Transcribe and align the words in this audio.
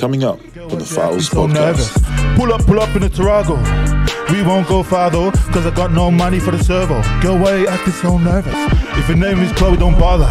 Coming 0.00 0.24
up 0.24 0.40
on 0.56 0.78
the 0.78 0.84
Files 0.84 1.28
so 1.28 1.46
nervous. 1.46 1.90
podcast. 1.92 2.36
Pull 2.36 2.52
up, 2.54 2.64
pull 2.64 2.80
up 2.80 2.94
in 2.96 3.02
the 3.02 3.10
Tarago. 3.10 3.56
We 4.32 4.42
won't 4.42 4.66
go 4.66 4.82
far 4.82 5.10
though, 5.10 5.30
cause 5.52 5.66
I 5.66 5.70
got 5.74 5.92
no 5.92 6.10
money 6.10 6.38
for 6.40 6.52
the 6.52 6.64
servo. 6.64 7.02
Girl, 7.20 7.38
why 7.38 7.56
you 7.56 7.68
acting 7.68 7.92
so 7.92 8.16
nervous? 8.16 8.54
If 8.98 9.08
your 9.08 9.18
name 9.18 9.40
is 9.40 9.52
Chloe, 9.52 9.76
don't 9.76 9.98
bother. 9.98 10.26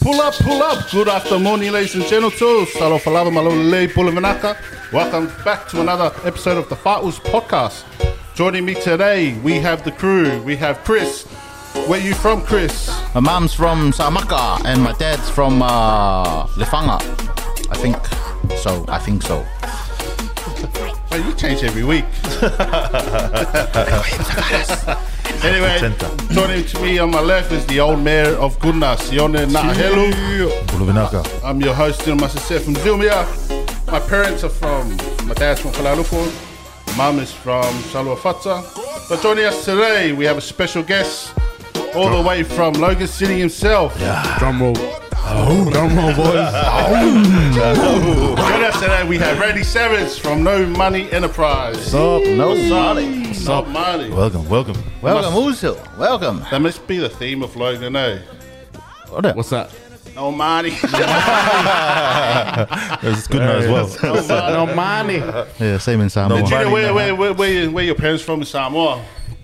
Pull 0.00 0.20
up, 0.20 0.34
pull 0.34 0.62
up. 0.62 0.88
Good 0.92 1.08
afternoon, 1.08 1.60
ladies 1.72 1.96
and 1.96 2.04
gentlemen. 2.04 2.66
Salo 2.68 2.98
falava 2.98 3.30
malole 3.30 3.88
pulavanaka. 3.88 4.56
Welcome 4.92 5.26
back 5.44 5.66
to 5.70 5.80
another 5.80 6.12
episode 6.24 6.56
of 6.58 6.68
the 6.68 6.76
Fighters 6.76 7.18
podcast. 7.18 7.84
Joining 8.36 8.64
me 8.64 8.74
today, 8.74 9.36
we 9.42 9.54
have 9.54 9.82
the 9.82 9.90
crew. 9.92 10.40
We 10.44 10.54
have 10.56 10.78
Chris. 10.84 11.24
Where 11.88 12.00
you 12.00 12.14
from, 12.14 12.42
Chris? 12.42 12.88
My 13.14 13.20
mom's 13.20 13.54
from 13.54 13.90
Samaka 13.92 14.64
and 14.64 14.82
my 14.82 14.92
dad's 14.92 15.28
from 15.30 15.62
uh, 15.62 16.46
Lefanga. 16.54 17.00
I 17.70 17.76
think 17.76 17.96
so. 18.56 18.84
I 18.88 18.98
think 18.98 19.22
so. 19.22 19.42
Hey, 21.10 21.24
you 21.24 21.32
change 21.34 21.62
every 21.64 21.84
week. 21.84 22.04
anyway, 25.44 25.78
joining 26.30 26.64
to 26.66 26.80
me 26.80 26.98
on 26.98 27.10
my 27.10 27.20
left 27.20 27.52
is 27.52 27.66
the 27.66 27.80
old 27.80 28.00
mayor 28.00 28.34
of 28.36 28.58
Goodness, 28.60 29.12
Yone 29.12 29.32
Nahelu. 29.32 30.12
I'm 31.44 31.60
your 31.60 31.74
host, 31.74 32.04
Dino 32.04 32.16
Masase 32.16 32.60
from 32.60 32.74
Zumia. 32.74 33.26
My 33.90 34.00
parents 34.00 34.44
are 34.44 34.48
from, 34.50 34.96
my 35.26 35.34
dad's 35.34 35.60
from 35.60 35.72
Kalaluku. 35.72 36.30
My 36.96 36.96
mum 36.96 37.18
is 37.20 37.32
from 37.32 37.64
Saluafata. 37.92 38.62
But 39.08 39.22
joining 39.22 39.44
us 39.44 39.64
today, 39.64 40.12
we 40.12 40.24
have 40.24 40.36
a 40.36 40.40
special 40.40 40.82
guest 40.82 41.32
all 41.94 42.22
the 42.22 42.28
way 42.28 42.42
from 42.42 42.74
Logan 42.74 43.06
City 43.08 43.38
himself. 43.38 43.96
Drum 44.38 44.62
roll. 44.62 44.74
Drum 44.74 45.96
roll, 45.96 46.14
boys. 46.14 46.52
Joining 47.56 48.64
us 48.64 48.80
today, 48.80 49.06
we 49.08 49.18
have 49.18 49.38
Randy 49.38 49.62
Savage 49.64 50.18
from 50.20 50.42
No 50.42 50.66
Money 50.66 51.10
Enterprise. 51.10 51.94
Up, 51.94 52.22
no 52.24 52.54
Money. 52.54 52.68
money. 52.68 53.32
No 53.44 53.64
money. 53.64 54.10
Welcome, 54.10 54.48
welcome. 54.48 54.76
Welcome, 55.02 55.34
Usil. 55.34 55.98
Welcome. 55.98 56.44
That 56.50 56.60
must 56.62 56.86
be 56.86 56.98
the 56.98 57.08
theme 57.08 57.42
of 57.42 57.56
Logan, 57.56 57.96
eh? 57.96 58.22
What's 59.08 59.50
that? 59.50 59.70
No 60.14 60.30
money. 60.30 60.70
It's 63.02 63.26
good 63.26 63.40
now 63.40 63.56
as 63.56 64.00
well. 64.02 64.14
no 64.50 64.66
money. 64.74 65.20
money. 65.20 65.48
Yeah, 65.58 65.78
same 65.78 66.00
in 66.00 66.10
Samoa. 66.10 66.40
No 66.40 66.46
Gina, 66.46 66.58
money. 66.64 66.72
where, 66.72 66.94
where, 66.94 67.14
where, 67.14 67.34
where, 67.34 67.70
where 67.70 67.84
your 67.84 67.94
parents 67.94 68.22
from 68.22 68.40
in 68.40 68.46
Samoa? 68.46 69.02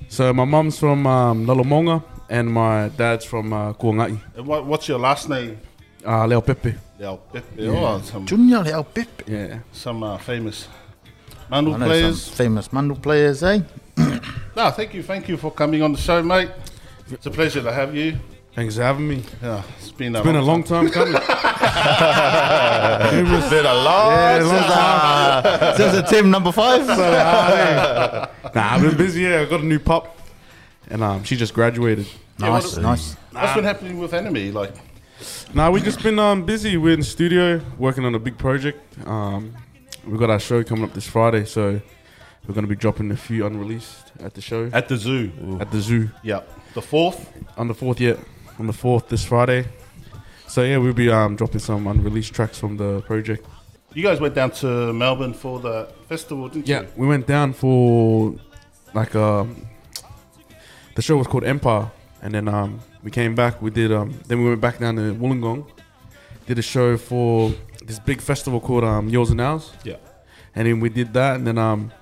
So 0.08 0.32
my 0.32 0.44
mum's 0.44 0.78
from 0.78 1.06
um, 1.06 1.46
Lalamonga 1.46 2.02
and 2.28 2.52
my 2.52 2.88
dad's 2.88 3.24
from 3.24 3.52
uh, 3.52 3.72
Kuangai. 3.74 4.18
And 4.36 4.46
what, 4.46 4.66
what's 4.66 4.88
your 4.88 4.98
last 4.98 5.28
name? 5.28 5.58
Uh, 6.04 6.26
Leo 6.26 6.40
Pepe. 6.40 6.74
Yeah, 6.98 7.16
oh, 7.60 8.00
some, 8.02 8.26
Junior 8.26 8.60
Leo 8.60 8.82
Pip. 8.82 9.22
Yeah. 9.26 9.58
some 9.72 10.02
uh, 10.02 10.18
famous 10.18 10.68
Manu 11.50 11.74
I 11.74 11.78
know 11.78 11.86
players. 11.86 12.22
some 12.22 12.34
famous 12.34 12.68
Mandu 12.68 13.00
players, 13.00 13.42
eh? 13.42 13.60
No, 14.56 14.70
thank 14.70 14.94
you, 14.94 15.02
thank 15.02 15.28
you 15.28 15.36
for 15.36 15.50
coming 15.50 15.82
on 15.82 15.92
the 15.92 15.98
show, 15.98 16.22
mate. 16.22 16.48
It's 17.10 17.26
a 17.26 17.30
pleasure 17.30 17.62
to 17.62 17.70
have 17.70 17.94
you. 17.94 18.16
Thanks 18.54 18.76
for 18.76 18.82
having 18.82 19.06
me. 19.06 19.22
Yeah, 19.42 19.62
it's 19.78 19.90
been 19.92 20.16
a, 20.16 20.20
It's 20.20 20.26
been 20.26 20.36
a 20.36 20.42
long 20.42 20.64
time 20.64 20.88
coming. 20.88 21.14
It's 23.08 23.50
been 23.50 23.66
a 23.66 23.74
long 23.74 24.12
yeah, 24.12 24.38
long 24.42 25.42
time. 25.42 25.76
Since 25.76 25.92
the 25.92 26.02
team 26.02 26.30
number 26.30 26.52
five. 26.52 26.86
nah, 26.86 28.28
I've 28.54 28.80
been 28.80 28.96
busy. 28.96 29.22
Yeah, 29.22 29.42
I 29.42 29.44
got 29.44 29.60
a 29.60 29.66
new 29.66 29.78
pup, 29.78 30.18
and 30.90 31.02
um, 31.02 31.24
she 31.24 31.36
just 31.36 31.54
graduated. 31.54 32.06
nice, 32.38 32.74
what- 32.74 32.82
nice. 32.82 33.14
What's 33.32 33.54
been 33.54 33.64
happening 33.64 33.98
with 33.98 34.14
Enemy? 34.14 34.50
Like, 34.52 34.72
Nah, 35.54 35.70
we 35.70 35.80
just 35.80 36.02
been 36.02 36.18
um, 36.18 36.44
busy. 36.44 36.76
We're 36.76 36.92
in 36.94 37.00
the 37.00 37.06
studio 37.06 37.60
working 37.78 38.04
on 38.04 38.14
a 38.14 38.18
big 38.18 38.36
project. 38.36 38.78
Um, 39.06 39.54
we've 40.06 40.18
got 40.18 40.28
our 40.30 40.38
show 40.40 40.62
coming 40.62 40.84
up 40.84 40.92
this 40.92 41.06
Friday, 41.06 41.44
so 41.46 41.80
we're 42.46 42.54
going 42.54 42.64
to 42.64 42.68
be 42.68 42.76
dropping 42.76 43.10
a 43.10 43.16
few 43.16 43.46
unreleased 43.46 44.12
at 44.20 44.34
the 44.34 44.40
show 44.42 44.68
at 44.72 44.88
the 44.88 44.96
zoo. 44.96 45.32
at 45.60 45.70
the 45.70 45.80
zoo. 45.80 46.10
Yeah, 46.22 46.42
the 46.74 46.82
fourth. 46.82 47.30
on 47.56 47.68
the 47.68 47.74
fourth 47.74 48.00
yeah. 48.00 48.16
on 48.58 48.66
the 48.66 48.72
fourth 48.74 49.08
this 49.08 49.24
Friday. 49.24 49.66
So 50.48 50.62
yeah, 50.62 50.76
we'll 50.76 50.92
be 50.92 51.10
um, 51.10 51.34
dropping 51.36 51.60
some 51.60 51.86
unreleased 51.86 52.34
tracks 52.34 52.58
from 52.58 52.76
the 52.76 53.00
project. 53.02 53.46
You 53.94 54.02
guys 54.02 54.20
went 54.20 54.34
down 54.34 54.50
to 54.52 54.92
Melbourne 54.92 55.32
for 55.32 55.58
the 55.60 55.88
festival, 56.08 56.48
didn't 56.48 56.68
Yeah, 56.68 56.80
you? 56.80 56.86
Yeah, 56.86 56.90
we 56.96 57.06
went 57.06 57.26
down 57.26 57.54
for 57.54 58.34
like 58.92 59.14
um, 59.16 59.66
the 60.96 61.02
show 61.02 61.16
was 61.16 61.26
called 61.28 61.44
Empire, 61.44 61.90
and 62.22 62.34
then 62.34 62.48
um, 62.48 62.80
we 63.04 63.10
came 63.10 63.34
back. 63.34 63.62
We 63.62 63.70
did 63.70 63.92
um, 63.92 64.18
then 64.26 64.42
we 64.42 64.48
went 64.48 64.60
back 64.60 64.78
down 64.78 64.96
to 64.96 65.14
Wollongong, 65.14 65.64
did 66.46 66.58
a 66.58 66.62
show 66.62 66.96
for 66.96 67.52
this 67.84 67.98
big 68.00 68.20
festival 68.20 68.58
called 68.60 68.82
um, 68.84 69.08
Yours 69.08 69.30
and 69.30 69.40
Ours, 69.40 69.72
Yeah. 69.84 69.96
and 70.56 70.66
then 70.66 70.80
we 70.80 70.88
did 70.88 71.12
that, 71.14 71.36
and 71.36 71.46
then 71.46 71.58
um, 71.58 71.92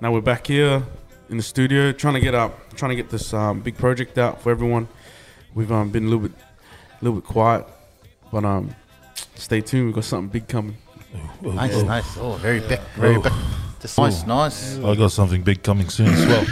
now 0.00 0.12
we're 0.12 0.22
back 0.22 0.46
here 0.46 0.82
in 1.28 1.36
the 1.36 1.42
studio 1.42 1.92
trying 1.92 2.14
to 2.14 2.20
get 2.20 2.34
up, 2.34 2.74
trying 2.76 2.90
to 2.90 2.96
get 2.96 3.10
this 3.10 3.34
um, 3.34 3.60
big 3.60 3.76
project 3.76 4.16
out 4.16 4.40
for 4.40 4.50
everyone. 4.50 4.88
We've 5.54 5.72
um, 5.72 5.90
been 5.90 6.04
a 6.04 6.08
little 6.08 6.28
bit, 6.28 6.32
a 7.00 7.04
little 7.04 7.20
bit 7.20 7.26
quiet, 7.28 7.66
but 8.32 8.44
um, 8.44 8.74
stay 9.34 9.60
tuned. 9.60 9.86
We've 9.86 9.94
got 9.94 10.04
something 10.04 10.28
big 10.28 10.48
coming. 10.48 10.76
Nice, 11.42 11.82
nice. 11.82 12.16
Oh, 12.18 12.34
very 12.34 12.60
big, 12.60 12.80
very 12.96 13.20
big. 13.20 13.32
Just 13.80 13.98
nice, 13.98 14.26
nice. 14.26 14.78
I 14.78 14.94
got 14.94 15.12
something 15.12 15.42
big 15.42 15.62
coming 15.62 15.88
soon 15.88 16.08
as 16.08 16.26
well. 16.26 16.46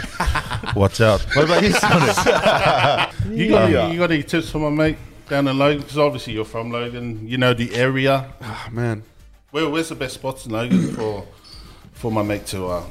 Watch 0.75 1.01
out. 1.01 1.21
What 1.35 1.45
about 1.45 1.63
you, 1.63 1.71
Sonny? 1.71 2.11
You 3.35 3.49
got, 3.49 3.69
any, 3.71 3.93
you 3.93 3.99
got 3.99 4.11
any 4.11 4.21
tips 4.23 4.51
for 4.51 4.59
my 4.59 4.69
mate 4.69 4.97
down 5.27 5.47
in 5.47 5.57
Logan? 5.57 5.81
Because 5.81 5.97
obviously 5.97 6.33
you're 6.33 6.45
from 6.45 6.71
Logan. 6.71 7.27
You 7.27 7.37
know 7.39 7.53
the 7.55 7.73
area. 7.75 8.31
Ah, 8.41 8.69
man, 8.71 9.03
Where, 9.51 9.67
where's 9.67 9.89
the 9.89 9.95
best 9.95 10.13
spots 10.13 10.45
in 10.45 10.51
Logan 10.51 10.93
for 10.93 11.25
for 11.93 12.11
my 12.11 12.21
mate 12.21 12.45
to 12.47 12.67
uh, 12.67 12.83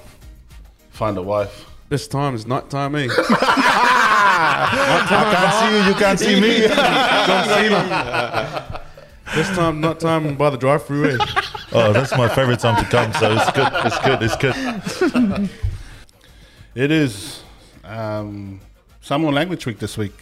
find 0.91 1.17
a 1.17 1.23
wife? 1.23 1.67
This 1.89 2.09
time 2.09 2.35
is 2.35 2.47
night 2.47 2.69
time, 2.69 2.97
eh? 2.97 3.07
I 3.09 5.07
can't 5.09 5.55
see 5.55 5.71
you, 5.77 5.85
you 5.89 5.95
can't 5.95 6.19
see 6.19 6.41
me. 6.41 6.67
Can't 6.67 7.49
see 7.55 7.69
me. 7.71 9.37
This 9.37 9.49
time, 9.57 9.81
night 9.81 10.01
time 10.01 10.35
by 10.37 10.51
the 10.51 10.57
drive-through, 10.57 11.11
eh? 11.11 11.19
Oh, 11.77 11.93
that's 11.93 12.17
my 12.17 12.29
favorite 12.29 12.61
time 12.61 12.83
to 12.83 12.89
come, 12.91 13.13
so 13.15 13.33
it's 13.37 13.51
good, 13.53 13.73
it's 13.85 13.99
good, 13.99 14.23
it's 14.23 15.01
good. 15.13 15.51
It 16.75 16.91
is 16.91 17.43
um, 17.85 18.61
Samoan 19.01 19.35
Language 19.35 19.67
Week 19.67 19.79
this 19.79 19.97
week. 19.99 20.13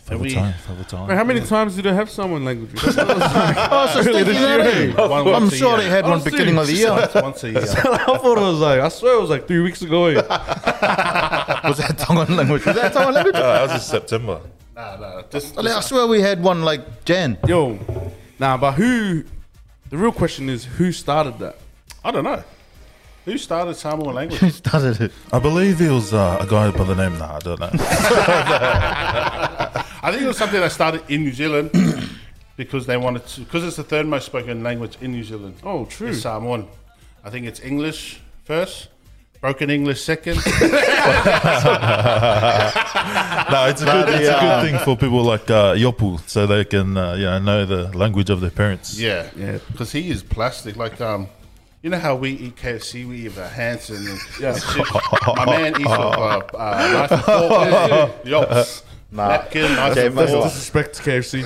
Favorite 0.00 0.22
we- 0.28 0.34
time, 0.34 0.54
favorite 0.66 0.88
time. 0.88 1.08
Wait, 1.08 1.16
how 1.16 1.24
many 1.24 1.40
times 1.40 1.74
do 1.76 1.82
they 1.82 1.92
have 1.92 2.08
someone 2.10 2.44
language? 2.44 2.70
That's 2.82 2.96
what 2.96 3.10
I 3.10 3.14
was 3.14 3.34
like. 3.34 3.56
Oh, 3.72 3.86
so 4.02 4.08
Earlier 4.08 4.24
this 4.24 4.38
year? 4.38 4.94
One- 4.96 5.12
I'm 5.12 5.24
once 5.42 5.56
sure 5.56 5.70
year. 5.72 5.78
they 5.78 5.88
had 5.90 6.04
one 6.04 6.20
Oh, 6.20 6.24
beginning 6.24 6.56
of 6.58 6.66
the 6.68 6.72
year. 6.74 6.90
Once, 6.90 7.14
once 7.14 7.44
a 7.44 7.50
year. 7.50 7.60
I 7.62 7.64
thought 7.64 8.38
it 8.38 8.40
was 8.40 8.58
like 8.60 8.80
I 8.80 8.88
swear 8.88 9.14
it 9.16 9.20
was 9.20 9.30
like 9.30 9.48
three 9.48 9.60
weeks 9.60 9.82
ago. 9.82 10.02
Was 10.14 10.14
that 11.78 11.96
Tongan 11.98 12.36
language? 12.36 12.64
Was 12.66 12.76
that 12.76 12.92
Tongan 12.92 13.14
language? 13.14 13.34
Oh, 13.36 13.40
that 13.42 13.62
was 13.62 13.72
in 13.72 13.80
September. 13.80 14.40
nah, 14.76 14.96
nah. 14.96 15.22
This, 15.30 15.56
I 15.58 15.80
swear 15.80 16.06
we 16.06 16.20
had 16.20 16.40
one 16.42 16.62
like 16.62 17.04
Jan. 17.04 17.36
Yo, 17.48 17.76
nah, 18.38 18.56
but 18.56 18.72
who? 18.72 19.24
The 19.90 19.96
real 19.96 20.12
question 20.12 20.48
is 20.48 20.64
who 20.64 20.90
started 20.92 21.38
that? 21.38 21.56
I 22.04 22.10
don't 22.10 22.24
know. 22.24 22.42
Who 23.24 23.38
started 23.38 23.74
Samoan 23.74 24.14
language? 24.14 24.38
Who 24.40 24.50
started 24.50 25.00
it? 25.00 25.12
I 25.32 25.38
believe 25.38 25.80
it 25.80 25.90
was 25.90 26.12
uh, 26.14 26.38
a 26.40 26.46
guy 26.46 26.70
by 26.70 26.84
the 26.84 26.94
name, 26.94 27.18
nah, 27.18 27.36
I 27.36 27.38
don't 27.40 27.58
know. 27.58 27.70
I 30.02 30.10
think 30.10 30.22
it 30.22 30.26
was 30.26 30.38
something 30.38 30.60
that 30.60 30.70
started 30.70 31.02
in 31.08 31.24
New 31.24 31.32
Zealand 31.32 31.72
because 32.56 32.86
they 32.86 32.96
wanted 32.96 33.26
to, 33.26 33.40
because 33.40 33.64
it's 33.64 33.76
the 33.76 33.82
third 33.84 34.06
most 34.06 34.26
spoken 34.26 34.62
language 34.62 34.96
in 35.00 35.10
New 35.10 35.24
Zealand. 35.24 35.56
Oh, 35.64 35.86
true. 35.86 36.08
It's 36.08 36.22
Samoan. 36.22 36.68
I 37.24 37.30
think 37.30 37.46
it's 37.46 37.58
English 37.60 38.20
first, 38.44 38.88
broken 39.40 39.70
English 39.70 40.02
second. 40.02 40.36
no, 40.36 40.42
it's 43.68 43.82
a 43.82 43.84
good, 43.84 44.08
it's 44.08 44.28
a 44.28 44.38
good 44.40 44.62
thing 44.64 44.78
for 44.84 44.96
people 44.96 45.22
like 45.22 45.50
uh, 45.50 45.74
Yopu, 45.74 46.20
so 46.28 46.46
they 46.46 46.64
can 46.64 46.96
uh, 46.96 47.14
you 47.14 47.24
know 47.24 47.38
know 47.38 47.66
the 47.66 47.96
language 47.96 48.30
of 48.30 48.40
their 48.40 48.50
parents. 48.50 48.98
yeah, 48.98 49.30
Yeah. 49.36 49.58
Because 49.70 49.92
he 49.92 50.10
is 50.10 50.22
plastic. 50.22 50.76
Like 50.76 51.00
um, 51.00 51.28
you 51.82 51.90
know 51.90 51.98
how 51.98 52.16
we 52.16 52.30
eat 52.32 52.56
KFC, 52.56 53.06
we 53.06 53.26
eat 53.26 53.38
our 53.38 53.46
hands 53.48 53.90
and, 53.90 54.06
and 54.08 54.18
shit. 54.18 54.86
My 55.36 55.44
man 55.46 55.72
eats 55.72 55.78
with 55.78 55.88
uh, 55.88 56.42
uh, 56.54 56.88
knife 56.92 57.12
and 57.12 57.22
fork. 57.22 58.24
Yops. 58.24 58.82
Napkin, 59.12 59.62
knife 59.76 59.92
Okay, 59.92 60.06
and 60.06 60.14
but- 60.14 60.28
fork. 60.28 60.44
Disrespect 60.44 60.94
to 60.96 61.02
KFC. 61.02 61.44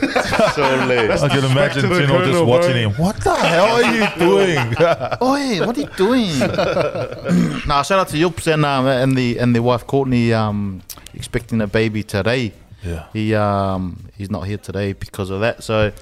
So 0.55 0.87
late. 0.87 1.11
I 1.23 1.29
can 1.29 1.45
imagine 1.45 1.83
to 1.83 1.89
the 1.89 2.01
Tino 2.01 2.19
just 2.19 2.31
colonel, 2.31 2.47
watching 2.47 2.71
bro. 2.73 2.81
him. 2.81 2.93
What 2.93 3.17
the 3.23 3.35
hell 3.35 3.85
are 3.85 3.95
you 3.95 4.07
doing? 4.19 4.59
Oi, 5.61 5.67
what 5.67 5.77
are 5.77 5.81
you 5.81 5.91
doing? 5.97 6.39
nah, 7.69 7.83
shout 7.83 7.99
out 8.01 8.09
to 8.09 8.17
Yups 8.17 8.53
and 8.53 8.65
um, 8.65 8.87
and 8.87 9.17
the 9.17 9.39
and 9.39 9.55
their 9.55 9.62
wife 9.62 9.87
Courtney 9.87 10.33
um, 10.33 10.81
expecting 11.15 11.61
a 11.61 11.67
baby 11.67 12.03
today. 12.03 12.53
yeah. 12.83 13.07
He 13.12 13.35
um 13.35 13.99
he's 14.17 14.31
not 14.31 14.43
here 14.47 14.59
today 14.59 14.95
because 14.95 15.29
of 15.31 15.41
that. 15.41 15.62
So 15.62 15.93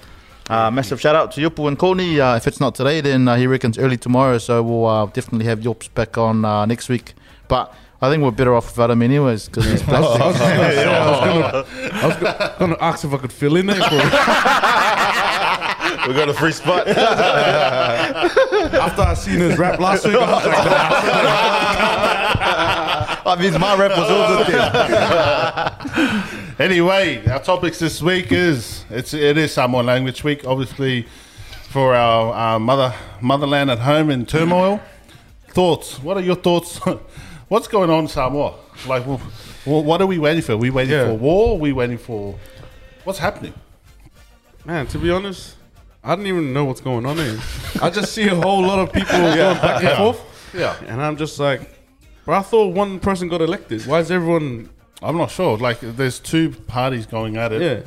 uh, 0.49 0.71
massive 0.71 1.01
shout 1.01 1.17
out 1.17 1.33
to 1.33 1.41
Yupu 1.41 1.67
and 1.69 1.77
Courtney. 1.79 2.21
Uh, 2.21 2.37
if 2.37 2.47
it's 2.47 2.61
not 2.61 2.75
today, 2.77 3.01
then 3.01 3.27
uh, 3.29 3.35
he 3.37 3.47
reckons 3.49 3.79
early 3.79 3.97
tomorrow. 3.97 4.39
So 4.39 4.63
we'll 4.63 4.87
uh, 4.87 5.07
definitely 5.07 5.47
have 5.47 5.59
Yups 5.61 5.93
back 5.93 6.17
on 6.17 6.45
uh, 6.45 6.65
next 6.67 6.89
week. 6.89 7.15
But 7.49 7.75
I 8.01 8.09
think 8.11 8.23
we're 8.23 8.31
better 8.31 8.55
off 8.55 8.67
without 8.67 8.91
him 8.91 9.03
anyways 9.03 9.47
because 9.47 9.65
he's 9.65 9.83
oh, 9.83 9.87
plastic. 9.87 10.23
I 10.23 10.27
was 10.29 10.39
gonna, 10.39 10.93
I 10.93 11.11
was 11.11 11.21
gonna, 11.21 11.65
I 12.03 12.07
was 12.07 12.17
gonna, 12.17 12.55
gonna 12.59 12.77
ask 12.81 13.05
if 13.05 13.13
I 13.13 13.17
could 13.17 13.33
fill 13.33 13.57
in 13.57 13.67
there 13.67 13.75
for 13.77 13.95
we 16.09 16.15
got 16.15 16.29
a 16.29 16.35
free 16.35 16.53
spot. 16.53 16.87
After 16.87 17.01
I 19.03 19.15
seen 19.15 19.41
his 19.41 19.59
rap 19.59 19.81
last 19.81 20.07
week, 20.07 20.15
I 20.15 20.19
was 20.19 20.47
like, 20.47 20.55
That 23.25 23.39
means 23.41 23.59
my 23.59 23.77
rep 23.77 23.97
was 23.97 24.09
all 24.11 24.45
good 24.45 24.55
then. 25.99 26.25
Anyway, 26.61 27.27
our 27.27 27.41
topics 27.41 27.79
this 27.79 28.01
week 28.01 28.33
is 28.33 28.85
it's 28.91 29.13
it 29.15 29.37
is 29.37 29.53
Samoan 29.53 29.87
Language 29.87 30.25
Week, 30.25 30.47
obviously 30.47 31.07
for 31.69 31.95
our, 31.95 32.33
our 32.33 32.59
mother 32.59 32.95
motherland 33.21 33.71
at 33.71 33.81
home 33.81 34.09
in 34.11 34.25
turmoil. 34.25 34.81
Thoughts? 35.49 36.03
What 36.03 36.17
are 36.17 36.23
your 36.23 36.37
thoughts? 36.37 36.81
What's 37.49 37.67
going 37.69 37.89
on 37.91 38.01
in 38.01 38.09
Samoa? 38.09 38.55
Like, 38.87 39.05
wh- 39.05 39.67
what 39.67 40.01
are 40.03 40.07
we 40.07 40.19
waiting 40.19 40.43
for? 40.43 40.53
Are 40.53 40.57
we 40.57 40.71
waiting 40.71 40.93
Yeah. 40.95 41.07
for 41.07 41.15
war? 41.15 41.53
Are 41.57 41.59
we 41.59 41.73
waiting 41.73 41.99
for 41.99 42.35
what's 43.05 43.19
happening? 43.19 43.55
man, 44.65 44.87
to 44.89 44.99
be 44.99 45.11
honest, 45.11 45.55
I 46.05 46.15
don't 46.15 46.27
even 46.27 46.53
know 46.53 46.67
what's 46.67 46.83
going 46.83 47.07
on 47.07 47.17
here. 47.17 47.39
I 47.83 47.89
just 47.89 48.13
see 48.13 48.29
a 48.29 48.35
whole 48.35 48.61
lot 48.61 48.79
of 48.79 48.93
people 48.93 49.17
going 49.19 49.57
back 49.59 49.83
and 49.83 49.97
forth, 49.97 50.21
Yeah, 50.55 50.77
and 50.87 51.01
I'm 51.01 51.17
just 51.17 51.39
like, 51.39 51.75
bro, 52.27 52.37
I 52.37 52.43
thought 52.43 52.75
one 52.75 53.01
person 53.01 53.29
got 53.29 53.41
elected. 53.41 53.87
Why 53.87 54.01
is 54.01 54.11
everyone? 54.11 54.69
I'm 55.01 55.17
not 55.17 55.31
sure. 55.31 55.57
Like, 55.57 55.81
there's 55.81 56.19
two 56.19 56.51
parties 56.67 57.07
going 57.07 57.39
at 57.39 57.53
it. 57.53 57.63
Yeah, 57.63 57.81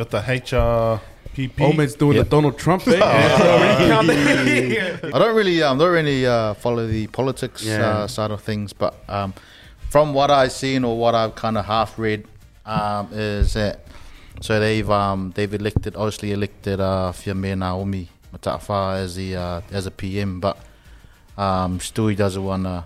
Got 0.00 0.08
the 0.12 0.20
HRPP. 0.22 1.60
old 1.60 1.76
mate's 1.76 1.94
doing 1.94 2.16
Yep. 2.16 2.24
the 2.24 2.30
Donald 2.30 2.56
Trump 2.58 2.80
thing. 2.84 3.02
I 3.02 3.98
don't 5.12 5.36
really, 5.36 5.62
um, 5.62 5.76
don't 5.76 5.92
really 5.92 6.26
uh, 6.26 6.54
follow 6.54 6.86
the 6.86 7.06
politics 7.08 7.62
Yeah. 7.62 7.86
uh, 7.86 8.06
side 8.06 8.30
of 8.30 8.40
things, 8.40 8.72
but 8.72 8.94
um, 9.10 9.34
from 9.90 10.14
what 10.14 10.30
I've 10.30 10.52
seen 10.52 10.84
or 10.84 10.96
what 10.96 11.14
I've 11.14 11.34
kind 11.34 11.58
of 11.58 11.66
half 11.66 11.98
read, 11.98 12.26
um, 12.64 13.08
is 13.12 13.52
that 13.52 13.80
so 14.40 14.58
they've 14.58 14.88
um, 14.90 15.32
they've 15.34 15.52
elected, 15.52 15.96
obviously 15.96 16.32
elected 16.32 16.80
uh, 16.80 17.12
Fiame 17.12 17.58
Naomi 17.58 18.08
Mata'afa 18.34 19.00
as 19.00 19.16
the 19.16 19.36
uh, 19.36 19.60
as 19.70 19.84
a 19.84 19.90
PM, 19.90 20.40
but 20.40 20.56
um, 21.36 21.78
still 21.78 22.08
he 22.08 22.16
doesn't 22.16 22.42
want 22.42 22.64
to, 22.64 22.84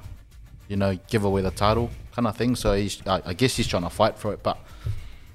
you 0.67 0.75
know, 0.75 0.99
give 1.09 1.23
away 1.23 1.43
the 1.43 1.53
title 1.53 1.91
kind 2.17 2.27
of 2.27 2.37
thing. 2.37 2.57
So 2.57 2.73
he's, 2.75 3.01
I, 3.07 3.23
I 3.25 3.35
guess 3.35 3.57
he's 3.57 3.69
trying 3.69 3.85
to 3.85 3.91
fight 3.91 4.19
for 4.19 4.33
it, 4.33 4.43
but. 4.43 4.59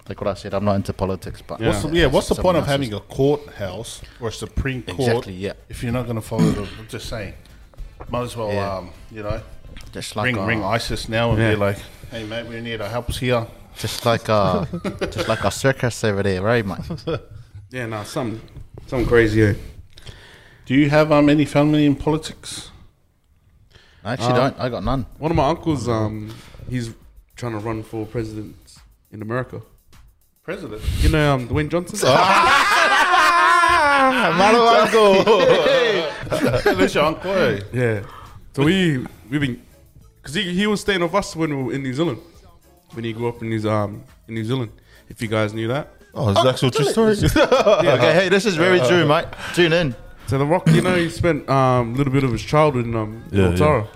Like 0.09 0.19
what 0.21 0.27
I 0.27 0.33
said, 0.33 0.55
I'm 0.55 0.65
not 0.65 0.75
into 0.75 0.91
politics, 0.91 1.43
but 1.45 1.61
What's 1.61 1.83
the, 1.83 1.89
yeah, 1.89 2.07
what's 2.07 2.29
the 2.29 2.35
point 2.35 2.57
of 2.57 2.65
having 2.65 2.91
a 2.95 2.99
courthouse 2.99 4.01
or 4.19 4.29
a 4.29 4.31
Supreme 4.31 4.81
Court 4.81 4.99
Exactly, 4.99 5.33
yeah. 5.33 5.53
if 5.69 5.83
you're 5.83 5.91
not 5.91 6.05
going 6.05 6.15
to 6.15 6.21
follow 6.21 6.49
the? 6.49 6.63
I'm 6.79 6.87
just 6.87 7.07
saying, 7.07 7.35
might 8.09 8.23
as 8.23 8.35
well, 8.35 8.51
Yeah. 8.51 8.77
um, 8.77 8.89
you 9.11 9.21
know, 9.21 9.39
just 9.93 10.15
like 10.15 10.25
ring 10.25 10.39
uh, 10.39 10.45
ring 10.47 10.63
ISIS 10.63 11.07
now 11.09 11.29
and 11.29 11.37
Yeah. 11.39 11.51
be 11.51 11.55
like, 11.57 11.77
hey 12.09 12.25
mate, 12.25 12.47
we 12.47 12.59
need 12.59 12.81
our 12.81 12.89
help 12.89 13.11
here. 13.11 13.45
just 13.77 14.03
like 14.03 14.27
a 14.29 14.67
just 15.11 15.27
like 15.27 15.43
a 15.43 15.51
circus 15.51 16.03
over 16.03 16.23
there, 16.23 16.41
right, 16.41 16.65
mate? 16.65 16.79
yeah, 17.69 17.85
no, 17.85 18.03
something, 18.03 18.41
something 18.87 19.07
crazy. 19.07 19.41
Yeah. 19.41 19.53
Do 20.65 20.73
you 20.73 20.89
have 20.89 21.11
um, 21.11 21.29
any 21.29 21.45
family 21.45 21.85
in 21.85 21.95
politics? 21.95 22.71
I 24.03 24.13
actually 24.13 24.33
Uh, 24.33 24.37
don't. 24.49 24.59
I 24.59 24.69
got 24.69 24.83
none. 24.83 25.05
One 25.19 25.29
of 25.31 25.37
my 25.37 25.49
uncles, 25.49 25.87
um, 25.87 26.33
he's 26.67 26.95
trying 27.35 27.51
to 27.51 27.59
run 27.59 27.83
for 27.83 28.07
president 28.07 28.55
in 29.11 29.21
America. 29.21 29.61
President. 30.43 30.81
You 31.01 31.09
know, 31.09 31.33
um, 31.35 31.47
Dwayne 31.47 31.69
Johnson. 31.69 31.99
That's 36.29 36.93
your 36.95 37.03
uncle. 37.05 37.31
eh? 37.31 37.61
Yeah. 37.73 38.01
So 38.53 38.63
we 38.63 39.05
we've 39.29 39.41
been 39.41 39.61
because 40.17 40.33
he, 40.35 40.53
he 40.53 40.67
was 40.67 40.81
staying 40.81 41.01
with 41.01 41.13
us 41.13 41.35
when 41.35 41.55
we 41.55 41.63
were 41.63 41.73
in 41.73 41.83
New 41.83 41.93
Zealand 41.93 42.19
when 42.93 43.03
he 43.05 43.13
grew 43.13 43.27
up 43.29 43.41
in 43.41 43.49
New 43.49 43.69
um 43.69 44.03
in 44.27 44.33
New 44.35 44.43
Zealand. 44.45 44.71
If 45.09 45.21
you 45.21 45.27
guys 45.27 45.53
knew 45.53 45.67
that. 45.67 45.89
Oh, 46.13 46.29
it's 46.31 46.43
actual 46.45 46.71
true 46.71 46.85
story. 46.85 47.15
Okay, 47.35 48.13
hey, 48.13 48.29
this 48.29 48.45
is 48.45 48.55
very 48.55 48.79
true, 48.79 49.05
mate. 49.05 49.25
Tune 49.53 49.73
in. 49.73 49.95
So 50.27 50.37
the 50.37 50.45
Rock, 50.45 50.67
you 50.69 50.81
know, 50.81 50.95
he 50.95 51.09
spent 51.09 51.47
um 51.49 51.93
a 51.93 51.97
little 51.97 52.13
bit 52.13 52.23
of 52.23 52.31
his 52.31 52.41
childhood 52.43 52.85
in 52.85 52.95
um 52.95 53.23
in 53.31 53.37
Yeah, 53.37 53.47
Otara. 53.51 53.87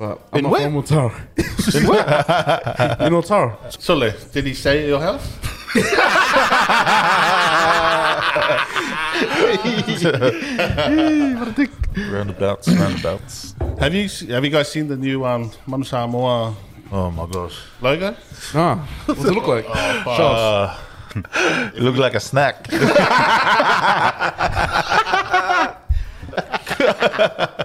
But 0.00 0.18
I'm 0.32 0.38
In 0.38 0.42
not 0.44 0.52
where? 0.52 0.62
from 0.62 0.82
Otara. 0.82 1.12
in 1.76 1.86
where? 1.86 2.00
in 3.06 3.12
Otara. 3.12 3.70
Sole, 3.78 4.10
did 4.32 4.46
he 4.46 4.54
stay 4.54 4.84
at 4.84 4.88
your 4.88 4.98
house? 4.98 5.28
roundabouts, 11.96 12.68
roundabouts. 12.68 13.54
Have 13.78 13.94
you 13.94 14.08
have 14.32 14.44
you 14.44 14.50
guys 14.50 14.70
seen 14.70 14.88
the 14.88 14.96
new 14.96 15.24
um, 15.24 15.50
Manu 15.66 15.84
Samoa 15.84 16.54
Oh 16.92 17.10
my 17.10 17.26
gosh. 17.26 17.56
logo? 17.80 18.16
Nah. 18.54 18.76
What's 19.06 19.24
it 19.24 19.32
look 19.32 19.46
like? 19.46 19.64
Uh, 19.70 20.76
it 21.74 21.82
looked 21.82 21.98
like 21.98 22.14
a 22.14 22.20
snack. 22.20 22.66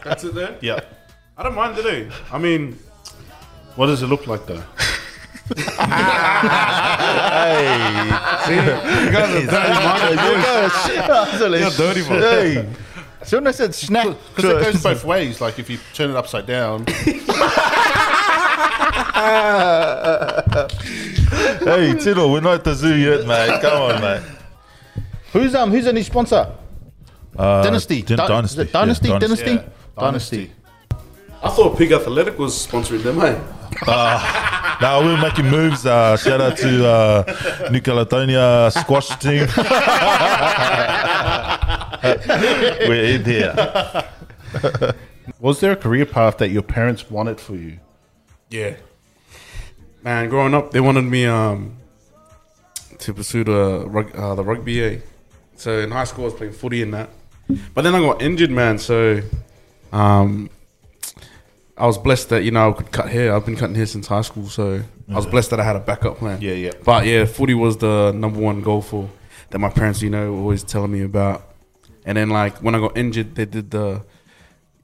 That's 0.03 0.23
it 0.23 0.35
there? 0.35 0.57
Yeah. 0.61 0.79
I 1.37 1.43
don't 1.43 1.55
mind 1.55 1.77
it, 1.77 1.85
eh? 1.85 2.09
I 2.31 2.37
mean, 2.37 2.77
What 3.75 3.87
does 3.87 4.01
it 4.01 4.07
look 4.07 4.25
like 4.27 4.45
though? 4.45 4.63
see, 5.55 5.65
you 8.55 9.11
guys 9.11 9.29
are 9.35 9.45
dirty 9.45 9.73
minded 9.85 10.17
boys. 10.17 10.75
You're 11.61 11.71
dirty 11.71 12.01
boys. 12.07 12.23
Hey, 12.23 12.69
soon 13.23 13.45
I 13.47 13.51
said 13.51 13.75
snack. 13.75 14.07
Because 14.35 14.45
it 14.51 14.73
goes 14.73 14.81
both 14.83 15.03
ways. 15.05 15.41
Like 15.41 15.59
if 15.59 15.69
you 15.69 15.77
turn 15.93 16.09
it 16.09 16.15
upside 16.15 16.45
down, 16.47 16.85
hey, 20.55 21.95
Tino, 21.99 22.31
we're 22.31 22.41
not 22.41 22.55
at 22.55 22.63
the 22.63 22.73
zoo 22.75 22.95
yet, 22.95 23.27
mate. 23.27 23.61
Come 23.61 23.81
on, 23.81 24.01
mate. 24.01 24.23
Who's 25.33 25.53
um 25.53 25.69
who's 25.71 25.85
a 25.85 25.93
new 25.93 26.03
sponsor? 26.03 26.49
Uh, 27.37 27.61
Dynasty. 27.63 28.01
Dyn- 28.01 28.17
Dy- 28.17 28.27
Dynasty. 28.27 28.61
is 28.61 28.67
it 28.69 28.71
Dynasty. 28.71 29.07
Yeah, 29.09 29.19
Dynasty. 29.19 29.59
Dynasty. 29.97 30.51
I 31.43 31.49
thought 31.49 31.77
Pig 31.77 31.91
Athletic 31.91 32.37
was 32.39 32.53
sponsoring 32.53 33.03
them, 33.03 33.19
hey? 33.19 33.41
Now 34.81 34.99
we're 35.01 35.21
making 35.21 35.49
moves. 35.49 35.85
Uh, 35.85 36.17
shout 36.17 36.41
out 36.41 36.57
to 36.57 36.85
uh, 36.85 37.69
New 37.71 37.79
Caledonia 37.79 38.69
squash 38.71 39.07
team. 39.19 39.47
we're 42.89 43.15
in 43.15 43.23
here. 43.23 43.55
was 45.39 45.61
there 45.61 45.71
a 45.71 45.75
career 45.77 46.05
path 46.05 46.39
that 46.39 46.49
your 46.49 46.61
parents 46.61 47.09
wanted 47.09 47.39
for 47.39 47.55
you? 47.55 47.79
Yeah. 48.49 48.75
Man, 50.03 50.27
growing 50.29 50.53
up, 50.53 50.71
they 50.71 50.81
wanted 50.81 51.03
me 51.03 51.25
um 51.25 51.77
to 52.99 53.13
pursue 53.13 53.43
the 53.43 53.85
rug, 53.87 54.13
uh, 54.15 54.35
the 54.35 54.43
rugby. 54.43 54.83
Eh? 54.83 54.99
So 55.55 55.79
in 55.79 55.91
high 55.91 56.03
school, 56.03 56.25
I 56.25 56.27
was 56.27 56.33
playing 56.33 56.53
footy 56.53 56.81
and 56.81 56.93
that. 56.93 57.09
But 57.73 57.83
then 57.83 57.95
I 57.95 57.99
got 57.99 58.21
injured, 58.21 58.51
man. 58.51 58.77
So 58.77 59.21
um, 59.91 60.49
I 61.77 61.87
was 61.87 61.97
blessed 61.97 62.29
that 62.29 62.43
you 62.43 62.51
know 62.51 62.69
I 62.69 62.73
could 62.73 62.91
cut 62.91 63.09
hair. 63.09 63.35
I've 63.35 63.45
been 63.45 63.57
cutting 63.57 63.75
hair 63.75 63.85
since 63.85 64.07
high 64.07 64.21
school, 64.21 64.47
so 64.47 64.81
I 65.09 65.15
was 65.15 65.25
blessed 65.25 65.49
that 65.49 65.59
I 65.59 65.63
had 65.63 65.75
a 65.75 65.81
backup 65.81 66.17
plan. 66.17 66.39
Yeah, 66.41 66.53
yeah. 66.53 66.71
But 66.83 67.05
yeah, 67.05 67.25
footy 67.25 67.53
was 67.53 67.77
the 67.77 68.13
number 68.13 68.39
one 68.39 68.61
goal 68.61 68.81
for 68.81 69.09
that 69.49 69.59
my 69.59 69.69
parents, 69.69 70.01
you 70.01 70.09
know, 70.09 70.31
were 70.31 70.39
always 70.39 70.63
telling 70.63 70.91
me 70.91 71.01
about. 71.01 71.43
And 72.05 72.17
then 72.17 72.29
like 72.29 72.57
when 72.59 72.75
I 72.75 72.79
got 72.79 72.97
injured, 72.97 73.35
they 73.35 73.45
did 73.45 73.71
the, 73.71 74.05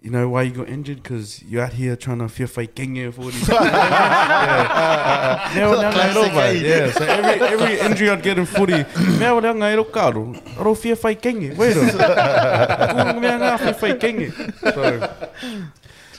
you 0.02 0.10
know, 0.10 0.28
why 0.30 0.44
you 0.44 0.52
got 0.52 0.68
injured? 0.68 1.02
Because 1.02 1.42
you're 1.44 1.64
out 1.64 1.74
here 1.74 1.96
trying 1.96 2.20
to 2.20 2.28
fear 2.28 2.48
fight 2.48 2.76
kenge 2.76 3.14
for 3.14 3.32
these. 3.32 3.48
yeah. 3.50 5.52
Neo 5.56 5.82
nanga 5.82 5.88
i 5.88 6.12
Classic, 6.12 6.34
eh? 6.34 6.52
yeah. 6.54 6.92
So 6.92 7.06
every 7.06 7.48
every 7.48 7.80
injury 7.80 8.10
I'd 8.10 8.24
get 8.24 8.38
in 8.38 8.46
footy, 8.46 8.74
anga 8.74 9.66
i 9.66 9.76
ro 9.76 9.84
karo, 9.86 10.36
ro 10.58 10.76
fear 10.76 10.96
fight 10.96 11.22
kenge. 11.22 11.56
Wait 11.56 11.78
a 11.78 13.20
mea 13.20 13.38
ngā 13.40 13.60
fear 13.60 13.74
fight 13.74 14.00
kenge. 14.00 14.32
So. 14.74 15.10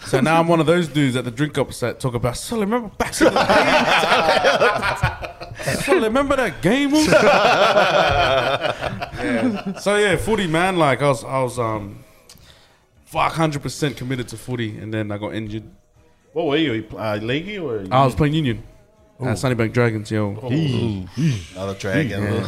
So 0.06 0.21
now 0.21 0.38
I'm 0.40 0.49
one 0.49 0.61
of 0.61 0.66
those 0.66 0.88
dudes 0.88 1.16
at 1.16 1.25
the 1.25 1.30
drink 1.30 1.56
ups 1.59 1.80
that 1.80 1.99
talk 2.00 2.14
about. 2.14 2.37
So 2.37 2.59
remember 2.61 2.88
back 2.99 3.18
in 3.21 3.26
the 3.26 3.30
day. 5.64 5.75
so 5.85 5.99
remember 6.00 6.37
that 6.37 6.61
game? 6.62 6.92
Yeah. 9.23 9.78
So 9.78 9.97
yeah, 9.97 10.16
footy 10.16 10.47
man. 10.49 10.76
Like 10.76 11.00
I 11.02 11.09
was, 11.09 11.23
I 11.25 11.42
was 11.42 11.59
um, 11.59 12.02
fuck, 13.04 13.32
hundred 13.35 13.62
percent 13.62 13.97
committed 13.97 14.26
to 14.28 14.37
footy, 14.37 14.76
and 14.78 14.92
then 14.92 15.12
I 15.12 15.18
got 15.18 15.35
injured. 15.35 15.62
What 16.32 16.47
were 16.47 16.56
you? 16.56 16.85
Uh, 16.90 17.18
leaguey 17.23 17.59
or? 17.62 17.85
I 17.94 18.04
was 18.04 18.14
playing 18.16 18.35
Union 18.35 18.64
at 19.21 19.37
Sunnybank 19.37 19.73
Dragons. 19.73 20.11
Yo, 20.11 20.30
Another 21.54 21.75
dragon. 21.78 22.42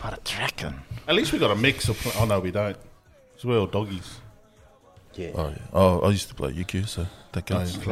What 0.00 0.12
a 0.12 0.20
dragon. 0.24 0.74
At 1.06 1.14
least 1.14 1.32
we 1.32 1.38
got 1.38 1.50
a 1.50 1.56
mix 1.56 1.88
of. 1.88 1.96
Oh 2.18 2.26
no, 2.26 2.40
we 2.40 2.50
don't. 2.50 2.76
'Cause 3.34 3.44
we're 3.44 3.58
all 3.58 3.66
doggies. 3.66 4.20
Oh, 5.34 5.48
yeah. 5.48 5.58
oh, 5.72 6.00
I 6.00 6.10
used 6.10 6.28
to 6.28 6.34
play 6.34 6.52
UQ, 6.52 6.88
so 6.88 7.06
that 7.32 7.46
counts. 7.46 7.76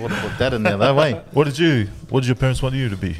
What 0.00 0.12
about 0.12 0.38
that 0.38 0.54
in 0.54 0.62
there, 0.62 0.78
though, 0.78 0.94
way? 0.94 1.12
What 1.32 1.44
did 1.44 1.58
you? 1.58 1.86
What 2.08 2.20
did 2.20 2.28
your 2.28 2.36
parents 2.36 2.62
want 2.62 2.74
you 2.74 2.88
to 2.88 2.96
be? 2.96 3.16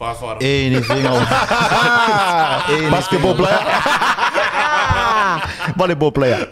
firefighter. 0.00 0.42
Anything 0.42 1.04
else? 1.04 1.28
Basketball 2.90 3.34
player. 3.34 3.58
Volleyball 5.78 6.12
player. 6.14 6.48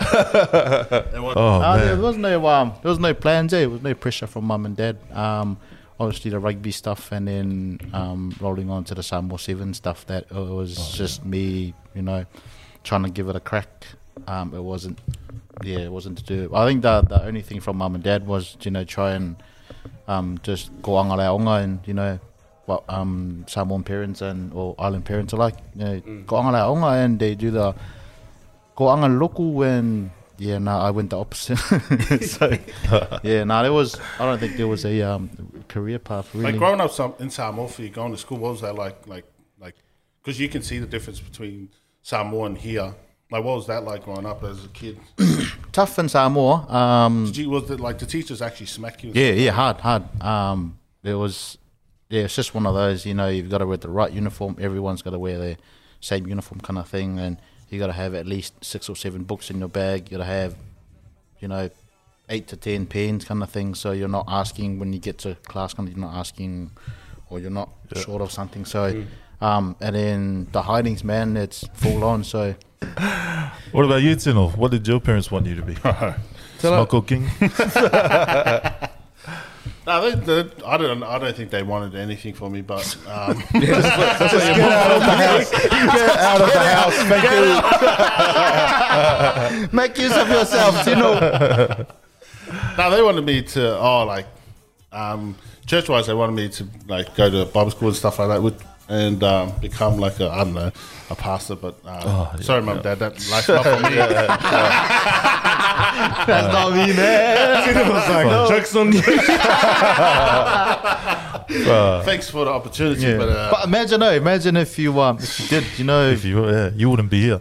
Oh 1.37 1.61
Uh, 1.61 1.77
there 1.79 1.97
was 1.97 2.17
no 2.17 2.47
um, 2.47 2.73
there 2.83 2.91
was 2.91 2.99
no 2.99 3.15
plans. 3.15 3.53
Eh? 3.53 3.61
There 3.61 3.71
was 3.71 3.83
no 3.83 3.95
pressure 3.95 4.27
from 4.27 4.45
mum 4.45 4.67
and 4.67 4.77
dad. 4.77 4.99
Um, 5.13 5.59
obviously 5.99 6.31
the 6.31 6.39
rugby 6.39 6.71
stuff, 6.71 7.11
and 7.11 7.27
then 7.27 7.81
um, 7.93 8.35
rolling 8.41 8.71
on 8.71 8.85
to 8.85 8.95
the 8.95 9.03
Samoa 9.03 9.39
Seven 9.39 9.75
stuff. 9.75 10.07
That 10.07 10.25
it 10.31 10.35
was 10.35 10.79
Oh, 10.79 10.97
just 10.97 11.25
me, 11.25 11.75
you 11.95 12.03
know, 12.03 12.25
trying 12.85 13.03
to 13.05 13.11
give 13.11 13.29
it 13.29 13.37
a 13.37 13.41
crack. 13.41 13.87
Um, 14.27 14.55
it 14.55 14.63
wasn't, 14.63 14.99
yeah, 15.63 15.79
it 15.79 15.93
wasn't 15.93 16.19
to 16.19 16.25
do. 16.25 16.51
I 16.55 16.67
think 16.67 16.83
the 16.83 17.03
the 17.03 17.23
only 17.25 17.43
thing 17.43 17.61
from 17.61 17.79
mum 17.79 17.95
and 17.95 18.05
dad 18.05 18.27
was 18.27 18.57
you 18.63 18.71
know 18.71 18.85
try 18.85 19.13
and 19.13 19.37
um, 20.07 20.39
just 20.43 20.71
go 20.83 20.99
anga 20.99 21.17
reo 21.17 21.39
onga 21.39 21.63
and 21.63 21.81
you 21.87 21.95
know 21.95 22.19
what 22.67 22.85
um, 22.89 23.45
Samoan 23.49 23.83
parents 23.85 24.21
and 24.21 24.53
or 24.53 24.75
island 24.79 25.05
parents 25.05 25.33
are 25.33 25.39
like. 25.39 25.57
You 25.75 25.85
know, 25.85 26.01
go 26.27 26.39
anga 26.39 26.53
reo 26.53 26.75
onga 26.75 27.05
and 27.05 27.19
they 27.19 27.35
do 27.35 27.51
the 27.51 27.75
go 28.75 28.89
anga 28.91 29.07
loku 29.07 29.67
and 29.67 30.11
yeah, 30.39 30.59
no, 30.59 30.79
I 30.79 30.91
went 30.91 31.11
the 31.11 31.19
opposite. 31.19 31.57
so 32.23 32.57
yeah, 33.23 33.45
no, 33.45 33.63
there 33.63 33.73
was. 33.73 33.99
I 34.19 34.25
don't 34.25 34.39
think 34.39 34.57
there 34.57 34.69
was 34.69 34.85
a 34.85 35.03
um, 35.03 35.31
career 35.69 35.99
path 35.99 36.33
really. 36.33 36.53
Like 36.53 36.59
growing 36.59 36.81
up 36.81 36.93
some, 36.93 37.15
in 37.19 37.29
Samoa, 37.29 37.69
for 37.69 37.83
you 37.83 37.91
going 37.91 38.13
to 38.13 38.19
school, 38.19 38.39
what 38.39 38.53
was 38.53 38.61
that 38.61 38.77
like? 38.77 39.07
Like, 39.09 39.25
like, 39.59 39.75
because 40.23 40.39
you 40.39 40.49
can 40.49 40.63
see 40.63 40.79
the 40.79 40.87
difference 40.87 41.19
between 41.19 41.71
Samoa 42.09 42.47
and 42.47 42.57
here. 42.57 42.95
Like, 43.31 43.45
what 43.45 43.57
was 43.57 43.67
that 43.67 43.85
like 43.85 44.05
growing 44.05 44.25
up 44.25 44.43
as 44.43 44.65
a 44.65 44.69
kid? 44.69 44.99
Tough 45.73 45.99
in 45.99 46.09
Samoa. 46.09 46.67
Um, 46.75 47.27
Did 47.27 47.37
you, 47.37 47.51
was 47.51 47.71
it 47.71 47.81
like 47.81 47.99
the 47.99 48.07
teachers 48.07 48.41
actually 48.41 48.65
smack 48.65 49.05
you? 49.05 49.13
Yeah, 49.15 49.33
yeah, 49.33 49.51
hard, 49.51 49.77
hard. 49.77 50.23
Um, 50.23 50.79
it 51.03 51.13
was, 51.13 51.59
yeah, 52.09 52.23
it's 52.23 52.35
just 52.35 52.55
one 52.55 52.65
of 52.65 52.73
those. 52.75 53.05
You 53.05 53.13
know, 53.13 53.29
you've 53.29 53.51
got 53.51 53.59
to 53.59 53.67
wear 53.67 53.77
the 53.77 53.91
right 53.91 54.11
uniform. 54.11 54.57
Everyone's 54.59 55.03
got 55.03 55.11
to 55.11 55.19
wear 55.19 55.37
the 55.39 55.57
same 56.01 56.27
uniform, 56.27 56.63
kind 56.63 56.79
of 56.79 56.89
thing, 56.89 57.19
and 57.19 57.37
you 57.69 57.79
got 57.79 57.89
to 57.89 57.93
have 57.93 58.15
at 58.15 58.25
least 58.25 58.65
six 58.65 58.89
or 58.89 58.97
seven 58.97 59.25
books 59.25 59.51
in 59.51 59.59
your 59.59 59.69
bag. 59.69 60.11
You 60.11 60.17
got 60.17 60.25
to 60.25 60.31
have, 60.31 60.57
you 61.41 61.49
know, 61.49 61.69
eight 62.31 62.49
to 62.49 62.57
ten 62.57 62.87
pens, 62.87 63.27
kind 63.27 63.43
of 63.43 63.51
thing. 63.51 63.75
So 63.75 63.93
you're 63.93 64.09
not 64.09 64.25
asking 64.29 64.79
when 64.79 64.95
you 64.95 64.99
get 64.99 65.19
to 65.19 65.35
class, 65.43 65.75
kind 65.75 65.87
of, 65.87 65.95
you're 65.95 66.07
not 66.07 66.17
asking, 66.17 66.71
or 67.29 67.39
you're 67.39 67.51
not 67.51 67.69
short 67.97 68.23
of 68.23 68.33
something. 68.33 68.65
So, 68.65 69.05
um, 69.41 69.77
and 69.81 69.95
then 69.95 70.49
the 70.53 70.63
hidings, 70.63 71.05
man, 71.05 71.37
it's 71.37 71.67
full 71.75 72.05
on. 72.05 72.25
So. 72.25 72.55
What 73.73 73.85
about 73.85 74.01
you, 74.01 74.17
Tino? 74.17 74.49
What 74.49 74.71
did 74.71 74.89
your 74.89 74.99
parents 74.99 75.31
want 75.31 75.45
you 75.47 75.55
to 75.57 75.63
be? 75.63 75.75
Smoko 76.59 77.07
King? 77.07 77.29
No, 79.87 80.11
they, 80.11 80.43
they, 80.43 80.65
I 80.67 80.77
don't. 80.77 81.03
I 81.03 81.19
don't 81.19 81.35
think 81.35 81.49
they 81.49 81.63
wanted 81.63 81.95
anything 81.95 82.35
for 82.35 82.51
me, 82.51 82.61
but 82.61 82.95
um, 83.09 83.43
Get 83.53 83.71
out 83.73 84.21
of 86.43 86.53
the 86.53 86.61
house. 86.75 86.95
Thank 87.09 87.25
you. 89.63 89.69
Make 89.73 89.97
use 89.97 90.15
of 90.15 90.29
yourself, 90.29 90.87
you 90.87 90.95
know. 90.95 91.87
no, 92.77 92.91
they 92.91 93.03
wanted 93.03 93.25
me 93.25 93.41
to. 93.41 93.79
Oh, 93.79 94.05
like 94.05 94.27
um, 94.93 95.37
church-wise, 95.65 96.07
they 96.07 96.13
wanted 96.13 96.33
me 96.33 96.51
to 96.51 96.67
like 96.87 97.15
go 97.15 97.31
to 97.31 97.47
Bible 97.47 97.71
school 97.71 97.89
and 97.89 97.97
stuff 97.97 98.19
like 98.19 98.29
that, 98.29 98.43
with, 98.43 98.63
and 98.89 99.23
um, 99.23 99.53
become 99.61 99.99
like 99.99 100.19
a 100.21 100.31
I 100.31 100.45
don't 100.45 100.55
know 100.55 100.73
a 101.11 101.15
pastor. 101.15 101.57
But 101.57 101.77
um, 101.85 102.43
sorry, 102.43 102.63
mum, 102.63 102.81
dad, 102.83 102.99
that 102.99 103.13
life's 103.31 103.49
not 103.49 103.65
for 103.65 103.77
me. 103.77 103.97
That's 106.27 106.53
not 106.53 106.73
me, 106.73 106.93
man. 106.95 108.49
Jokes 108.49 108.75
on 108.77 108.93
you. 108.93 109.03
Thanks 112.05 112.31
for 112.31 112.45
the 112.45 112.51
opportunity, 112.51 113.17
but, 113.17 113.29
uh, 113.29 113.51
But 113.51 113.65
imagine, 113.67 114.01
no, 114.01 114.13
imagine 114.13 114.57
if 114.57 114.79
you 114.79 115.01
um, 115.01 115.19
if 115.19 115.41
you 115.41 115.49
did, 115.49 115.65
you 115.79 115.85
know, 115.85 116.11
If 116.11 116.25
you, 116.25 116.49
yeah, 116.49 116.71
you 116.75 116.91
wouldn't 116.91 117.11
be 117.11 117.23
here 117.23 117.41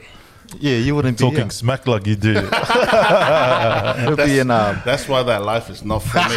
yeah, 0.59 0.77
you 0.77 0.95
wouldn't 0.95 1.17
be 1.17 1.23
talking 1.23 1.49
smack 1.49 1.87
like 1.87 2.07
you 2.07 2.15
do. 2.15 2.33
It 2.37 4.09
would 4.09 4.25
be 4.25 4.39
in 4.39 4.51
um, 4.51 4.81
that's 4.85 5.07
why 5.07 5.23
that 5.23 5.43
life 5.43 5.69
is 5.69 5.83
not 5.83 6.03
for 6.03 6.19
me. 6.19 6.35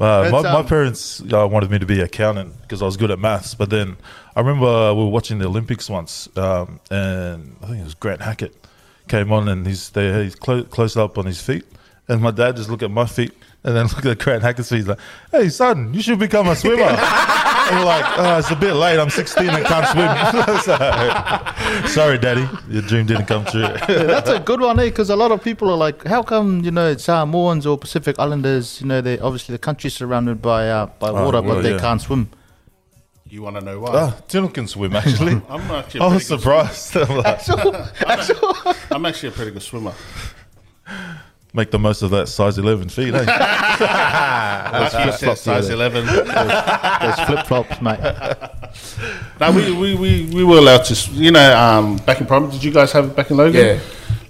Uh, 0.00 0.28
my, 0.30 0.38
It's, 0.38 0.44
my 0.44 0.60
um, 0.60 0.66
parents 0.66 1.22
uh, 1.32 1.46
wanted 1.46 1.70
me 1.70 1.78
to 1.78 1.86
be 1.86 2.00
accountant 2.00 2.60
because 2.62 2.82
I 2.82 2.84
was 2.84 2.96
good 2.96 3.10
at 3.10 3.18
maths. 3.18 3.54
But 3.54 3.70
then 3.70 3.96
I 4.36 4.40
remember 4.40 4.94
we 4.94 5.02
were 5.02 5.10
watching 5.10 5.38
the 5.38 5.46
Olympics 5.46 5.90
once, 5.90 6.28
um, 6.36 6.80
and 6.90 7.56
I 7.62 7.66
think 7.66 7.80
it 7.80 7.84
was 7.84 7.94
Grant 7.94 8.22
Hackett 8.22 8.54
came 9.08 9.32
on 9.32 9.48
and 9.48 9.66
he's 9.66 9.90
they, 9.90 10.24
he's 10.24 10.34
clo- 10.34 10.64
close 10.64 10.96
up 10.96 11.18
on 11.18 11.26
his 11.26 11.40
feet, 11.40 11.64
and 12.08 12.20
my 12.22 12.30
dad 12.30 12.56
just 12.56 12.70
looked 12.70 12.82
at 12.82 12.90
my 12.90 13.06
feet 13.06 13.32
and 13.64 13.76
then 13.76 13.86
looked 13.94 14.06
at 14.06 14.18
Grant 14.18 14.42
Hackett's 14.42 14.68
feet. 14.68 14.76
He's 14.78 14.88
like, 14.88 14.98
"Hey 15.30 15.48
son, 15.48 15.92
you 15.94 16.00
should 16.02 16.18
become 16.18 16.48
a 16.48 16.56
swimmer." 16.56 16.82
and 16.88 17.78
we're 17.78 17.84
like, 17.84 18.04
oh, 18.18 18.38
"It's 18.38 18.50
a 18.50 18.56
bit 18.56 18.74
late. 18.74 18.98
I'm 18.98 19.10
16 19.10 19.48
and 19.48 19.64
can't 19.66 19.86
swim." 19.88 20.08
So, 20.68 21.88
sorry, 21.88 22.18
daddy, 22.18 22.48
your 22.68 22.82
dream 22.82 23.06
didn't 23.06 23.26
come 23.26 23.44
true. 23.44 23.62
that's 23.86 24.28
a 24.30 24.40
good 24.40 24.60
one, 24.60 24.78
eh? 24.80 24.84
Because 24.84 25.10
a 25.10 25.16
lot 25.16 25.30
of 25.32 25.42
people 25.42 25.70
are 25.70 25.76
like, 25.76 26.04
how 26.04 26.22
come 26.22 26.64
you 26.64 26.70
know 26.70 26.88
it's 26.90 27.04
Samoans 27.04 27.66
or 27.66 27.76
Pacific 27.78 28.18
Islanders, 28.18 28.80
you 28.80 28.86
know, 28.86 29.00
they 29.00 29.18
obviously 29.18 29.52
the 29.54 29.58
country's 29.58 29.94
surrounded 29.94 30.40
by 30.42 30.68
uh, 30.68 30.86
by 30.98 31.08
Oh, 31.10 31.24
water, 31.24 31.42
well, 31.42 31.56
but 31.56 31.62
they 31.62 31.72
yeah. 31.72 31.78
can't 31.80 32.00
swim. 32.00 32.30
You 33.30 33.42
want 33.42 33.56
to 33.56 33.62
know 33.64 33.80
why? 33.80 33.90
oh, 33.92 34.18
Tino 34.26 34.48
can 34.48 34.66
swim 34.66 34.96
actually. 34.96 35.40
I'm 35.48 35.70
actually. 35.70 36.00
A 36.00 36.04
I 36.04 36.14
was 36.14 36.26
surprised. 36.26 36.96
I'm 36.96 37.16
like, 37.18 37.40
swimmer. 37.42 37.92
I'm 38.90 39.04
actually 39.06 39.28
a 39.28 39.32
pretty 39.32 39.50
good 39.50 39.62
swimmer. 39.62 39.92
Make 41.54 41.70
the 41.70 41.78
most 41.78 42.02
of 42.02 42.10
that 42.10 42.28
size 42.28 42.58
11 42.58 42.90
feet, 42.90 43.14
eh? 43.14 43.24
Like 43.24 44.92
you 44.92 45.12
said, 45.12 45.18
flop 45.18 45.38
size 45.38 45.68
11. 45.70 46.04
There's 46.06 47.20
flip 47.26 47.46
flops, 47.46 47.80
mate. 47.80 48.00
No, 49.40 49.52
we, 49.52 49.72
we, 49.72 49.94
we, 49.94 50.26
we 50.34 50.44
were 50.44 50.58
allowed 50.58 50.84
to, 50.84 51.10
you 51.12 51.30
know, 51.30 51.56
um, 51.56 51.96
back 51.98 52.20
in 52.20 52.26
primary, 52.26 52.50
did 52.52 52.62
you 52.64 52.72
guys 52.72 52.90
have 52.92 53.06
it 53.06 53.16
back 53.16 53.30
in 53.30 53.36
Logan? 53.36 53.64
Yeah. 53.78 53.80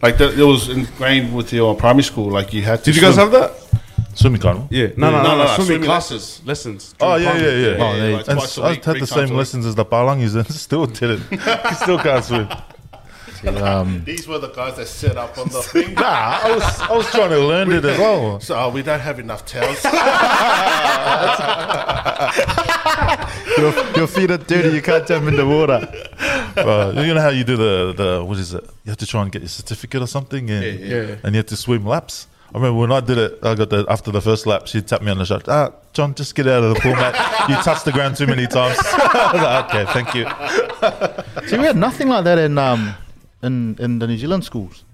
Like, 0.02 0.16
that, 0.18 0.38
it 0.38 0.44
was 0.44 0.68
ingrained 0.68 1.34
with 1.34 1.52
your 1.52 1.74
primary 1.74 2.02
school, 2.04 2.30
like 2.30 2.52
you 2.52 2.62
had 2.62 2.78
to 2.80 2.84
Did 2.84 2.96
you 2.96 3.02
guys 3.02 3.14
swim. 3.14 3.30
have 3.32 3.40
that? 3.40 3.80
Swimming 4.14 4.40
carnival. 4.40 4.68
Yeah. 4.70 4.88
No, 4.96 5.10
no, 5.10 5.22
no, 5.22 5.36
no. 5.38 5.46
Swimming, 5.46 5.66
swimming 5.66 5.84
classes, 5.86 6.42
lessons. 6.44 6.94
Oh, 7.00 7.18
during 7.18 7.24
yeah, 7.24 7.30
primary. 7.32 7.50
yeah, 7.62 7.68
yeah. 7.68 7.76
Yeah, 7.76 7.84
Oh, 7.84 7.96
yeah, 8.10 8.16
like 8.18 8.28
And 8.28 8.38
twice 8.38 8.58
a 8.58 8.62
I 8.62 8.70
week, 8.70 8.84
had 8.84 8.96
the 9.00 9.06
same 9.06 9.28
lessons 9.30 9.66
as 9.66 9.74
the 9.74 9.84
Palangis 9.84 10.36
and 10.36 10.46
still 10.54 10.86
didn't. 10.86 11.22
You 11.32 11.38
still 11.74 11.98
can't 11.98 12.24
swim. 12.24 12.48
Um, 13.68 14.02
These 14.04 14.26
were 14.28 14.38
the 14.38 14.48
guys 14.48 14.76
that 14.76 14.86
set 14.86 15.16
up 15.16 15.36
on 15.38 15.48
the 15.48 15.62
thing. 15.62 15.94
Nah, 15.98 16.40
I 16.42 16.54
was, 16.54 16.80
I 16.80 16.92
was 16.92 17.10
trying 17.10 17.30
to 17.30 17.38
learn 17.38 17.72
it 17.72 17.84
as 17.84 17.98
well. 17.98 18.40
So 18.48 18.58
oh, 18.58 18.70
we 18.70 18.82
don't 18.82 19.00
have 19.00 19.18
enough 19.18 19.44
towels. 19.44 19.82
your, 23.58 23.96
your 23.96 24.06
feet 24.06 24.30
are 24.30 24.38
dirty. 24.38 24.74
You 24.74 24.82
can't 24.82 25.06
jump 25.06 25.28
in 25.28 25.36
the 25.36 25.46
water. 25.46 25.88
Uh, 26.56 26.92
you 26.96 27.14
know 27.14 27.20
how 27.20 27.28
you 27.28 27.44
do 27.44 27.56
the, 27.56 27.94
the, 27.96 28.24
what 28.24 28.38
is 28.38 28.54
it? 28.54 28.64
You 28.84 28.90
have 28.90 28.96
to 28.98 29.06
try 29.06 29.22
and 29.22 29.30
get 29.30 29.42
your 29.42 29.48
certificate 29.48 30.02
or 30.02 30.06
something 30.06 30.50
and, 30.50 30.80
yeah. 30.80 31.16
and 31.22 31.34
you 31.34 31.38
have 31.38 31.46
to 31.46 31.56
swim 31.56 31.84
laps. 31.84 32.26
I 32.52 32.56
remember 32.56 32.80
when 32.80 32.92
I 32.92 33.00
did 33.00 33.18
it, 33.18 33.38
I 33.42 33.54
got 33.54 33.68
the, 33.68 33.84
after 33.90 34.10
the 34.10 34.22
first 34.22 34.46
lap, 34.46 34.66
she 34.66 34.80
tapped 34.80 35.04
me 35.04 35.10
on 35.10 35.18
the 35.18 35.26
shoulder. 35.26 35.44
Ah, 35.48 35.72
John, 35.92 36.14
just 36.14 36.34
get 36.34 36.46
out 36.46 36.62
of 36.64 36.74
the 36.74 36.80
pool, 36.80 36.94
mate. 36.96 37.14
You 37.48 37.56
touched 37.62 37.84
the 37.84 37.92
ground 37.92 38.16
too 38.16 38.26
many 38.26 38.46
times. 38.46 38.78
I 38.80 39.32
was 39.32 39.42
like, 39.42 39.74
okay, 39.74 39.92
thank 39.92 40.14
you. 40.14 41.46
See, 41.48 41.58
we 41.58 41.66
had 41.66 41.76
nothing 41.76 42.08
like 42.08 42.24
that 42.24 42.38
in 42.38 42.56
um 42.56 42.94
in 43.42 43.76
in 43.78 43.98
the 43.98 44.06
New 44.06 44.16
Zealand 44.18 44.44
schools. 44.44 44.84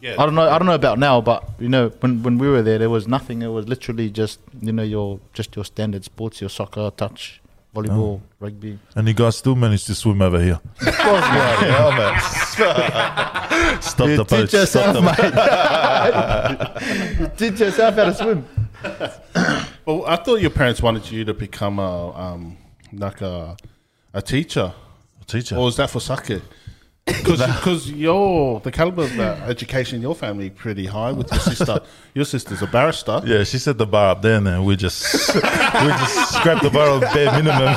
yeah, 0.00 0.14
I 0.18 0.24
don't 0.26 0.34
know. 0.34 0.48
I 0.48 0.58
don't 0.58 0.66
know 0.66 0.74
about 0.74 0.98
now, 0.98 1.20
but 1.20 1.44
you 1.58 1.68
know, 1.68 1.88
when 2.00 2.22
when 2.22 2.38
we 2.38 2.48
were 2.48 2.62
there, 2.62 2.78
there 2.78 2.90
was 2.90 3.06
nothing. 3.08 3.42
It 3.42 3.48
was 3.48 3.66
literally 3.68 4.10
just 4.10 4.40
you 4.60 4.72
know 4.72 4.82
your 4.82 5.20
just 5.34 5.54
your 5.56 5.64
standard 5.64 6.04
sports, 6.04 6.40
your 6.40 6.50
soccer, 6.50 6.90
touch, 6.96 7.40
volleyball, 7.74 8.20
rugby. 8.40 8.78
And 8.94 9.06
you 9.08 9.14
guys 9.14 9.36
still 9.36 9.54
managed 9.56 9.86
to 9.86 9.94
swim 9.94 10.22
over 10.22 10.40
here. 10.40 10.60
Of 10.86 10.96
course, 10.98 11.26
Bloody 11.28 11.66
hell, 11.70 11.92
man. 11.92 12.20
Stop 13.82 14.06
the 14.08 14.24
boat. 14.24 14.50
teach 14.50 14.50
Stop 14.50 14.60
yourself, 14.60 14.94
the 14.94 15.02
mate. 17.20 17.30
teach 17.38 17.60
yourself 17.60 17.94
how 17.94 18.04
to 18.04 18.14
swim. 18.14 18.44
Well, 19.86 20.04
I 20.06 20.16
thought 20.16 20.40
your 20.40 20.50
parents 20.50 20.80
wanted 20.82 21.10
you 21.10 21.24
to 21.24 21.34
become 21.34 21.78
a, 21.80 22.14
um, 22.14 22.56
like 22.92 23.22
a, 23.22 23.56
a 24.12 24.22
teacher. 24.22 24.72
teacher. 25.26 25.56
Or 25.56 25.64
was 25.64 25.76
that 25.78 25.90
for 25.90 26.00
sake? 26.00 26.42
Because 27.18 27.90
your 27.90 28.60
the 28.60 28.70
caliber 28.70 29.02
of 29.02 29.16
the 29.16 29.28
education 29.46 29.96
in 29.96 30.02
your 30.02 30.14
family 30.14 30.50
pretty 30.50 30.86
high 30.86 31.12
with 31.12 31.30
your 31.30 31.40
sister. 31.40 31.80
your 32.14 32.24
sister's 32.24 32.62
a 32.62 32.66
barrister. 32.66 33.20
Yeah, 33.24 33.44
she 33.44 33.58
set 33.58 33.78
the 33.78 33.86
bar 33.86 34.10
up 34.10 34.22
there, 34.22 34.36
and 34.36 34.46
then 34.46 34.64
we 34.64 34.76
just 34.76 35.02
we 35.34 35.40
just 35.40 36.34
scrapped 36.34 36.62
the 36.62 36.70
bar 36.70 36.88
of 36.88 37.00
bare 37.02 37.32
minimum. 37.32 37.74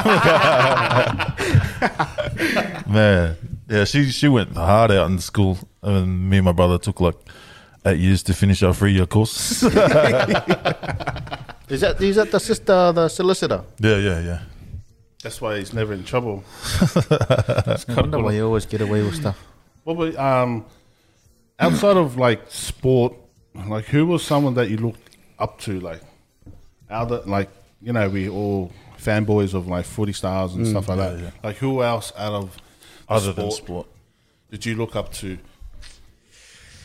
Man, 2.93 3.37
yeah, 3.69 3.85
she 3.85 4.09
she 4.11 4.27
went 4.27 4.55
hard 4.55 4.91
out 4.91 5.09
in 5.09 5.19
school, 5.19 5.57
and 5.81 6.29
me 6.29 6.37
and 6.37 6.45
my 6.45 6.51
brother 6.51 6.77
took 6.77 6.99
like 7.01 7.15
eight 7.85 7.99
years 7.99 8.23
to 8.23 8.33
finish 8.33 8.63
our 8.63 8.73
three 8.73 8.93
year 8.93 9.05
course. 9.05 9.63
Is 11.73 11.81
that 11.81 12.01
is 12.01 12.15
that 12.17 12.31
the 12.31 12.39
sister, 12.39 12.91
the 12.91 13.07
solicitor? 13.09 13.63
yeah, 13.79 13.97
yeah, 13.97 14.19
yeah. 14.19 14.39
That's 15.23 15.39
why 15.39 15.57
he's 15.57 15.73
never 15.73 15.93
in 15.93 16.03
trouble. 16.03 16.43
I 17.09 17.77
wonder 17.87 18.19
why 18.19 18.33
you 18.33 18.45
always 18.45 18.65
get 18.65 18.81
away 18.81 19.01
with 19.03 19.15
stuff. 19.15 19.39
What 19.85 19.93
about, 19.93 20.43
um, 20.43 20.65
outside 21.59 21.97
of 21.97 22.17
like 22.17 22.41
sport, 22.49 23.13
like 23.67 23.85
who 23.85 24.05
was 24.05 24.23
someone 24.23 24.53
that 24.55 24.69
you 24.69 24.77
looked 24.77 25.09
up 25.39 25.59
to? 25.61 25.79
Like, 25.79 26.01
other 26.89 27.21
like 27.25 27.49
you 27.81 27.93
know 27.93 28.09
we 28.09 28.29
all 28.29 28.71
fanboys 28.97 29.53
of 29.53 29.67
like 29.67 29.85
footy 29.85 30.13
stars 30.13 30.53
and 30.55 30.67
stuff 30.67 30.87
like 30.89 30.97
that. 30.97 31.19
yeah. 31.19 31.31
Like 31.43 31.57
who 31.57 31.81
else 31.81 32.11
out 32.17 32.33
of 32.33 32.55
the 33.07 33.13
Other 33.13 33.33
than 33.33 33.51
sport, 33.51 33.87
did 34.51 34.65
you 34.65 34.75
look 34.75 34.95
up 34.95 35.11
to? 35.13 35.37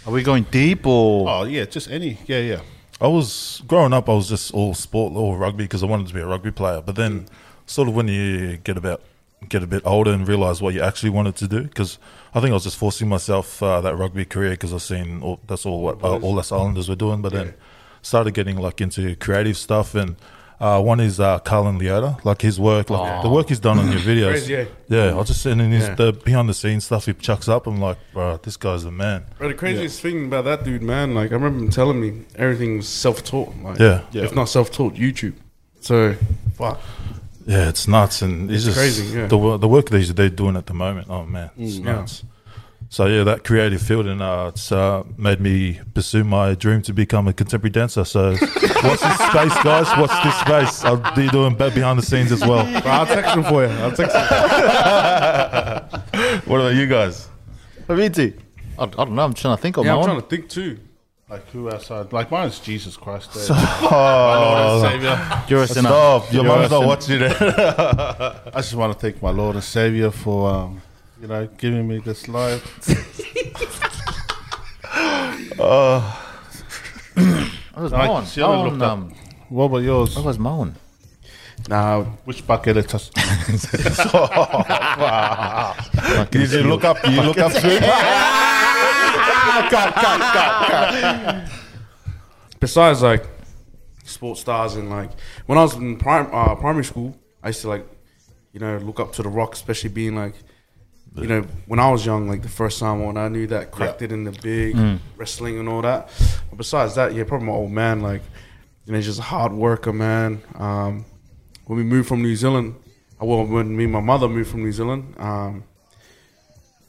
Are 0.07 0.12
we 0.12 0.23
going 0.23 0.45
deep 0.45 0.87
or? 0.87 1.28
Oh 1.28 1.42
yeah, 1.45 1.64
just 1.64 1.90
any. 1.90 2.18
Yeah, 2.26 2.40
yeah. 2.40 2.61
I 3.00 3.07
was 3.09 3.62
growing 3.66 3.92
up. 3.92 4.09
I 4.09 4.14
was 4.14 4.28
just 4.28 4.52
all 4.54 4.75
sport, 4.75 5.14
all 5.14 5.37
rugby 5.37 5.64
because 5.64 5.83
I 5.83 5.87
wanted 5.87 6.09
to 6.09 6.14
be 6.14 6.21
a 6.21 6.26
rugby 6.26 6.50
player. 6.50 6.80
But 6.80 6.97
then, 6.97 7.26
sort 7.68 7.87
of 7.88 7.94
when 7.94 8.08
you 8.08 8.56
get 8.58 8.76
about 8.76 9.00
get 9.48 9.62
a 9.62 9.66
bit 9.68 9.82
older 9.87 10.10
and 10.12 10.26
realize 10.26 10.60
what 10.60 10.75
you 10.75 10.80
actually 10.80 11.10
wanted 11.10 11.37
to 11.37 11.46
do, 11.46 11.62
because 11.62 11.98
I 12.34 12.40
think 12.40 12.50
I 12.50 12.54
was 12.54 12.64
just 12.64 12.76
forcing 12.76 13.08
myself 13.08 13.62
uh, 13.62 13.80
that 13.82 13.94
rugby 13.96 14.25
career 14.25 14.50
because 14.50 14.72
I've 14.75 14.82
seen 14.82 15.22
all, 15.22 15.38
that's 15.46 15.64
all 15.64 15.80
what 15.80 16.02
uh, 16.02 16.18
all 16.18 16.38
us 16.40 16.50
Islanders 16.50 16.88
were 16.88 16.96
doing. 16.96 17.22
But 17.22 17.32
then 17.32 17.54
started 18.02 18.32
getting 18.34 18.56
like 18.58 18.80
into 18.80 19.14
creative 19.16 19.56
stuff 19.56 19.94
and. 19.94 20.16
Uh, 20.60 20.82
one 20.82 20.98
is 20.98 21.20
uh, 21.20 21.38
Carlin 21.38 21.78
Leota, 21.78 22.18
like 22.25 22.42
his 22.42 22.58
work, 22.58 22.90
like 22.90 23.22
the 23.22 23.28
work 23.28 23.48
he's 23.48 23.60
done 23.60 23.78
on 23.78 23.92
your 23.92 24.00
videos. 24.00 24.30
Crazy, 24.30 24.54
yeah. 24.54 24.64
Yeah, 24.88 25.10
I 25.10 25.14
was 25.14 25.28
just 25.28 25.40
seeing 25.40 25.60
his 25.60 25.87
Yeah. 25.87 25.94
the 25.94 26.12
behind 26.12 26.48
the 26.48 26.52
scenes 26.52 26.84
stuff 26.84 27.06
he 27.06 27.12
chucks 27.12 27.46
up. 27.48 27.68
I'm 27.68 27.78
like, 27.80 27.96
bro, 28.12 28.38
this 28.42 28.56
guy's 28.56 28.82
the 28.82 28.90
man. 28.90 29.25
Bro, 29.38 29.50
the 29.50 29.54
craziest 29.54 30.00
thing 30.00 30.25
about 30.26 30.46
that 30.46 30.64
dude, 30.64 30.82
man, 30.82 31.14
like 31.14 31.30
I 31.30 31.34
remember 31.34 31.60
him 31.60 31.70
telling 31.70 32.00
me 32.00 32.25
everything 32.34 32.78
was 32.78 32.88
self-taught. 32.88 33.54
Like, 33.62 33.78
Yeah. 33.78 34.02
if 34.14 34.34
not 34.34 34.46
self-taught, 34.48 34.94
YouTube. 34.94 35.34
So, 35.78 36.16
fuck. 36.56 36.80
Yeah, 37.49 37.69
it's 37.71 37.88
nuts, 37.88 38.21
and 38.23 38.50
it's, 38.50 38.67
It's 38.67 38.76
just 38.76 38.78
crazy, 38.78 39.07
yeah. 39.19 39.26
the 39.26 39.57
the 39.59 39.69
work 39.69 39.88
that 39.90 40.17
they're 40.17 40.28
doing 40.28 40.57
at 40.57 40.67
the 40.67 40.75
moment. 40.75 41.07
Oh 41.09 41.25
man, 41.25 41.49
it's 41.57 41.76
Mm, 41.78 41.85
nuts. 41.85 42.23
So 42.90 43.07
yeah, 43.07 43.25
that 43.25 43.43
creative 43.45 43.83
field, 43.83 44.07
and 44.07 44.21
uh, 44.23 44.50
it's 44.52 44.71
uh, 44.73 45.02
made 45.17 45.40
me 45.40 45.81
pursue 45.95 46.25
my 46.25 46.55
dream 46.55 46.81
to 46.83 46.93
become 46.93 47.26
a 47.28 47.33
contemporary 47.33 47.71
dancer. 47.71 48.05
So, 48.05 48.31
what's 48.87 49.02
this 49.02 49.19
space, 49.31 49.57
guys. 49.64 49.88
What's 49.99 50.19
this 50.25 50.37
space. 50.40 50.85
I'll 50.85 51.14
be 51.14 51.28
doing 51.28 51.55
be- 51.55 51.71
behind 51.71 51.99
the 51.99 52.02
scenes 52.02 52.33
as 52.33 52.40
well. 52.40 52.64
Bro, 52.83 52.90
I'll 52.90 53.07
text 53.07 53.35
him 53.35 53.45
for 53.45 53.64
you. 53.64 53.71
I'll 53.83 53.93
text 53.93 54.14
him. 54.17 54.25
What 56.49 56.61
about 56.61 56.75
you 56.75 56.87
guys? 56.87 57.28
Me 57.88 58.09
too. 58.09 58.33
I, 58.78 58.85
I 58.85 58.87
don't 58.87 59.12
know. 59.12 59.25
I'm 59.25 59.35
trying 59.35 59.57
to 59.57 59.62
think 59.62 59.76
of 59.76 59.85
Yeah, 59.85 59.93
my 59.95 59.97
I'm 59.97 60.02
own. 60.02 60.09
trying 60.17 60.21
to 60.23 60.26
think 60.28 60.49
too. 60.49 60.78
Like 61.30 61.47
who 61.50 61.68
outside? 61.70 62.11
Like 62.12 62.30
mine's 62.30 62.58
Jesus 62.58 62.97
Christ. 62.97 63.30
eh? 63.37 63.40
Oh, 63.50 64.80
Savior. 64.82 65.42
You're 65.49 65.62
a 65.64 65.66
sinner. 65.66 65.88
stop! 65.90 66.32
Your 66.32 66.42
You're 66.44 66.56
mum's 66.56 66.70
not 66.70 66.87
watching 66.87 67.20
it. 67.20 67.37
I 67.42 68.50
just 68.56 68.75
want 68.75 68.94
to 68.94 68.99
thank 68.99 69.23
my 69.23 69.28
Lord 69.30 69.54
and 69.56 69.64
Savior 69.64 70.11
for, 70.11 70.49
um, 70.50 70.80
you 71.20 71.26
know, 71.28 71.47
giving 71.58 71.87
me 71.87 71.99
this 71.99 72.28
life. 72.28 72.64
I 75.61 76.14
was 77.76 77.92
I 77.92 78.06
mowing. 78.06 78.25
see, 78.26 78.40
I 78.42 78.50
haven't 78.56 78.70
looked 78.73 78.82
up. 78.82 78.92
um, 78.92 79.14
What 79.50 79.64
about 79.64 79.78
yours? 79.78 80.16
I 80.16 80.20
was 80.20 80.38
mowing. 80.38 80.75
Nah, 81.68 82.04
Which 82.25 82.47
bucket 82.47 82.76
it 82.78 82.94
us? 82.94 83.11
Did 86.30 86.52
you 86.52 86.62
look 86.62 86.85
up? 86.85 86.97
You 87.06 87.20
look 87.23 87.37
up 87.38 87.52
soon? 91.48 91.58
besides 92.60 93.02
like 93.02 93.24
sports 94.04 94.40
stars 94.40 94.74
and 94.76 94.88
like 94.90 95.10
when 95.46 95.58
I 95.58 95.62
was 95.62 95.74
in 95.74 95.96
prim- 95.96 96.30
uh, 96.32 96.54
primary 96.54 96.84
school, 96.84 97.16
I 97.42 97.48
used 97.48 97.60
to 97.62 97.68
like 97.68 97.86
you 98.52 98.60
know 98.60 98.78
look 98.78 99.00
up 99.00 99.12
to 99.14 99.22
the 99.22 99.28
Rock, 99.28 99.54
especially 99.54 99.90
being 99.90 100.14
like 100.16 100.34
you 101.16 101.26
know 101.26 101.42
when 101.66 101.78
I 101.80 101.90
was 101.90 102.04
young, 102.06 102.28
like 102.28 102.42
the 102.42 102.48
first 102.48 102.78
time 102.78 103.04
when 103.04 103.16
I 103.16 103.28
knew 103.28 103.46
that 103.48 103.70
cracked 103.70 104.02
it 104.02 104.12
in 104.12 104.24
the 104.24 104.32
big 104.42 104.76
wrestling 105.16 105.58
and 105.58 105.68
all 105.68 105.82
that. 105.82 106.08
But 106.50 106.56
besides 106.58 106.94
that, 106.96 107.14
yeah, 107.14 107.24
probably 107.24 107.46
my 107.48 107.52
old 107.54 107.72
man, 107.72 108.00
like 108.02 108.22
you 108.86 108.92
know, 108.92 108.98
he's 108.98 109.06
just 109.06 109.18
a 109.18 109.22
hard 109.22 109.52
worker, 109.52 109.92
man. 109.92 110.40
Um, 110.54 111.04
when 111.66 111.76
we 111.78 111.84
moved 111.84 112.08
from 112.08 112.22
New 112.22 112.34
Zealand, 112.36 112.74
uh, 113.20 113.26
well, 113.26 113.44
when 113.44 113.76
me 113.76 113.84
and 113.84 113.92
my 113.92 114.00
mother 114.00 114.28
moved 114.28 114.50
from 114.50 114.62
New 114.64 114.72
Zealand, 114.72 115.14
um, 115.18 115.64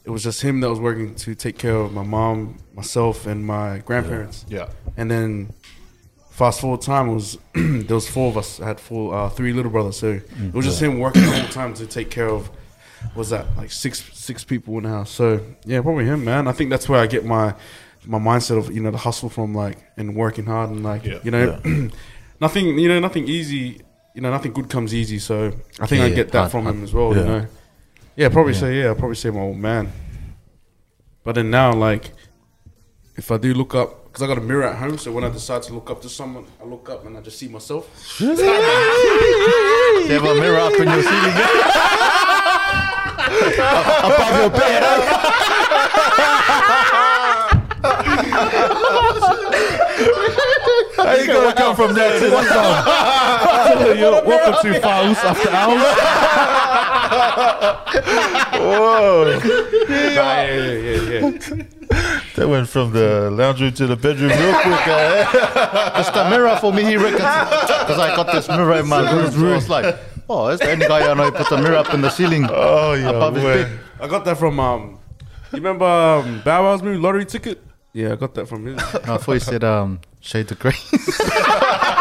it 0.04 0.10
was 0.10 0.22
just 0.22 0.42
him 0.42 0.60
that 0.60 0.70
was 0.70 0.80
working 0.80 1.14
to 1.14 1.34
take 1.34 1.58
care 1.58 1.76
of 1.76 1.92
my 1.92 2.02
mom, 2.02 2.58
myself, 2.74 3.26
and 3.26 3.44
my 3.44 3.78
grandparents. 3.78 4.46
Yeah. 4.48 4.68
And 4.96 5.10
then 5.10 5.52
fast 6.30 6.60
forward 6.60 6.80
time 6.80 7.10
it 7.10 7.14
was 7.14 7.38
there 7.54 7.94
was 7.94 8.08
four 8.08 8.28
of 8.28 8.36
us. 8.38 8.60
I 8.60 8.66
had 8.68 8.80
four, 8.80 9.14
uh, 9.14 9.28
three 9.28 9.52
little 9.52 9.70
brothers. 9.70 9.98
So 9.98 10.20
it 10.40 10.54
was 10.54 10.64
just 10.64 10.80
him 10.80 10.98
working 10.98 11.24
all 11.24 11.32
the 11.42 11.48
time 11.52 11.74
to 11.74 11.86
take 11.86 12.10
care 12.10 12.28
of. 12.28 12.50
Was 13.14 13.30
that 13.30 13.46
like 13.56 13.70
six 13.72 14.02
six 14.12 14.44
people 14.44 14.76
in 14.78 14.84
the 14.84 14.90
house? 14.90 15.10
So 15.10 15.40
yeah, 15.64 15.80
probably 15.80 16.04
him, 16.04 16.24
man. 16.24 16.46
I 16.48 16.52
think 16.52 16.68
that's 16.70 16.88
where 16.88 17.00
I 17.00 17.06
get 17.06 17.24
my 17.24 17.54
my 18.06 18.18
mindset 18.18 18.58
of 18.58 18.70
you 18.74 18.80
know 18.80 18.90
the 18.90 18.98
hustle 18.98 19.28
from, 19.30 19.54
like 19.54 19.78
and 19.96 20.14
working 20.14 20.44
hard 20.46 20.70
and 20.70 20.82
like 20.82 21.04
Yeah. 21.04 21.18
you 21.22 21.30
know 21.30 21.60
nothing 22.40 22.78
you 22.78 22.88
know 22.88 23.00
nothing 23.00 23.26
easy. 23.28 23.80
You 24.14 24.20
know 24.22 24.30
nothing 24.30 24.52
good 24.52 24.68
comes 24.68 24.94
easy. 24.94 25.18
So 25.18 25.52
I 25.78 25.86
think 25.86 26.00
Yeah, 26.00 26.06
I 26.06 26.10
get 26.10 26.32
that 26.32 26.50
from 26.50 26.66
him 26.66 26.82
as 26.84 26.92
well. 26.92 27.14
Yeah. 27.14 27.20
You 27.20 27.26
know. 27.26 27.46
Yeah, 28.16 28.28
probably 28.28 28.52
say 28.54 28.78
yeah. 28.78 28.88
I'll 28.88 28.94
probably 28.96 29.14
say 29.16 29.30
my 29.30 29.40
old 29.40 29.56
man. 29.56 29.90
But 31.22 31.34
then 31.34 31.50
now, 31.50 31.72
like, 31.72 32.12
if 33.16 33.30
I 33.30 33.36
do 33.36 33.52
look 33.54 33.74
up, 33.74 34.04
because 34.06 34.22
I 34.22 34.26
got 34.26 34.38
a 34.38 34.40
mirror 34.40 34.64
at 34.64 34.76
home, 34.76 34.96
so 34.98 35.12
when 35.12 35.22
I 35.24 35.28
decide 35.28 35.62
to 35.64 35.74
look 35.74 35.90
up 35.90 36.00
to 36.02 36.08
someone, 36.08 36.46
I 36.60 36.64
look 36.64 36.88
up 36.88 37.04
and 37.06 37.16
I 37.16 37.20
just 37.20 37.38
see 37.38 37.48
myself. 37.48 37.88
You 38.20 40.16
have 40.16 40.24
a 40.24 40.34
mirror 40.34 40.58
up 40.58 40.72
in 40.72 40.88
your 40.88 41.02
ceiling. 41.02 41.36
Above 44.02 44.40
your 44.40 44.50
bed. 44.50 44.82
How 50.96 51.14
you 51.14 51.26
gonna 51.26 51.54
come 51.54 51.76
from 51.76 51.94
there 51.94 52.18
to 52.18 52.26
this 52.30 52.48
song? 52.52 52.84
Welcome 54.26 54.72
to 54.72 54.80
Fouls 54.80 55.18
After 55.18 55.50
Hours. 55.50 56.59
Whoa! 58.60 59.40
yeah, 59.88 60.44
yeah, 60.44 60.72
yeah, 60.72 61.00
yeah. 61.02 61.30
That 62.36 62.48
went 62.48 62.68
from 62.68 62.92
the 62.92 63.30
lounge 63.32 63.60
room 63.60 63.72
to 63.72 63.86
the 63.88 63.96
bedroom 63.96 64.30
real 64.30 64.54
quick. 64.60 64.86
Eh? 64.86 65.24
Just 65.96 66.14
a 66.14 66.30
mirror 66.30 66.56
for 66.60 66.72
me, 66.72 66.84
he 66.84 66.96
reckons. 66.96 67.18
Because 67.18 67.98
I 67.98 68.14
got 68.14 68.32
this 68.32 68.48
mirror 68.48 68.76
in 68.78 68.88
my 68.88 69.10
room. 69.12 69.30
So 69.32 69.50
I 69.50 69.54
was 69.54 69.68
like, 69.68 69.96
oh, 70.28 70.48
that's 70.48 70.62
the 70.62 70.70
only 70.70 70.86
guy 70.86 71.10
I 71.10 71.14
know 71.14 71.24
who 71.24 71.32
puts 71.32 71.50
a 71.50 71.60
mirror 71.60 71.76
up 71.76 71.92
in 71.92 72.00
the 72.00 72.10
ceiling 72.10 72.46
Oh 72.48 72.92
yeah, 72.94 73.10
above 73.10 73.34
his 73.34 73.44
bed. 73.44 73.80
I 74.00 74.06
got 74.06 74.24
that 74.24 74.38
from 74.38 74.60
um. 74.60 74.98
You 75.52 75.56
remember 75.56 75.84
um, 75.84 76.42
Bow 76.44 76.62
Wow's 76.62 76.80
movie 76.80 76.98
Lottery 76.98 77.24
Ticket? 77.24 77.60
Yeah, 77.92 78.12
I 78.12 78.16
got 78.16 78.34
that 78.34 78.46
from 78.46 78.66
his. 78.66 78.78
I 78.94 79.16
thought 79.16 79.32
he 79.32 79.40
said, 79.40 79.64
um, 79.64 80.00
Shade 80.20 80.46
the 80.46 80.54
Grey. 80.54 80.72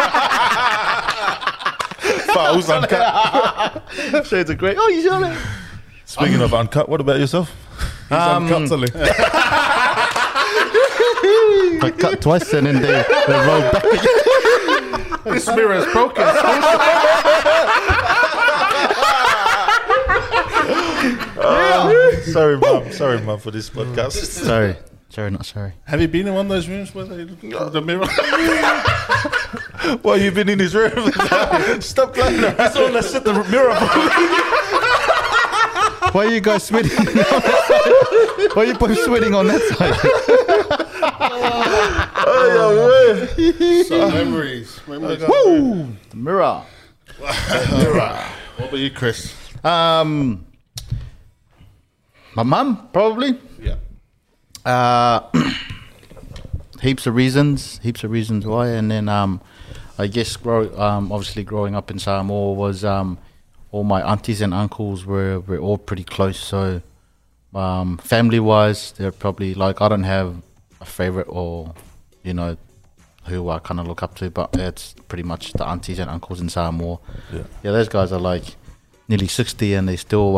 Fouls 2.39 2.69
uncut. 2.69 4.25
Shades 4.25 4.49
of 4.49 4.57
Grey. 4.57 4.75
Oh, 4.77 4.87
you 4.87 5.01
saw 5.01 5.21
it. 5.23 5.37
Speaking 6.05 6.41
of 6.41 6.53
uncut, 6.53 6.87
what 6.89 7.01
about 7.01 7.19
yourself? 7.19 7.51
Um, 8.11 8.51
Uncut 8.51 8.91
I 11.81 11.91
cut 11.97 12.21
twice 12.21 12.51
and 12.53 12.65
then 12.65 12.81
they, 12.81 13.05
they 13.27 13.33
rolled 13.45 13.71
back 13.71 13.83
again. 13.83 15.33
this 15.33 15.47
mirror 15.47 15.75
is 15.75 15.85
broken. 15.93 16.25
Sorry, 22.31 22.57
mum. 22.57 22.91
Sorry, 22.91 23.21
mum, 23.21 23.39
for 23.39 23.51
this 23.51 23.69
podcast. 23.69 24.11
Sorry. 24.13 24.75
Sorry, 25.09 25.31
not 25.31 25.45
sorry. 25.45 25.73
Have 25.85 26.01
you 26.01 26.07
been 26.07 26.27
in 26.27 26.33
one 26.35 26.45
of 26.45 26.49
those 26.49 26.67
rooms 26.67 26.93
where 26.93 27.05
they 27.05 27.23
look 27.25 27.43
at 27.43 27.73
the 27.73 27.81
mirror? 27.81 28.05
Well, 30.03 30.17
you've 30.17 30.35
been 30.35 30.49
in 30.49 30.59
his 30.59 30.75
room. 30.75 31.11
Stop 31.81 32.13
playing 32.13 32.43
around. 32.43 32.71
so 32.73 32.87
let's 32.87 33.09
set 33.09 33.23
the 33.23 33.33
mirror. 33.45 33.73
Why 36.11 36.25
are 36.25 36.31
you 36.31 36.41
guys 36.41 36.63
sweating? 36.65 36.91
Why 38.53 38.63
are 38.63 38.65
you 38.65 38.73
both 38.75 38.97
sweating 38.99 39.33
on 39.33 39.47
that 39.47 39.61
side? 39.61 39.95
Some 43.87 44.13
memories. 44.13 44.79
memories. 44.87 45.19
The 45.19 45.87
mirror. 46.15 46.63
What 47.19 48.67
about 48.67 48.79
you, 48.79 48.91
Chris? 48.91 49.33
Um, 49.63 50.45
my 52.35 52.43
mum, 52.43 52.89
probably. 52.93 53.39
Uh, 54.65 55.21
heaps 56.81 57.07
of 57.07 57.15
reasons, 57.15 57.79
heaps 57.83 58.03
of 58.03 58.11
reasons 58.11 58.45
why, 58.45 58.67
and 58.69 58.89
then 58.91 59.09
um, 59.09 59.41
I 59.97 60.07
guess 60.07 60.35
grow, 60.37 60.73
um, 60.79 61.11
obviously 61.11 61.43
growing 61.43 61.75
up 61.75 61.91
in 61.91 61.99
Samoa 61.99 62.53
was 62.53 62.83
um, 62.85 63.17
all 63.71 63.83
my 63.83 64.01
aunties 64.01 64.41
and 64.41 64.53
uncles 64.53 65.05
were 65.05 65.39
were 65.41 65.59
all 65.59 65.77
pretty 65.77 66.03
close. 66.03 66.39
So 66.39 66.81
um, 67.53 67.97
family 67.97 68.39
wise, 68.39 68.91
they're 68.93 69.11
probably 69.11 69.53
like 69.53 69.81
I 69.81 69.89
don't 69.89 70.03
have 70.03 70.35
a 70.81 70.85
favorite 70.85 71.27
or 71.29 71.73
you 72.23 72.33
know 72.33 72.57
who 73.25 73.49
I 73.49 73.59
kind 73.59 73.79
of 73.79 73.87
look 73.87 74.01
up 74.01 74.15
to, 74.15 74.29
but 74.29 74.55
it's 74.55 74.95
pretty 75.07 75.23
much 75.23 75.53
the 75.53 75.67
aunties 75.67 75.99
and 75.99 76.09
uncles 76.09 76.39
in 76.39 76.49
Samoa. 76.49 76.99
Yeah. 77.31 77.43
yeah, 77.63 77.71
those 77.71 77.89
guys 77.89 78.11
are 78.11 78.19
like 78.19 78.55
nearly 79.07 79.27
sixty, 79.27 79.73
and 79.73 79.87
they 79.87 79.95
still 79.95 80.37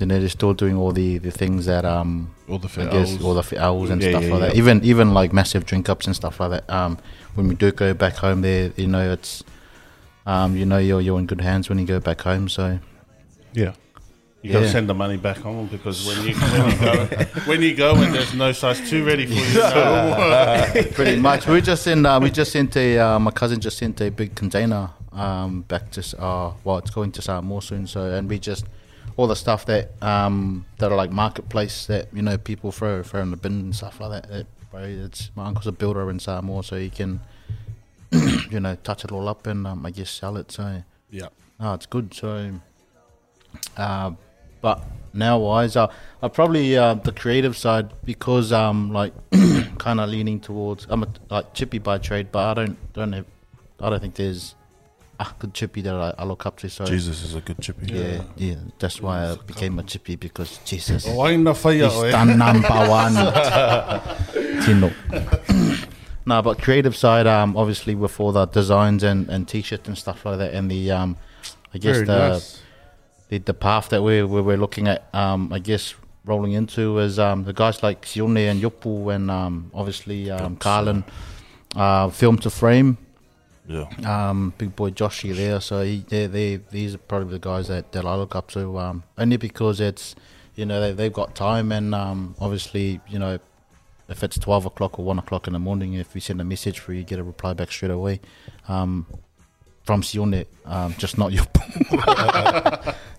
know 0.00 0.18
they're 0.18 0.28
still 0.28 0.54
doing 0.54 0.76
all 0.76 0.92
the 0.92 1.18
the 1.18 1.30
things 1.30 1.66
that 1.66 1.84
um 1.84 2.34
All 2.48 2.58
the 2.58 2.68
I 2.82 2.86
guess 2.90 3.22
all 3.22 3.34
the 3.34 3.42
fit 3.42 3.58
owls 3.58 3.90
and 3.90 4.02
Yeah, 4.02 4.10
stuff 4.10 4.24
yeah, 4.24 4.30
like 4.34 4.40
that. 4.40 4.56
Even 4.56 4.82
even 4.84 5.14
like 5.14 5.32
massive 5.32 5.64
drink 5.66 5.88
ups 5.88 6.06
and 6.06 6.16
stuff 6.16 6.40
like 6.40 6.50
that. 6.50 6.70
Um, 6.70 6.98
when 7.34 7.48
we 7.48 7.54
do 7.54 7.72
go 7.72 7.94
back 7.94 8.14
home, 8.16 8.42
there, 8.42 8.72
you 8.76 8.86
know, 8.86 9.12
it's, 9.12 9.42
um, 10.26 10.56
you 10.56 10.66
know, 10.66 10.78
you're 10.78 11.00
you're 11.00 11.18
in 11.18 11.26
good 11.26 11.40
hands 11.40 11.68
when 11.68 11.78
you 11.78 11.86
go 11.86 12.00
back 12.00 12.20
home. 12.22 12.48
So 12.48 12.78
Yeah. 13.52 13.74
You 14.42 14.50
got 14.52 14.60
to 14.60 14.68
send 14.70 14.88
the 14.88 14.94
money 14.94 15.16
back 15.16 15.36
home 15.36 15.68
because 15.68 16.04
when 16.04 16.26
you 16.26 16.34
when 16.34 16.70
you 16.72 16.78
go 16.80 17.06
when 17.46 17.62
you 17.62 17.74
go 17.76 17.94
and 17.94 18.12
there's 18.12 18.34
no 18.34 18.50
size 18.50 18.80
two 18.90 19.04
ready 19.04 19.24
for 19.24 19.34
you. 19.34 19.54
No. 19.54 20.72
Pretty 20.94 21.16
much. 21.20 21.46
We 21.46 21.60
just 21.60 21.84
sent. 21.84 22.04
Uh, 22.04 22.18
we 22.20 22.28
just 22.28 22.50
sent 22.50 22.76
a. 22.76 22.98
Uh, 22.98 23.18
my 23.20 23.30
cousin 23.30 23.60
just 23.60 23.78
sent 23.78 24.00
a 24.00 24.10
big 24.10 24.34
container 24.34 24.90
um, 25.12 25.62
back 25.62 25.92
to. 25.92 26.00
Uh, 26.20 26.54
well, 26.64 26.78
it's 26.78 26.90
going 26.90 27.12
to 27.12 27.22
Samoa 27.22 27.62
soon. 27.62 27.86
So, 27.86 28.10
and 28.10 28.28
we 28.28 28.40
just 28.40 28.64
all 29.16 29.26
the 29.26 29.36
stuff 29.36 29.66
that 29.66 29.90
um, 30.02 30.64
that 30.78 30.90
are 30.90 30.96
like 30.96 31.10
marketplace 31.10 31.86
that 31.86 32.08
you 32.12 32.22
know 32.22 32.38
people 32.38 32.72
throw 32.72 33.02
throw 33.02 33.20
in 33.20 33.30
the 33.30 33.36
bin 33.36 33.52
and 33.52 33.76
stuff 33.76 34.00
like 34.00 34.22
that. 34.22 34.30
that 34.30 34.46
bro, 34.70 34.82
it's 34.82 35.30
my 35.36 35.46
uncle's 35.46 35.66
a 35.66 35.72
builder 35.72 36.10
in 36.10 36.18
Samoa, 36.18 36.62
so 36.62 36.78
he 36.78 36.90
can 36.90 37.20
you 38.50 38.60
know 38.60 38.76
touch 38.82 39.04
it 39.04 39.12
all 39.12 39.28
up 39.28 39.46
and 39.46 39.66
um, 39.66 39.84
I 39.84 39.90
guess 39.90 40.10
sell 40.10 40.36
it. 40.36 40.50
So 40.50 40.82
yeah. 41.10 41.28
no, 41.60 41.74
it's 41.74 41.86
good. 41.86 42.14
So, 42.14 42.52
uh, 43.76 44.12
but 44.60 44.82
now 45.12 45.38
wise, 45.38 45.76
uh, 45.76 45.92
I 46.22 46.28
probably 46.28 46.76
uh, 46.76 46.94
the 46.94 47.12
creative 47.12 47.56
side 47.56 47.92
because 48.04 48.52
um 48.52 48.92
like 48.92 49.12
kind 49.78 50.00
of 50.00 50.08
leaning 50.08 50.40
towards 50.40 50.86
I'm 50.88 51.02
a 51.02 51.08
like 51.30 51.52
chippy 51.54 51.78
by 51.78 51.98
trade, 51.98 52.32
but 52.32 52.44
I 52.46 52.54
don't 52.54 52.92
don't 52.92 53.12
have 53.12 53.26
I 53.80 53.90
don't 53.90 54.00
think 54.00 54.14
there's 54.14 54.54
a 55.30 55.34
good 55.38 55.54
chippy 55.54 55.80
that 55.82 55.94
I, 55.94 56.14
I 56.18 56.24
look 56.24 56.44
up 56.46 56.58
to. 56.58 56.68
So 56.68 56.84
Jesus 56.84 57.22
is 57.22 57.34
a 57.34 57.40
good 57.40 57.60
chippy. 57.60 57.86
yeah, 57.92 58.22
yeah, 58.36 58.54
that's 58.78 59.00
why 59.00 59.30
I 59.30 59.36
became 59.36 59.78
a 59.78 59.82
chippy 59.82 60.16
because 60.16 60.58
Jesus, 60.64 61.06
Waina 61.06 61.54
whaia 61.54 61.84
he's 61.84 61.92
oe. 61.94 62.10
done 62.10 62.38
number 62.38 62.68
one. 62.68 63.14
Tino. 64.64 64.92
no, 66.26 66.42
but 66.42 66.60
creative 66.60 66.96
side, 66.96 67.26
um, 67.26 67.56
obviously 67.56 67.94
with 67.94 68.18
all 68.20 68.32
the 68.32 68.46
designs 68.46 69.02
and 69.02 69.28
and 69.28 69.48
t-shirts 69.48 69.88
and 69.88 69.96
stuff 69.96 70.24
like 70.24 70.38
that, 70.38 70.52
and 70.54 70.70
the 70.70 70.90
um, 70.90 71.16
I 71.74 71.78
guess 71.78 71.96
Very 71.96 72.06
the 72.06 72.28
nice. 72.30 72.60
the, 73.28 73.38
the 73.38 73.54
path 73.54 73.88
that 73.90 74.02
we're, 74.02 74.26
we're, 74.26 74.42
we're 74.42 74.56
looking 74.58 74.88
at, 74.88 75.08
um, 75.14 75.52
I 75.52 75.58
guess, 75.58 75.94
rolling 76.24 76.52
into 76.52 76.98
is 76.98 77.18
um, 77.18 77.44
the 77.44 77.52
guys 77.52 77.82
like 77.82 78.02
Sione 78.04 78.50
and 78.50 78.62
Yopu 78.62 79.14
and 79.14 79.30
um, 79.30 79.70
obviously 79.74 80.30
um, 80.30 80.56
Carlin, 80.56 81.02
uh, 81.74 82.10
film 82.10 82.36
to 82.38 82.50
frame, 82.50 82.98
Yeah. 83.66 83.86
um, 84.04 84.52
big 84.58 84.74
boy 84.74 84.90
Joshy 84.90 85.34
there. 85.34 85.60
So 85.60 85.82
he, 85.82 86.04
they, 86.08 86.26
they, 86.26 86.56
these 86.56 86.94
are 86.94 86.98
probably 86.98 87.30
the 87.30 87.38
guys 87.38 87.68
that, 87.68 87.92
that 87.92 88.04
I 88.04 88.14
look 88.16 88.34
up 88.34 88.50
to, 88.52 88.78
um, 88.78 89.04
only 89.16 89.36
because 89.36 89.80
it's, 89.80 90.14
you 90.54 90.66
know, 90.66 90.80
they, 90.80 90.92
they've 90.92 91.12
got 91.12 91.34
time 91.34 91.72
and 91.72 91.94
um, 91.94 92.34
obviously, 92.40 93.00
you 93.08 93.18
know, 93.18 93.38
if 94.08 94.22
it's 94.22 94.38
12 94.38 94.66
o'clock 94.66 94.98
or 94.98 95.04
1 95.04 95.18
o'clock 95.20 95.46
in 95.46 95.52
the 95.52 95.58
morning, 95.58 95.94
if 95.94 96.14
you 96.14 96.20
send 96.20 96.40
a 96.40 96.44
message 96.44 96.80
for 96.80 96.92
you, 96.92 97.02
get 97.04 97.18
a 97.18 97.22
reply 97.22 97.52
back 97.54 97.70
straight 97.70 97.90
away. 97.92 98.20
Um, 98.68 99.06
from 99.84 100.02
Sione, 100.02 100.46
um, 100.64 100.94
just 100.98 101.18
not 101.18 101.32
your 101.32 101.44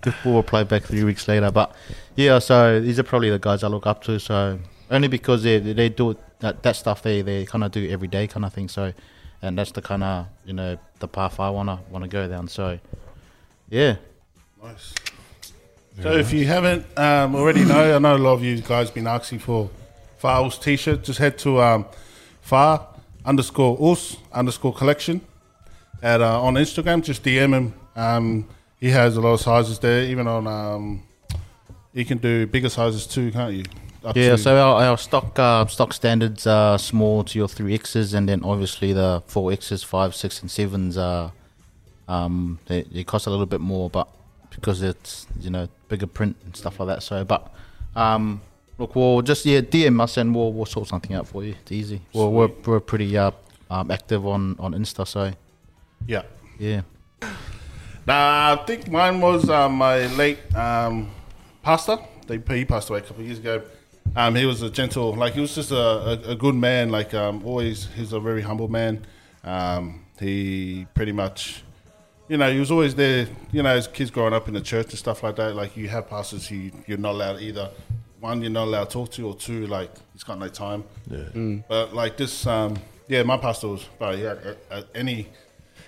the 0.02 0.12
full 0.22 0.36
reply 0.36 0.64
back 0.64 0.84
three 0.84 1.04
weeks 1.04 1.28
later. 1.28 1.50
But 1.50 1.74
yeah, 2.16 2.38
so 2.38 2.80
these 2.80 2.98
are 2.98 3.02
probably 3.02 3.30
the 3.30 3.38
guys 3.38 3.62
I 3.62 3.68
look 3.68 3.86
up 3.86 4.02
to. 4.04 4.18
So 4.18 4.58
only 4.90 5.08
because 5.08 5.42
they 5.42 5.58
they 5.58 5.88
do 5.88 6.16
that 6.40 6.62
that 6.62 6.76
stuff 6.76 7.02
they 7.02 7.22
they 7.22 7.44
kind 7.44 7.64
of 7.64 7.72
do 7.72 7.88
every 7.90 8.08
day 8.08 8.26
kind 8.26 8.46
of 8.46 8.52
thing. 8.52 8.68
So 8.68 8.92
and 9.44 9.58
that's 9.58 9.72
the 9.72 9.82
kind 9.82 10.02
of 10.02 10.26
you 10.44 10.52
know 10.52 10.78
the 10.98 11.08
path 11.08 11.38
I 11.38 11.50
wanna 11.50 11.80
wanna 11.90 12.08
go 12.08 12.26
down. 12.28 12.48
So 12.48 12.78
yeah, 13.68 13.96
Nice. 14.62 14.94
So 16.02 16.12
if 16.12 16.32
you 16.32 16.46
haven't 16.46 16.86
um, 16.98 17.36
already 17.36 17.64
know, 17.64 17.94
I 17.94 17.98
know 17.98 18.16
a 18.16 18.18
lot 18.18 18.32
of 18.32 18.42
you 18.42 18.60
guys 18.60 18.90
been 18.90 19.06
asking 19.06 19.40
for 19.40 19.70
Far's 20.18 20.58
t-shirt. 20.58 21.04
Just 21.04 21.18
head 21.18 21.38
to 21.38 21.60
um, 21.60 21.86
Far 22.40 22.88
underscore 23.24 23.92
us 23.92 24.16
underscore 24.32 24.72
collection 24.72 25.20
at 26.02 26.20
uh, 26.20 26.42
on 26.42 26.54
Instagram. 26.54 27.02
Just 27.02 27.22
DM 27.22 27.52
him. 27.52 27.74
Um, 27.94 28.48
he 28.80 28.90
has 28.90 29.16
a 29.16 29.20
lot 29.20 29.34
of 29.34 29.40
sizes 29.40 29.78
there. 29.78 30.04
Even 30.04 30.26
on 30.26 30.46
um, 30.46 31.02
you 31.92 32.04
can 32.04 32.18
do 32.18 32.46
bigger 32.46 32.70
sizes 32.70 33.06
too, 33.06 33.30
can't 33.30 33.54
you? 33.54 33.64
Up 34.04 34.16
yeah. 34.16 34.30
to- 34.30 34.38
So 34.38 34.56
our, 34.56 34.82
our 34.84 34.98
stock 34.98 35.38
uh, 35.38 35.66
stock 35.66 35.92
standards 35.92 36.46
are 36.46 36.78
small 36.78 37.24
to 37.24 37.38
your 37.38 37.48
three 37.48 37.74
X's, 37.74 38.14
and 38.14 38.28
then 38.28 38.42
obviously 38.44 38.92
the 38.92 39.22
four 39.26 39.52
X's, 39.52 39.82
five, 39.82 40.14
six, 40.14 40.40
and 40.42 40.50
sevens 40.50 40.96
are 40.98 41.32
um 42.06 42.58
they, 42.66 42.82
they 42.82 43.02
cost 43.04 43.26
a 43.26 43.30
little 43.30 43.46
bit 43.46 43.60
more, 43.60 43.88
but 43.88 44.08
because 44.50 44.82
it's 44.82 45.26
you 45.40 45.50
know 45.50 45.68
bigger 45.88 46.06
print 46.06 46.36
and 46.44 46.54
stuff 46.54 46.78
like 46.80 46.88
that. 46.88 47.02
So, 47.02 47.24
but 47.24 47.52
um 47.96 48.42
look, 48.78 48.94
we'll 48.94 49.22
just 49.22 49.46
yeah 49.46 49.60
DM 49.60 50.00
us 50.00 50.16
and 50.16 50.34
we'll 50.34 50.52
we'll 50.52 50.66
sort 50.66 50.88
something 50.88 51.14
out 51.16 51.26
for 51.26 51.42
you. 51.44 51.54
It's 51.62 51.72
easy. 51.72 52.02
Well, 52.12 52.30
we're 52.30 52.50
we're 52.66 52.80
pretty 52.80 53.16
uh 53.16 53.30
um, 53.70 53.90
active 53.90 54.26
on 54.26 54.56
on 54.58 54.74
Insta, 54.74 55.06
so 55.06 55.32
yeah. 56.06 56.22
yeah. 56.58 56.82
Nah, 58.06 58.52
I 58.52 58.64
think 58.66 58.90
mine 58.90 59.20
was 59.20 59.48
uh, 59.48 59.68
my 59.68 60.06
late 60.08 60.38
um, 60.54 61.10
pastor. 61.62 61.98
They, 62.26 62.38
he 62.54 62.64
passed 62.66 62.90
away 62.90 62.98
a 62.98 63.02
couple 63.02 63.20
of 63.20 63.26
years 63.26 63.38
ago. 63.38 63.62
Um, 64.16 64.34
he 64.34 64.46
was 64.46 64.62
a 64.62 64.70
gentle, 64.70 65.14
like 65.14 65.34
he 65.34 65.40
was 65.40 65.54
just 65.54 65.70
a, 65.72 65.76
a, 65.76 66.30
a 66.30 66.34
good 66.36 66.54
man. 66.54 66.90
Like 66.90 67.14
um, 67.14 67.44
always, 67.44 67.88
he's 67.94 68.12
a 68.12 68.20
very 68.20 68.42
humble 68.42 68.68
man. 68.68 69.04
Um, 69.42 70.04
he 70.20 70.86
pretty 70.94 71.12
much, 71.12 71.62
you 72.28 72.36
know, 72.36 72.50
he 72.50 72.60
was 72.60 72.70
always 72.70 72.94
there. 72.94 73.26
You 73.50 73.62
know, 73.62 73.70
as 73.70 73.88
kids 73.88 74.10
growing 74.10 74.32
up 74.32 74.46
in 74.48 74.54
the 74.54 74.60
church 74.60 74.90
and 74.90 74.98
stuff 74.98 75.22
like 75.22 75.36
that. 75.36 75.54
Like 75.56 75.76
you 75.76 75.88
have 75.88 76.08
pastors 76.08 76.46
who 76.46 76.70
you're 76.86 76.98
not 76.98 77.12
allowed 77.12 77.40
either. 77.40 77.70
One, 78.20 78.40
you're 78.40 78.50
not 78.50 78.64
allowed 78.64 78.84
to 78.84 78.90
talk 78.90 79.10
to, 79.12 79.26
or 79.26 79.34
two, 79.34 79.66
like 79.66 79.90
he's 80.12 80.22
got 80.22 80.38
no 80.38 80.48
time. 80.48 80.84
Yeah. 81.10 81.58
But 81.68 81.92
like 81.94 82.16
this, 82.16 82.46
um, 82.46 82.76
yeah, 83.08 83.22
my 83.22 83.36
pastor 83.36 83.68
was, 83.68 83.86
but 83.98 84.16
he 84.16 84.22
had 84.22 84.38
uh, 84.38 84.54
uh, 84.70 84.82
any 84.94 85.28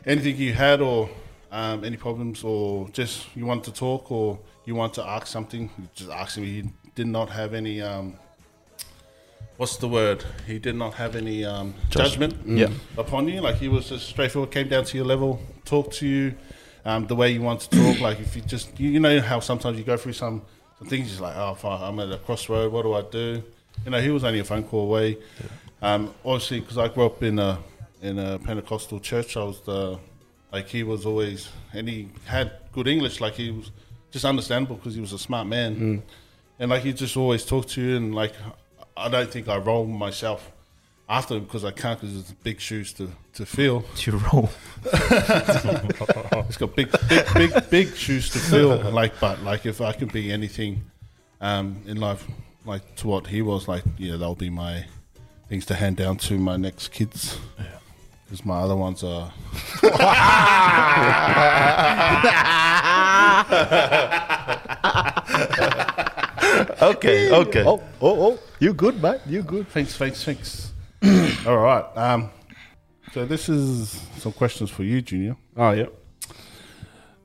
anything 0.05 0.37
you 0.37 0.52
had 0.52 0.81
or 0.81 1.09
um, 1.50 1.85
any 1.85 1.96
problems 1.96 2.44
or 2.44 2.88
just 2.90 3.35
you 3.37 3.46
want 3.46 3.64
to 3.64 3.72
talk 3.72 4.11
or 4.11 4.38
you 4.64 4.74
want 4.74 4.94
to 4.94 5.07
ask 5.07 5.26
something, 5.29 5.70
you 5.79 5.88
just 5.94 6.11
ask 6.11 6.37
him. 6.37 6.44
He 6.44 6.68
did 6.96 7.06
not 7.06 7.30
have 7.30 7.54
any. 7.54 7.80
Um, 7.80 8.14
what's 9.59 9.76
the 9.76 9.87
word? 9.87 10.24
He 10.46 10.59
did 10.59 10.74
not 10.74 10.94
have 10.94 11.14
any 11.14 11.44
um, 11.44 11.74
judgment 11.90 12.35
Yeah. 12.44 12.70
upon 12.98 13.28
you. 13.28 13.40
Like 13.40 13.56
he 13.56 13.68
was 13.68 13.88
just 13.88 14.09
straightforward, 14.09 14.50
came 14.50 14.68
down 14.68 14.85
to 14.87 14.96
your 14.96 15.06
level, 15.06 15.40
talked 15.64 15.94
to 15.98 16.06
you 16.09 16.35
um, 16.85 17.06
the 17.06 17.14
way 17.14 17.30
you 17.30 17.42
want 17.42 17.61
to 17.61 17.70
talk. 17.70 18.00
like 18.00 18.18
if 18.18 18.35
you 18.35 18.42
just, 18.42 18.78
you, 18.80 18.90
you 18.90 19.00
know 19.00 19.20
how 19.20 19.38
sometimes 19.40 19.78
you 19.78 19.85
go 19.85 19.96
through 19.96 20.14
some, 20.14 20.42
some 20.78 20.88
things, 20.88 21.20
like, 21.20 21.37
oh, 21.37 21.54
fuck, 21.54 21.80
I'm 21.80 22.00
at 22.00 22.11
a 22.11 22.18
crossroad. 22.18 22.72
What 22.72 22.82
do 22.82 22.94
I 22.94 23.02
do? 23.02 23.42
You 23.85 23.90
know, 23.90 24.00
he 24.00 24.11
was 24.11 24.24
only 24.24 24.40
a 24.40 24.44
phone 24.44 24.64
call 24.64 24.82
away. 24.85 25.18
Um, 25.82 26.12
obviously, 26.24 26.61
because 26.61 26.78
I 26.78 26.88
grew 26.88 27.06
up 27.06 27.22
in 27.22 27.38
a 27.38 27.59
in 28.02 28.18
a 28.18 28.38
Pentecostal 28.38 29.00
church, 29.00 29.37
I 29.37 29.44
was 29.44 29.61
the 29.61 29.98
like 30.52 30.68
he 30.68 30.82
was 30.82 31.04
always, 31.04 31.48
and 31.74 31.87
he 31.88 32.09
had 32.24 32.52
good 32.72 32.88
English. 32.88 33.20
Like 33.20 33.35
he 33.35 33.50
was 33.50 33.70
just 34.11 34.24
understandable 34.24 34.76
because 34.76 34.94
he 34.94 35.00
was 35.02 35.12
a 35.12 35.18
smart 35.18 35.46
man, 35.46 36.02
and 36.59 36.71
like 36.71 36.83
he 36.83 36.92
just 36.92 37.16
always 37.16 37.45
talked 37.45 37.71
to 37.71 37.81
you. 37.81 37.97
And 37.97 38.14
like 38.14 38.33
I 38.97 39.09
don't 39.09 39.31
think 39.31 39.49
I 39.49 39.57
roll 39.59 39.87
myself 39.87 40.51
after 41.09 41.37
him 41.37 41.45
because 41.45 41.64
I 41.64 41.71
can't 41.71 42.01
because 42.01 42.16
it's 42.19 42.33
big 42.33 42.61
shoes 42.61 42.92
to 42.95 43.11
to 43.35 43.47
fill. 43.47 43.85
To 43.97 44.12
roll. 44.19 44.51
It's 46.49 46.57
got 46.59 46.77
big, 46.77 46.90
big, 47.09 47.25
big, 47.35 47.71
big 47.71 47.95
shoes 47.97 48.31
to 48.31 48.38
fill. 48.38 48.79
Like, 48.92 49.19
but 49.19 49.42
like 49.42 49.66
if 49.66 49.81
I 49.81 49.92
could 49.92 50.12
be 50.12 50.31
anything 50.31 50.85
um, 51.40 51.83
in 51.87 51.97
life, 51.97 52.25
like 52.64 52.95
to 52.97 53.09
what 53.09 53.27
he 53.27 53.42
was, 53.42 53.66
like 53.66 53.83
yeah, 53.99 54.12
that'll 54.12 54.37
be 54.37 54.51
my 54.51 54.85
things 55.49 55.66
to 55.66 55.75
hand 55.75 55.97
down 55.97 56.19
to 56.19 56.38
my 56.38 56.57
next 56.57 56.88
kids. 56.92 57.38
Because 58.25 58.45
my 58.45 58.59
other 58.59 58.77
ones 58.77 59.05
are. 59.05 59.33
Okay. 66.83 67.31
Okay. 67.33 67.64
Oh 67.66 67.83
oh 68.01 68.27
oh! 68.33 68.38
You 68.61 68.73
good, 68.75 69.01
mate? 69.03 69.21
You 69.27 69.42
good? 69.42 69.69
Thanks, 69.69 69.97
thanks, 69.97 70.25
thanks. 70.25 70.73
All 71.47 71.59
right. 71.59 71.85
Um, 71.97 72.31
so 73.12 73.25
this 73.27 73.49
is 73.49 74.01
some 74.19 74.33
questions 74.33 74.71
for 74.71 74.83
you, 74.83 75.03
Junior. 75.03 75.37
Oh 75.57 75.71
yeah. 75.73 75.87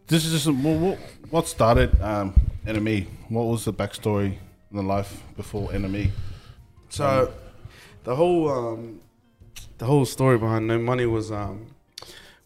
This 0.07 0.25
is 0.25 0.31
just 0.33 0.47
what, 0.47 0.77
what- 0.79 0.99
what 1.29 1.47
started 1.47 1.89
um, 2.01 2.33
NME. 2.65 3.07
What 3.29 3.43
was 3.43 3.63
the 3.63 3.71
backstory 3.73 4.35
in 4.69 4.75
the 4.77 4.83
life 4.83 5.23
before 5.37 5.69
NME? 5.69 6.09
So 6.89 7.31
the 8.03 8.15
whole 8.17 8.49
um, 8.49 8.99
the 9.77 9.85
whole 9.85 10.03
story 10.05 10.37
behind 10.37 10.67
No 10.67 10.77
Money 10.77 11.05
was 11.05 11.31
um, 11.31 11.67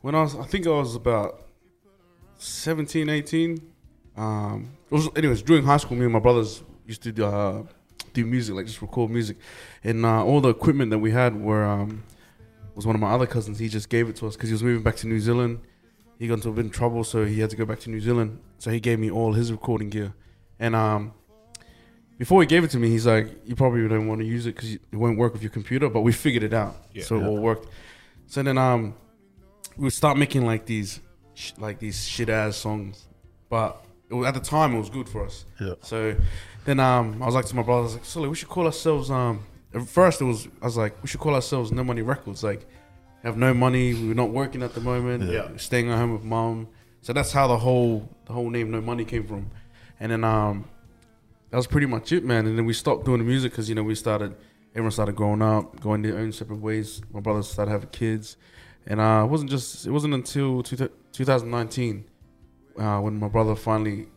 when 0.01 0.13
I 0.13 0.21
was 0.21 0.35
I 0.35 0.43
think 0.43 0.67
I 0.67 0.69
was 0.69 0.93
about 0.95 1.41
17, 2.37 3.09
18. 3.09 3.57
Um, 4.17 4.69
it 4.91 4.93
was, 4.93 5.09
anyways, 5.15 5.41
during 5.41 5.63
high 5.65 5.77
school, 5.77 5.97
me 5.97 6.03
and 6.03 6.13
my 6.13 6.19
brothers 6.19 6.61
used 6.85 7.03
to 7.03 7.11
do, 7.11 7.25
uh, 7.25 7.63
do 8.13 8.25
music, 8.25 8.55
like 8.55 8.65
just 8.65 8.81
record 8.81 9.11
music, 9.11 9.37
and 9.83 10.05
uh, 10.05 10.23
all 10.23 10.41
the 10.41 10.49
equipment 10.49 10.91
that 10.91 10.99
we 10.99 11.11
had 11.11 11.39
were 11.39 11.63
um, 11.63 12.03
was 12.75 12.85
one 12.85 12.95
of 12.95 13.01
my 13.01 13.11
other 13.11 13.25
cousins. 13.25 13.59
He 13.59 13.67
just 13.69 13.89
gave 13.89 14.09
it 14.09 14.15
to 14.17 14.27
us 14.27 14.35
because 14.35 14.49
he 14.49 14.53
was 14.53 14.63
moving 14.63 14.83
back 14.83 14.95
to 14.97 15.07
New 15.07 15.19
Zealand. 15.19 15.59
He 16.19 16.27
got 16.27 16.35
into 16.35 16.49
a 16.49 16.53
bit 16.53 16.65
of 16.65 16.71
trouble, 16.71 17.03
so 17.03 17.25
he 17.25 17.39
had 17.41 17.49
to 17.49 17.55
go 17.55 17.65
back 17.65 17.79
to 17.81 17.89
New 17.89 17.99
Zealand. 17.99 18.39
So 18.57 18.71
he 18.71 18.79
gave 18.79 18.99
me 18.99 19.11
all 19.11 19.33
his 19.33 19.51
recording 19.51 19.89
gear, 19.89 20.13
and 20.59 20.75
um, 20.75 21.13
before 22.17 22.41
he 22.41 22.47
gave 22.47 22.63
it 22.63 22.71
to 22.71 22.79
me, 22.79 22.89
he's 22.89 23.05
like, 23.05 23.29
"You 23.45 23.55
probably 23.55 23.87
don't 23.87 24.07
want 24.07 24.21
to 24.21 24.25
use 24.27 24.45
it 24.45 24.55
because 24.55 24.73
it 24.73 24.95
won't 24.95 25.17
work 25.17 25.33
with 25.33 25.41
your 25.43 25.51
computer." 25.51 25.89
But 25.89 26.01
we 26.01 26.11
figured 26.13 26.43
it 26.43 26.53
out, 26.53 26.75
so 27.03 27.17
it 27.17 27.23
all 27.27 27.37
worked. 27.41 27.67
So 28.27 28.41
then, 28.41 28.57
um, 28.57 28.95
we 29.77 29.83
would 29.83 29.93
start 29.93 30.17
making 30.17 30.45
like 30.45 30.65
these, 30.65 31.01
sh- 31.33 31.51
like 31.57 31.79
these 31.79 32.07
shit 32.07 32.29
ass 32.29 32.55
songs, 32.55 33.05
but 33.49 33.83
was, 34.13 34.27
at 34.27 34.33
the 34.33 34.39
time 34.39 34.75
it 34.75 34.79
was 34.79 34.89
good 34.89 35.09
for 35.09 35.25
us. 35.25 35.45
Yeah. 35.59 35.73
So 35.81 36.15
then 36.65 36.79
um, 36.79 37.21
I 37.21 37.25
was 37.25 37.35
like 37.35 37.45
to 37.45 37.55
my 37.55 37.63
brother, 37.63 37.81
I 37.81 37.83
was 37.83 37.93
like, 37.95 38.05
Sully, 38.05 38.29
we 38.29 38.35
should 38.35 38.49
call 38.49 38.65
ourselves. 38.65 39.09
Um, 39.09 39.45
at 39.73 39.87
first 39.87 40.21
it 40.21 40.25
was 40.25 40.47
I 40.61 40.65
was 40.65 40.77
like, 40.77 41.01
we 41.01 41.07
should 41.07 41.19
call 41.19 41.33
ourselves 41.35 41.71
No 41.71 41.83
Money 41.83 42.01
Records. 42.01 42.43
Like, 42.43 42.67
have 43.23 43.37
no 43.37 43.53
money, 43.53 43.93
we're 43.93 44.13
not 44.13 44.29
working 44.29 44.61
at 44.61 44.73
the 44.75 44.81
moment. 44.81 45.23
Yeah. 45.23 45.49
staying 45.57 45.89
at 45.89 45.97
home 45.97 46.13
with 46.13 46.23
mom. 46.23 46.67
So 47.01 47.13
that's 47.13 47.31
how 47.31 47.47
the 47.47 47.57
whole 47.57 48.09
the 48.25 48.33
whole 48.33 48.49
name 48.49 48.71
No 48.71 48.81
Money 48.81 49.05
came 49.05 49.25
from. 49.25 49.49
And 49.99 50.11
then 50.11 50.23
um, 50.23 50.65
that 51.49 51.57
was 51.57 51.67
pretty 51.67 51.87
much 51.87 52.11
it, 52.11 52.23
man. 52.23 52.45
And 52.45 52.57
then 52.57 52.65
we 52.65 52.73
stopped 52.73 53.05
doing 53.05 53.19
the 53.19 53.23
music 53.25 53.51
because 53.51 53.69
you 53.69 53.75
know 53.75 53.83
we 53.83 53.95
started, 53.95 54.35
everyone 54.71 54.91
started 54.91 55.15
growing 55.15 55.41
up, 55.41 55.79
going 55.79 56.01
their 56.01 56.17
own 56.17 56.31
separate 56.31 56.59
ways. 56.59 57.01
My 57.13 57.19
brothers 57.19 57.47
started 57.47 57.71
having 57.71 57.89
kids, 57.89 58.37
and 58.85 58.99
uh, 58.99 59.23
it 59.25 59.29
wasn't 59.29 59.49
just 59.49 59.85
it 59.87 59.91
wasn't 59.91 60.13
until 60.13 60.63
two, 60.63 60.89
2019 61.11 62.05
uh, 62.77 62.99
when 62.99 63.19
my 63.19 63.27
brother 63.27 63.55
finally 63.55 64.07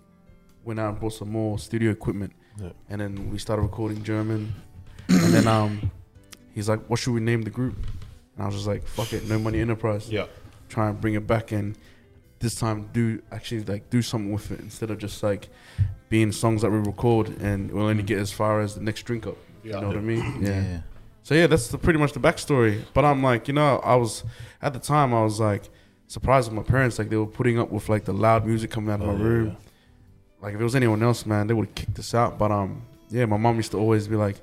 went 0.65 0.79
out 0.81 0.91
and 0.91 1.01
bought 1.01 1.13
some 1.15 1.31
more 1.31 1.59
studio 1.59 1.91
equipment, 1.91 2.33
Yeah. 2.61 2.71
and 2.91 3.01
then 3.01 3.31
we 3.31 3.39
started 3.39 3.63
recording 3.63 4.03
German, 4.03 4.53
and 5.09 5.33
then 5.35 5.47
um, 5.57 5.91
he's 6.55 6.69
like, 6.69 6.81
"What 6.89 6.99
should 6.99 7.13
we 7.15 7.21
name 7.21 7.43
the 7.43 7.51
group?" 7.51 7.77
And 8.37 8.43
I 8.43 8.47
was 8.47 8.55
just 8.55 8.67
like, 8.67 8.87
"Fuck 8.87 9.13
it, 9.13 9.29
No 9.29 9.39
Money 9.39 9.61
Enterprise." 9.61 10.11
Yeah. 10.11 10.27
try 10.69 10.89
and 10.91 11.01
bring 11.01 11.15
it 11.15 11.27
back 11.27 11.51
and 11.51 11.79
this 12.41 12.55
time 12.55 12.91
do 12.93 13.21
actually 13.33 13.65
like 13.65 13.89
do 13.89 14.03
something 14.03 14.31
with 14.33 14.51
it 14.51 14.61
instead 14.61 14.91
of 14.91 14.99
just 14.99 15.23
like 15.23 15.49
being 16.11 16.31
songs 16.31 16.61
that 16.61 16.71
we 16.71 16.77
record 16.77 17.27
and 17.41 17.71
we'll 17.73 17.87
only 17.87 18.03
get 18.03 18.19
as 18.19 18.31
far 18.31 18.61
as 18.61 18.75
the 18.75 18.83
next 18.83 19.03
drink 19.05 19.27
up. 19.27 19.39
Yeah. 19.65 19.77
You 19.77 19.81
know 19.81 19.87
what 19.89 19.97
I 19.97 20.01
mean? 20.01 20.43
Yeah. 20.43 20.49
Yeah. 20.63 20.81
So 21.23 21.35
yeah, 21.35 21.47
that's 21.47 21.69
the, 21.69 21.79
pretty 21.79 21.99
much 21.99 22.13
the 22.13 22.21
backstory. 22.21 22.85
But 22.93 23.07
I'm 23.07 23.23
like, 23.23 23.49
you 23.49 23.55
know, 23.55 23.79
I 23.79 23.95
was 23.97 24.25
at 24.61 24.75
the 24.75 24.79
time 24.79 25.15
I 25.15 25.23
was 25.25 25.41
like 25.41 25.71
surprised 26.09 26.51
with 26.51 26.57
my 26.57 26.63
parents, 26.69 26.99
like 26.99 27.09
they 27.09 27.17
were 27.17 27.27
putting 27.27 27.59
up 27.59 27.71
with 27.71 27.89
like 27.89 28.05
the 28.05 28.13
loud 28.13 28.45
music 28.45 28.71
coming 28.71 28.91
out 28.91 29.01
of 29.01 29.09
Oh, 29.09 29.13
my 29.13 29.19
yeah, 29.19 29.25
room. 29.25 29.47
yeah. 29.47 29.55
Like 30.43 30.55
if 30.55 30.61
it 30.61 30.65
was 30.65 30.75
anyone 30.75 31.03
else, 31.03 31.25
man, 31.27 31.47
they 31.47 31.55
would 31.55 31.67
have 31.67 31.75
kicked 31.77 31.99
us 31.99 32.15
out. 32.15 32.39
But 32.39 32.51
um, 32.51 32.83
yeah, 33.11 33.27
my 33.27 33.37
mom 33.37 33.57
used 33.57 33.71
to 33.73 33.79
always 33.79 34.07
be 34.09 34.17
like, 34.17 34.37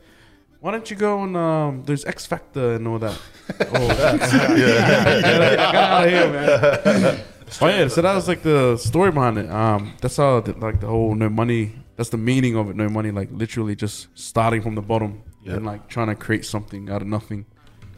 "Why 0.60 0.72
don't 0.72 0.90
you 0.90 0.96
go 0.98 1.20
on 1.20 1.36
um, 1.36 1.84
there's 1.86 2.04
X 2.06 2.26
Factor 2.26 2.74
and 2.76 2.88
all 2.88 3.00
that." 3.00 3.18
oh, 3.74 3.82
yeah, 3.88 4.56
yeah 4.56 5.22
get 5.22 5.76
out 5.76 6.04
of 6.06 6.10
here, 6.10 6.32
man. 6.32 7.24
oh 7.62 7.68
yeah, 7.68 7.88
so 7.88 8.02
that 8.02 8.14
was 8.16 8.28
like 8.28 8.42
the 8.44 8.76
story 8.78 9.12
behind 9.12 9.38
it. 9.38 9.50
Um, 9.50 9.94
that's 10.02 10.18
how 10.18 10.42
the, 10.42 10.54
like 10.54 10.80
the 10.82 10.88
whole 10.88 11.16
no 11.16 11.30
money. 11.30 11.74
That's 11.96 12.10
the 12.10 12.18
meaning 12.18 12.58
of 12.58 12.70
it. 12.70 12.76
No 12.76 12.90
money, 12.90 13.12
like 13.12 13.30
literally 13.32 13.76
just 13.76 14.08
starting 14.16 14.62
from 14.62 14.76
the 14.76 14.82
bottom 14.82 15.24
and 15.46 15.66
like 15.66 15.88
trying 15.88 16.08
to 16.08 16.16
create 16.16 16.44
something 16.46 16.90
out 16.90 17.02
of 17.02 17.08
nothing. 17.08 17.46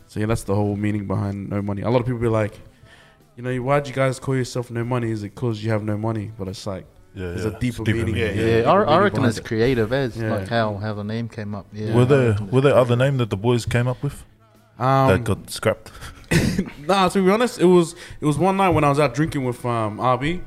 So 0.05 0.19
yeah, 0.19 0.27
that's 0.27 0.43
the 0.43 0.53
whole 0.53 0.75
meaning 0.75 1.07
behind 1.07 1.49
no 1.49 1.61
money. 1.63 1.81
A 1.81 1.89
lot 1.89 1.99
of 2.01 2.05
people 2.05 2.19
be 2.19 2.27
like, 2.27 2.59
you 3.37 3.43
know, 3.43 3.55
why'd 3.61 3.87
you 3.87 3.93
guys 3.93 4.19
call 4.19 4.35
yourself 4.35 4.69
no 4.71 4.83
money? 4.83 5.11
Is 5.11 5.23
it 5.23 5.33
because 5.35 5.63
you 5.63 5.69
have 5.71 5.83
no 5.83 5.97
money? 5.97 6.31
But 6.37 6.47
it's 6.49 6.65
like 6.67 6.85
Yeah, 7.15 7.27
there's 7.29 7.45
yeah. 7.45 7.51
a 7.55 7.59
deeper, 7.59 7.83
It's 7.83 7.91
meaning. 7.91 8.15
Yeah, 8.17 8.31
Yeah, 8.31 8.57
deeper 8.57 8.69
I, 8.69 8.95
I 8.95 8.97
reckon 8.99 9.23
it's 9.25 9.37
it. 9.37 9.45
creative 9.45 9.93
as 9.93 10.17
Yeah. 10.17 10.33
like 10.35 10.47
how 10.49 10.75
how 10.77 10.93
the 10.93 11.03
name 11.03 11.29
came 11.29 11.53
up. 11.55 11.67
Yeah, 11.71 11.95
were 11.95 12.05
there 12.05 12.35
were 12.51 12.61
there 12.61 12.75
other 12.75 12.95
name 12.95 13.17
that 13.17 13.29
the 13.29 13.37
boys 13.37 13.65
came 13.65 13.87
up 13.87 14.01
with 14.03 14.23
Um, 14.79 15.07
that 15.09 15.23
got 15.23 15.49
scrapped? 15.49 15.91
Nah, 16.79 17.07
to 17.09 17.23
be 17.23 17.31
honest, 17.31 17.59
it 17.59 17.65
was 17.65 17.95
it 18.19 18.25
was 18.25 18.37
one 18.37 18.57
night 18.57 18.69
when 18.69 18.83
I 18.83 18.89
was 18.89 18.99
out 18.99 19.13
drinking 19.13 19.45
with 19.45 19.63
um 19.65 19.97
RB. 19.99 20.41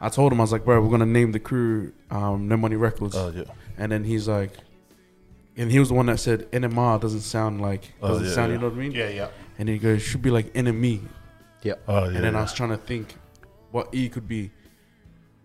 I 0.00 0.08
told 0.08 0.32
him 0.32 0.40
I 0.40 0.44
was 0.44 0.52
like, 0.52 0.64
bro, 0.64 0.80
we're 0.80 0.90
gonna 0.90 1.06
name 1.06 1.32
the 1.32 1.40
crew 1.40 1.92
um, 2.10 2.46
No 2.46 2.56
Money 2.56 2.76
Records, 2.76 3.16
Oh 3.16 3.32
yeah. 3.34 3.42
and 3.76 3.90
then 3.90 4.04
he's 4.04 4.28
like, 4.28 4.52
and 5.56 5.72
he 5.72 5.80
was 5.80 5.88
the 5.88 5.94
one 5.94 6.06
that 6.06 6.20
said 6.20 6.48
NMR 6.52 7.00
doesn't 7.00 7.22
sound 7.22 7.60
like 7.60 7.92
Oh, 8.00 8.08
doesn't 8.08 8.26
yeah, 8.26 8.32
sound, 8.32 8.48
yeah. 8.50 8.54
you 8.54 8.60
know 8.62 8.68
what 8.68 8.76
I 8.76 8.80
mean? 8.80 8.92
Yeah, 8.92 9.08
yeah. 9.08 9.28
And 9.58 9.68
he 9.68 9.76
goes, 9.76 10.00
should 10.02 10.22
be 10.22 10.30
like 10.30 10.52
enemy, 10.54 11.00
Oh 11.64 12.08
yeah. 12.08 12.16
and 12.16 12.16
then 12.24 12.36
I 12.36 12.40
was 12.42 12.52
trying 12.52 12.70
to 12.70 12.76
think 12.76 13.14
what 13.70 13.88
E 13.92 14.08
could 14.08 14.26
be, 14.28 14.50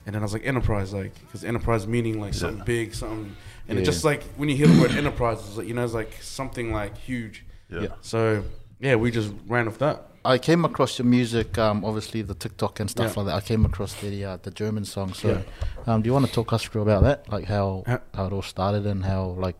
and 0.05 0.13
then 0.15 0.21
I 0.21 0.25
was 0.25 0.33
like 0.33 0.45
enterprise, 0.45 0.93
like 0.93 1.13
because 1.21 1.43
enterprise 1.43 1.87
meaning 1.87 2.19
like 2.21 2.33
something 2.33 2.59
Yeah. 2.59 2.63
big, 2.65 2.93
something, 2.93 3.35
and 3.67 3.79
it 3.79 3.83
just 3.83 4.03
like 4.03 4.23
when 4.37 4.49
you 4.49 4.55
hear 4.55 4.67
the 4.67 4.79
word 4.81 4.91
enterprise, 4.91 5.39
it's 5.47 5.57
like 5.57 5.67
you 5.67 5.73
know 5.73 5.83
it's 5.83 5.93
like 5.93 6.17
something 6.21 6.71
like 6.71 6.97
huge. 6.97 7.45
yeah. 7.69 7.81
Yeah. 7.81 7.87
So 8.01 8.43
yeah, 8.79 8.95
we 8.95 9.11
just 9.11 9.33
ran 9.47 9.67
off 9.67 9.77
that. 9.79 10.09
I 10.25 10.37
came 10.37 10.63
across 10.63 10.97
your 10.99 11.05
music, 11.05 11.57
um, 11.57 11.83
obviously 11.83 12.21
the 12.21 12.33
TikTok 12.33 12.79
and 12.79 12.89
stuff 12.89 13.15
Yeah. 13.17 13.23
like 13.23 13.25
that. 13.33 13.35
I 13.35 13.41
came 13.41 13.65
across 13.65 13.93
the 13.95 14.23
uh, 14.23 14.37
the 14.41 14.51
German 14.51 14.85
song. 14.85 15.13
So, 15.13 15.29
Yeah. 15.29 15.93
um, 15.93 16.01
do 16.01 16.07
you 16.07 16.13
want 16.13 16.25
to 16.27 16.31
talk 16.31 16.53
us 16.53 16.63
through 16.63 16.81
about 16.83 17.03
that, 17.03 17.29
like 17.29 17.45
how 17.45 17.83
Ha- 17.87 17.99
how 18.13 18.27
it 18.27 18.33
all 18.33 18.41
started 18.41 18.85
and 18.85 19.03
how 19.03 19.35
like 19.37 19.55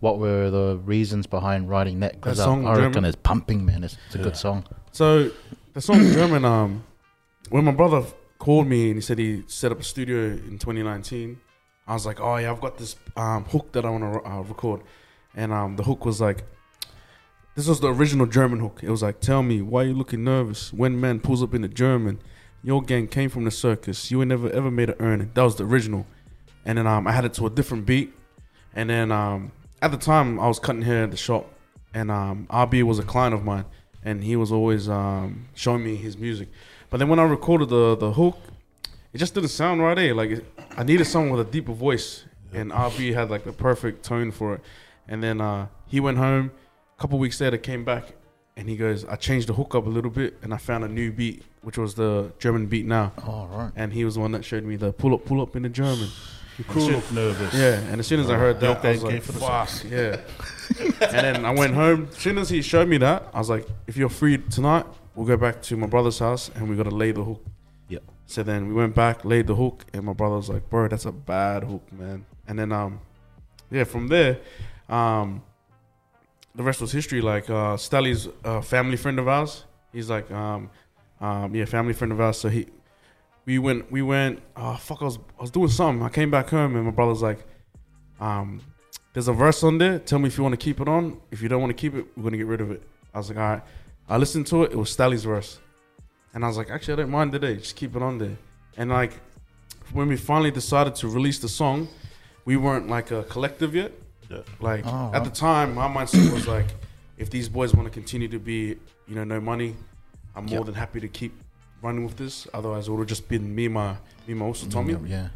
what 0.00 0.20
were 0.20 0.48
the 0.50 0.78
reasons 0.84 1.26
behind 1.26 1.68
writing 1.68 1.98
that? 2.00 2.12
Because 2.12 2.36
That 2.36 2.44
I, 2.44 2.46
song, 2.46 2.66
I 2.68 2.70
reckon 2.76 2.92
German? 2.92 3.04
it's 3.06 3.18
pumping, 3.24 3.64
man. 3.64 3.82
It's, 3.82 3.96
it's 4.06 4.14
a 4.14 4.18
Yeah. 4.18 4.24
good 4.24 4.36
song. 4.36 4.64
So 4.92 5.30
the 5.78 5.82
song 5.82 6.12
German, 6.12 6.44
um, 6.44 6.84
when 7.50 7.64
my 7.64 7.70
brother 7.70 8.04
called 8.40 8.66
me 8.66 8.88
and 8.88 8.96
he 8.96 9.00
said 9.00 9.16
he 9.16 9.44
set 9.46 9.70
up 9.70 9.78
a 9.78 9.84
studio 9.84 10.24
in 10.24 10.58
2019, 10.58 11.38
I 11.86 11.94
was 11.94 12.04
like, 12.04 12.18
oh 12.18 12.34
yeah, 12.34 12.50
I've 12.50 12.60
got 12.60 12.78
this 12.78 12.96
um, 13.16 13.44
hook 13.44 13.70
that 13.72 13.84
I 13.84 13.90
want 13.90 14.02
to 14.02 14.28
uh, 14.28 14.40
record, 14.40 14.80
and 15.36 15.52
um, 15.52 15.76
the 15.76 15.84
hook 15.84 16.04
was 16.04 16.20
like, 16.20 16.42
this 17.54 17.68
was 17.68 17.78
the 17.78 17.94
original 17.94 18.26
German 18.26 18.58
hook. 18.58 18.80
It 18.82 18.90
was 18.90 19.04
like, 19.04 19.20
tell 19.20 19.44
me 19.44 19.62
why 19.62 19.84
you 19.84 19.94
looking 19.94 20.24
nervous 20.24 20.72
when 20.72 21.00
man 21.00 21.20
pulls 21.20 21.44
up 21.44 21.54
in 21.54 21.62
the 21.62 21.68
German. 21.68 22.18
Your 22.64 22.82
gang 22.82 23.06
came 23.06 23.30
from 23.30 23.44
the 23.44 23.52
circus. 23.52 24.10
You 24.10 24.20
ain't 24.20 24.30
never 24.30 24.50
ever 24.50 24.72
made 24.72 24.90
an 24.90 24.96
earning. 24.98 25.30
That 25.34 25.42
was 25.42 25.54
the 25.54 25.64
original, 25.64 26.08
and 26.64 26.76
then 26.76 26.88
um, 26.88 27.06
I 27.06 27.12
had 27.12 27.24
it 27.24 27.34
to 27.34 27.46
a 27.46 27.50
different 27.50 27.86
beat, 27.86 28.12
and 28.74 28.90
then 28.90 29.12
um, 29.12 29.52
at 29.80 29.92
the 29.92 29.96
time 29.96 30.40
I 30.40 30.48
was 30.48 30.58
cutting 30.58 30.82
hair 30.82 31.04
at 31.04 31.12
the 31.12 31.16
shop, 31.16 31.48
and 31.94 32.10
um, 32.10 32.48
RB 32.50 32.82
was 32.82 32.98
a 32.98 33.04
client 33.04 33.32
of 33.32 33.44
mine 33.44 33.64
and 34.08 34.24
he 34.24 34.36
was 34.36 34.50
always 34.50 34.88
um, 34.88 35.48
showing 35.54 35.84
me 35.84 35.94
his 35.96 36.16
music. 36.16 36.48
But 36.88 36.96
then 36.96 37.08
when 37.08 37.18
I 37.18 37.24
recorded 37.24 37.68
the 37.68 37.94
the 37.96 38.12
hook, 38.12 38.38
it 39.12 39.18
just 39.18 39.34
didn't 39.34 39.50
sound 39.50 39.82
right. 39.82 39.98
Eh? 39.98 40.12
Like 40.14 40.30
it, 40.30 40.44
I 40.76 40.82
needed 40.82 41.04
someone 41.04 41.30
with 41.36 41.46
a 41.46 41.50
deeper 41.50 41.74
voice, 41.74 42.24
and 42.52 42.72
RB 42.72 43.12
had 43.12 43.28
like 43.30 43.44
the 43.44 43.52
perfect 43.52 44.04
tone 44.04 44.30
for 44.30 44.54
it. 44.54 44.60
And 45.06 45.22
then 45.22 45.40
uh, 45.40 45.66
he 45.86 46.00
went 46.00 46.18
home. 46.18 46.50
A 46.96 47.00
couple 47.00 47.18
weeks 47.18 47.40
later, 47.40 47.58
came 47.58 47.84
back, 47.84 48.04
and 48.56 48.68
he 48.68 48.76
goes, 48.76 49.04
"I 49.04 49.16
changed 49.16 49.46
the 49.50 49.52
hook 49.52 49.74
up 49.74 49.84
a 49.86 49.90
little 49.90 50.10
bit, 50.10 50.38
and 50.42 50.54
I 50.54 50.56
found 50.56 50.84
a 50.84 50.88
new 50.88 51.12
beat, 51.12 51.42
which 51.60 51.76
was 51.76 51.94
the 51.94 52.32
German 52.38 52.66
beat 52.66 52.86
now." 52.86 53.12
Oh 53.26 53.46
right. 53.52 53.72
And 53.76 53.92
he 53.92 54.06
was 54.06 54.14
the 54.14 54.20
one 54.20 54.32
that 54.32 54.44
showed 54.44 54.64
me 54.64 54.76
the 54.76 54.90
pull 54.92 55.12
up, 55.14 55.26
pull 55.26 55.42
up 55.42 55.54
in 55.54 55.62
the 55.62 55.68
German. 55.82 56.08
You 56.56 56.64
cool 56.64 56.90
look 56.90 57.12
nervous. 57.12 57.52
Yeah, 57.54 57.78
and 57.90 58.00
as 58.00 58.06
soon 58.06 58.20
as 58.20 58.30
I 58.30 58.36
heard 58.36 58.58
that, 58.60 58.82
Yeah, 58.82 58.90
I 58.90 58.92
was 58.94 59.04
like, 59.04 59.22
for 59.22 59.32
the 59.32 59.38
fuck, 59.38 59.70
yeah. 59.84 60.20
and 60.80 61.12
then 61.12 61.44
I 61.44 61.50
went 61.50 61.74
home. 61.74 62.08
As 62.10 62.18
soon 62.18 62.38
as 62.38 62.50
he 62.50 62.62
showed 62.62 62.88
me 62.88 62.98
that, 62.98 63.28
I 63.32 63.38
was 63.38 63.50
like, 63.50 63.66
if 63.86 63.96
you're 63.96 64.08
free 64.08 64.38
tonight, 64.38 64.86
we'll 65.14 65.26
go 65.26 65.36
back 65.36 65.62
to 65.62 65.76
my 65.76 65.86
brother's 65.86 66.18
house 66.18 66.50
and 66.54 66.68
we 66.68 66.76
got 66.76 66.84
to 66.84 66.94
lay 66.94 67.12
the 67.12 67.24
hook. 67.24 67.44
Yep. 67.88 68.02
So 68.26 68.42
then 68.42 68.68
we 68.68 68.74
went 68.74 68.94
back, 68.94 69.24
laid 69.24 69.46
the 69.46 69.54
hook, 69.54 69.84
and 69.92 70.04
my 70.04 70.12
brother 70.12 70.36
was 70.36 70.48
like, 70.48 70.68
bro, 70.68 70.88
that's 70.88 71.06
a 71.06 71.12
bad 71.12 71.64
hook, 71.64 71.92
man. 71.92 72.26
And 72.46 72.58
then, 72.58 72.72
um, 72.72 73.00
yeah, 73.70 73.84
from 73.84 74.08
there, 74.08 74.38
um, 74.88 75.42
the 76.54 76.62
rest 76.62 76.80
was 76.80 76.92
history. 76.92 77.20
Like, 77.20 77.48
uh, 77.48 77.76
Stelly's 77.76 78.28
a 78.44 78.62
family 78.62 78.96
friend 78.96 79.18
of 79.18 79.28
ours. 79.28 79.64
He's 79.92 80.10
like, 80.10 80.30
um, 80.30 80.70
um, 81.20 81.54
yeah, 81.54 81.64
family 81.64 81.94
friend 81.94 82.12
of 82.12 82.20
ours. 82.20 82.38
So 82.38 82.48
he, 82.48 82.66
we 83.44 83.58
went, 83.58 83.90
we 83.90 84.02
went. 84.02 84.40
Oh 84.56 84.76
fuck! 84.76 85.00
I 85.00 85.06
was, 85.06 85.18
I 85.38 85.42
was 85.42 85.50
doing 85.50 85.68
something. 85.68 86.04
I 86.04 86.10
came 86.10 86.30
back 86.30 86.50
home 86.50 86.76
and 86.76 86.84
my 86.84 86.90
brother's 86.90 87.22
like, 87.22 87.38
um, 88.20 88.60
there's 89.18 89.26
a 89.26 89.32
verse 89.32 89.64
on 89.64 89.78
there. 89.78 89.98
Tell 89.98 90.20
me 90.20 90.28
if 90.28 90.36
you 90.38 90.44
want 90.44 90.52
to 90.52 90.64
keep 90.64 90.80
it 90.80 90.86
on. 90.86 91.20
If 91.32 91.42
you 91.42 91.48
don't 91.48 91.60
want 91.60 91.70
to 91.70 91.74
keep 91.74 91.92
it, 91.92 92.06
we're 92.16 92.22
gonna 92.22 92.36
get 92.36 92.46
rid 92.46 92.60
of 92.60 92.70
it. 92.70 92.80
I 93.12 93.18
was 93.18 93.28
like, 93.30 93.36
all 93.38 93.50
right. 93.54 93.62
I 94.08 94.16
listened 94.16 94.46
to 94.46 94.62
it. 94.62 94.70
It 94.70 94.76
was 94.76 94.90
Stelly's 94.90 95.24
verse, 95.24 95.58
and 96.32 96.44
I 96.44 96.46
was 96.46 96.56
like, 96.56 96.70
actually, 96.70 96.92
I 96.92 96.96
don't 96.98 97.10
mind 97.10 97.32
today. 97.32 97.56
Just 97.56 97.74
keep 97.74 97.96
it 97.96 98.00
on 98.02 98.18
there. 98.18 98.36
And 98.76 98.90
like, 98.90 99.14
when 99.92 100.06
we 100.06 100.16
finally 100.16 100.52
decided 100.52 100.94
to 101.00 101.08
release 101.08 101.40
the 101.40 101.48
song, 101.48 101.88
we 102.44 102.56
weren't 102.56 102.86
like 102.86 103.10
a 103.10 103.24
collective 103.24 103.74
yet. 103.74 103.90
Yeah. 104.30 104.42
Like 104.60 104.84
Oh, 104.86 105.10
at 105.12 105.24
the 105.24 105.30
time, 105.30 105.74
my 105.74 105.88
mindset 105.88 106.32
was 106.32 106.46
like, 106.46 106.68
if 107.16 107.28
these 107.28 107.48
boys 107.48 107.74
want 107.74 107.88
to 107.88 107.90
continue 107.92 108.28
to 108.28 108.38
be, 108.38 108.76
you 109.08 109.16
know, 109.16 109.24
no 109.24 109.40
money, 109.40 109.74
I'm 110.36 110.44
more 110.46 110.58
Yep. 110.58 110.66
than 110.66 110.74
happy 110.76 111.00
to 111.00 111.08
keep 111.08 111.32
running 111.82 112.04
with 112.04 112.16
this. 112.16 112.46
Otherwise, 112.54 112.86
it 112.86 112.92
would 112.92 113.00
have 113.00 113.08
just 113.08 113.28
been 113.28 113.52
me, 113.52 113.64
and 113.64 113.74
my 113.74 113.92
me, 113.94 113.98
and 114.28 114.38
my 114.38 114.46
also 114.46 114.66
mm, 114.68 114.70
Tommy. 114.70 114.94
Yeah. 115.08 115.30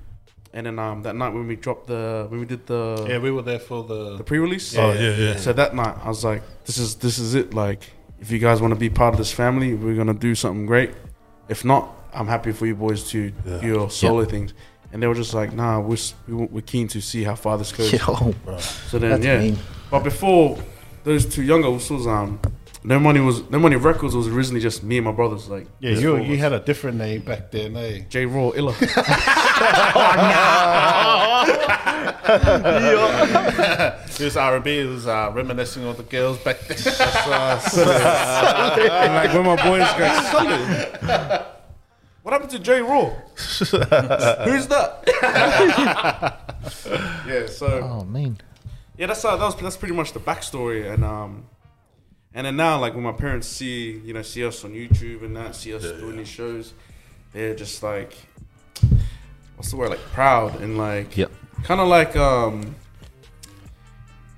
And 0.54 0.66
then 0.66 0.78
um, 0.78 1.02
that 1.02 1.16
night 1.16 1.32
when 1.32 1.46
we 1.46 1.56
dropped 1.56 1.86
the 1.86 2.26
when 2.28 2.40
we 2.40 2.46
did 2.46 2.66
the 2.66 3.06
Yeah, 3.08 3.18
we 3.18 3.30
were 3.30 3.42
there 3.42 3.58
for 3.58 3.82
the. 3.84 4.18
the 4.18 4.24
pre-release. 4.24 4.76
Oh 4.76 4.92
yeah, 4.92 5.16
yeah. 5.16 5.36
So 5.36 5.52
that 5.54 5.74
night, 5.74 5.96
I 6.04 6.08
was 6.08 6.24
like, 6.24 6.42
"This 6.66 6.76
is 6.78 6.96
this 6.96 7.18
is 7.18 7.34
it. 7.34 7.54
Like, 7.54 7.90
if 8.20 8.30
you 8.30 8.38
guys 8.38 8.60
want 8.60 8.72
to 8.74 8.78
be 8.78 8.90
part 8.90 9.14
of 9.14 9.18
this 9.18 9.32
family, 9.32 9.72
we're 9.74 9.94
gonna 9.96 10.12
do 10.12 10.34
something 10.34 10.66
great. 10.66 10.90
If 11.48 11.64
not, 11.64 11.88
I'm 12.12 12.26
happy 12.28 12.52
for 12.52 12.66
you 12.66 12.74
boys 12.74 13.08
to 13.12 13.32
Yeah. 13.46 13.58
do 13.60 13.66
your 13.66 13.90
solo 13.90 14.24
things." 14.26 14.52
And 14.92 15.02
they 15.02 15.06
were 15.06 15.14
just 15.14 15.32
like, 15.32 15.54
"Nah, 15.54 15.80
we're 15.80 15.94
s- 15.94 16.12
we- 16.28 16.34
we're 16.54 16.60
keen 16.60 16.86
to 16.88 17.00
see 17.00 17.24
how 17.24 17.34
far 17.34 17.56
this 17.56 17.72
goes." 17.72 17.90
Yo, 17.98 18.34
So 18.58 18.98
then, 18.98 19.10
that's 19.12 19.24
yeah. 19.24 19.38
mean. 19.40 19.58
But 19.90 20.04
before 20.04 20.58
those 21.04 21.24
two 21.24 21.42
younger 21.42 21.70
was 21.70 21.90
um, 22.06 22.38
no 22.84 22.98
money 22.98 23.20
was 23.20 23.42
no 23.50 23.58
money 23.58 23.76
records 23.76 24.14
was 24.14 24.28
originally 24.28 24.60
just 24.60 24.82
me 24.82 24.98
and 24.98 25.06
my 25.06 25.12
brothers. 25.12 25.48
Like, 25.48 25.66
yeah, 25.80 25.92
you 25.92 26.18
you 26.18 26.36
had 26.36 26.52
a 26.52 26.60
different 26.60 26.98
name 26.98 27.22
back 27.22 27.50
then, 27.52 27.74
eh? 27.76 28.02
J 28.10 28.26
Raw 28.26 28.50
Illa. 28.54 28.74
It 34.18 34.24
was 34.24 34.36
R&B. 34.36 34.78
It 34.78 34.86
was 34.86 35.06
uh, 35.06 35.30
reminiscing 35.34 35.84
of 35.84 35.96
the 35.96 36.02
girls 36.04 36.38
back 36.38 36.60
then. 36.60 36.78
and 38.90 39.14
like 39.14 39.32
when 39.34 39.44
my 39.46 39.56
boys 39.56 39.88
go, 39.98 40.08
Sully, 40.30 40.56
what 41.02 41.48
What 42.22 42.32
happened 42.34 42.50
to 42.52 42.58
J 42.60 42.80
Raw? 42.82 43.06
Who's 43.36 44.66
that? 44.68 45.02
yeah, 47.26 47.46
so 47.46 47.66
Oh 47.82 48.04
man. 48.04 48.38
yeah, 48.96 49.06
that's 49.06 49.22
how, 49.22 49.36
that 49.36 49.44
was 49.44 49.56
that's 49.56 49.76
pretty 49.76 49.94
much 49.94 50.12
the 50.12 50.20
backstory, 50.20 50.92
and 50.92 51.04
um, 51.04 51.46
and 52.34 52.46
then 52.46 52.56
now 52.56 52.78
like 52.78 52.94
when 52.94 53.02
my 53.02 53.12
parents 53.12 53.48
see 53.48 53.98
you 54.04 54.12
know 54.14 54.22
see 54.22 54.44
us 54.44 54.64
on 54.64 54.72
YouTube 54.72 55.24
and 55.24 55.36
that 55.36 55.56
see 55.56 55.74
us 55.74 55.82
doing 55.82 56.16
these 56.16 56.28
shows, 56.28 56.74
they're 57.32 57.54
just 57.56 57.82
like, 57.82 58.14
what's 59.62 59.70
the 59.70 59.76
word 59.76 59.90
like 59.90 60.00
proud 60.12 60.60
and 60.60 60.76
like 60.76 61.16
Yep. 61.16 61.30
kind 61.62 61.80
of 61.80 61.86
like 61.86 62.16
um, 62.16 62.74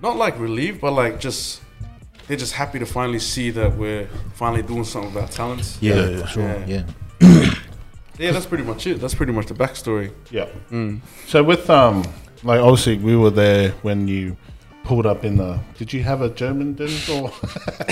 not 0.02 0.18
like 0.18 0.38
relieved, 0.38 0.82
but 0.82 0.92
like 0.92 1.18
just 1.18 1.62
they're 2.28 2.36
just 2.36 2.52
happy 2.52 2.78
to 2.78 2.84
finally 2.84 3.18
see 3.18 3.48
that 3.48 3.74
we're 3.74 4.06
finally 4.34 4.60
doing 4.62 4.84
something 4.84 5.14
with 5.14 5.22
our 5.24 5.28
talents. 5.30 5.78
Yeah, 5.80 5.94
Yeah, 5.94 6.08
yeah. 6.18 6.26
sure. 6.26 6.64
Yeah. 6.66 6.84
Yeah. 7.20 7.54
Yeah, 8.16 8.30
that's 8.30 8.46
pretty 8.46 8.62
much 8.62 8.86
it. 8.86 9.00
That's 9.00 9.12
pretty 9.14 9.32
much 9.32 9.46
the 9.46 9.54
backstory. 9.54 10.12
Yeah. 10.30 10.46
So 11.26 11.42
with 11.42 11.68
um, 11.68 12.04
like 12.44 12.60
obviously 12.60 12.96
we 12.96 13.16
were 13.16 13.30
there 13.30 13.70
when 13.82 14.06
you 14.06 14.36
pulled 14.84 15.06
up 15.06 15.24
in 15.24 15.36
the. 15.36 15.58
Did 15.78 15.92
you 15.92 16.02
have 16.04 16.20
a 16.22 16.28
German 16.30 16.76
then, 16.76 16.88
or 17.10 17.28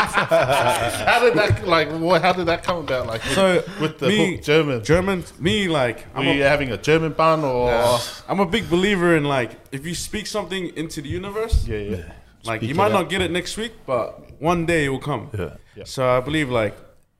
how 0.00 1.20
did 1.20 1.34
that 1.34 1.66
like? 1.66 1.88
What, 1.90 2.22
how 2.22 2.32
did 2.32 2.46
that 2.46 2.62
come 2.62 2.78
about? 2.78 3.06
Like 3.06 3.22
with, 3.24 3.34
So, 3.34 3.64
with 3.80 3.98
the 3.98 4.08
me- 4.08 4.38
German. 4.38 4.84
German, 4.84 5.24
me 5.38 5.68
like 5.68 5.98
Were 6.14 6.20
I'm 6.22 6.28
a, 6.28 6.38
having 6.42 6.70
a 6.72 6.76
German 6.78 7.12
bun 7.12 7.44
or? 7.44 7.98
I'm 8.28 8.40
a 8.40 8.46
big 8.46 8.68
believer 8.70 9.16
in 9.16 9.24
like 9.24 9.52
if 9.72 9.86
you 9.86 9.94
speak 9.94 10.26
something 10.26 10.74
into 10.76 11.00
the 11.02 11.08
universe, 11.08 11.66
Yeah, 11.66 11.78
yeah. 11.78 12.12
like 12.44 12.60
Speak 12.60 12.68
you 12.70 12.74
might 12.74 12.86
out. 12.86 12.92
not 12.92 13.08
get 13.10 13.22
it 13.22 13.30
next 13.30 13.56
week, 13.56 13.72
but 13.86 14.40
one 14.40 14.66
day 14.66 14.84
it 14.86 14.88
will 14.88 15.00
come. 15.00 15.30
Yeah. 15.36 15.56
Yeah. 15.76 15.84
So 15.84 16.08
I 16.08 16.20
believe 16.20 16.48
like 16.50 16.76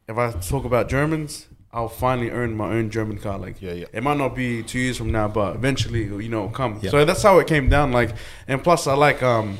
if 0.08 0.16
I 0.16 0.30
talk 0.32 0.64
about 0.64 0.88
Germans, 0.88 1.46
I'll 1.76 1.88
finally 1.90 2.30
earn 2.30 2.56
my 2.56 2.70
own 2.72 2.88
German 2.90 3.18
car. 3.18 3.38
Like 3.38 3.60
Yeah, 3.60 3.72
yeah. 3.74 3.84
it 3.92 4.02
might 4.02 4.16
not 4.16 4.34
be 4.34 4.62
two 4.62 4.78
years 4.78 4.96
from 4.96 5.12
now, 5.12 5.28
but 5.28 5.54
eventually 5.54 6.04
you 6.04 6.28
know 6.30 6.38
it'll 6.44 6.50
come. 6.50 6.78
Yeah. 6.82 6.90
So 6.90 7.04
that's 7.04 7.22
how 7.22 7.38
it 7.38 7.46
came 7.46 7.68
down. 7.68 7.92
Like 7.92 8.10
and 8.48 8.62
plus 8.64 8.86
I 8.86 8.94
like 8.94 9.22
um. 9.22 9.58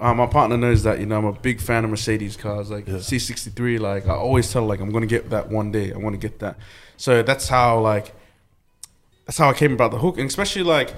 Uh, 0.00 0.12
my 0.12 0.26
partner 0.26 0.56
knows 0.56 0.82
that 0.82 0.98
you 0.98 1.06
know 1.06 1.16
I'm 1.16 1.24
a 1.24 1.32
big 1.32 1.60
fan 1.60 1.84
of 1.84 1.90
Mercedes 1.90 2.36
cars, 2.36 2.70
like 2.72 2.86
Yeah. 2.88 2.94
C63. 2.94 3.78
Like 3.78 4.06
I 4.08 4.14
always 4.14 4.52
tell 4.52 4.62
her, 4.62 4.68
like 4.68 4.80
I'm 4.80 4.90
gonna 4.90 5.06
get 5.06 5.30
that 5.30 5.48
one 5.48 5.70
day. 5.70 5.92
I 5.92 5.96
want 5.96 6.14
to 6.14 6.18
get 6.18 6.40
that. 6.40 6.56
So 6.96 7.22
that's 7.22 7.48
how 7.48 7.78
like 7.80 8.12
that's 9.26 9.38
how 9.38 9.48
I 9.48 9.52
came 9.54 9.72
about 9.72 9.92
the 9.92 9.98
hook, 9.98 10.18
and 10.18 10.26
especially 10.28 10.64
like 10.64 10.92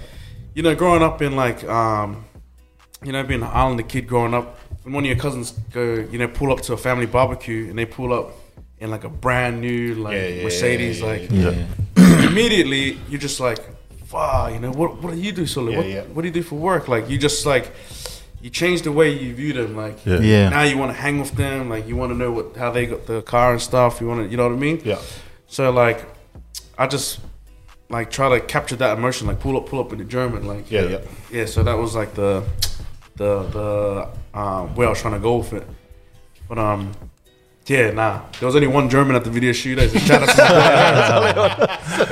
you 0.55 0.63
know 0.63 0.75
growing 0.75 1.03
up 1.03 1.21
in 1.23 1.37
like 1.37 1.63
um 1.65 2.25
you 3.05 3.13
know 3.13 3.23
being 3.23 3.43
an 3.43 3.51
Islander 3.53 3.83
kid 3.83 4.09
growing 4.09 4.33
up, 4.35 4.59
when 4.83 4.95
one 4.95 5.05
of 5.05 5.09
your 5.09 5.19
cousins 5.19 5.53
go 5.71 5.83
you 6.11 6.19
know 6.19 6.27
pull 6.27 6.51
up 6.51 6.63
to 6.63 6.73
a 6.73 6.77
family 6.79 7.07
barbecue 7.07 7.69
and 7.69 7.79
they 7.79 7.85
pull 7.87 8.13
up 8.13 8.33
in 8.81 8.91
like 8.91 9.05
a 9.05 9.09
brand 9.09 9.61
new 9.61 9.95
like 9.95 10.15
Yeah, 10.15 10.27
yeah, 10.29 10.43
Mercedes, 10.45 11.01
yeah, 11.01 11.07
like 11.07 11.31
Yeah. 11.31 11.67
immediately 12.29 12.99
you're 13.09 13.21
just 13.21 13.41
like, 13.41 13.59
wow, 14.13 14.49
you 14.49 14.59
know 14.59 14.71
what? 14.73 15.03
What 15.03 15.13
do 15.15 15.21
you 15.21 15.33
do, 15.33 15.47
Solo? 15.47 15.71
Yeah, 15.71 15.77
what, 15.79 15.87
yeah. 15.87 16.03
what 16.03 16.23
do 16.23 16.29
you 16.29 16.35
do 16.35 16.43
for 16.43 16.57
work? 16.57 16.89
Like 16.89 17.09
you 17.09 17.19
just 17.19 17.47
like 17.47 17.73
you 18.41 18.51
change 18.51 18.83
the 18.83 18.93
way 18.93 19.11
you 19.11 19.35
view 19.35 19.53
them. 19.53 19.77
Like 19.77 20.05
Yeah. 20.05 20.21
Yeah. 20.21 20.49
now 20.51 20.63
you 20.63 20.77
want 20.77 20.91
to 20.93 20.99
hang 21.01 21.19
with 21.19 21.33
them. 21.33 21.69
Like 21.69 21.87
you 21.89 21.97
want 21.97 22.13
to 22.13 22.19
know 22.19 22.31
what 22.31 22.57
how 22.57 22.71
they 22.71 22.87
got 22.87 23.07
the 23.07 23.23
car 23.23 23.53
and 23.53 23.61
stuff. 23.61 24.01
You 24.01 24.09
want 24.09 24.25
to, 24.25 24.31
you 24.31 24.37
know 24.37 24.49
what 24.49 24.57
I 24.57 24.61
mean? 24.61 24.83
Yeah. 24.85 24.99
So 25.47 25.71
like, 25.71 26.05
I 26.77 26.87
just 26.87 27.21
like 27.89 28.11
try 28.11 28.29
to 28.39 28.45
capture 28.45 28.77
that 28.77 28.99
emotion. 28.99 29.27
Like 29.27 29.41
pull 29.41 29.57
up, 29.57 29.67
pull 29.67 29.81
up 29.81 29.93
in 29.93 29.99
the 29.99 30.05
German. 30.05 30.47
Like 30.47 30.71
Yeah, 30.71 30.83
yeah. 30.83 31.01
yeah. 31.31 31.47
So 31.47 31.63
that 31.63 31.79
was 31.79 31.95
like 31.95 32.15
the 32.15 32.45
the 33.17 33.43
the 33.57 34.09
um, 34.39 34.75
where 34.75 34.89
I 34.89 34.91
was 34.91 35.01
trying 35.01 35.15
to 35.15 35.21
go 35.21 35.37
with 35.37 35.53
it. 35.53 35.67
But 36.49 36.59
um. 36.59 36.93
Yeah, 37.67 37.93
nah. 37.93 38.21
There 38.41 38.47
was 38.47 38.57
only 38.57 38.67
one 38.69 38.91
German 38.91 39.17
at 39.17 39.25
the 39.25 39.31
video 39.31 39.53
shoot. 39.53 39.79
It's, 39.79 39.99
shout 40.05 40.23
out 40.23 40.37
to 40.37 41.21
my 41.21 41.33
boy. 41.33 41.49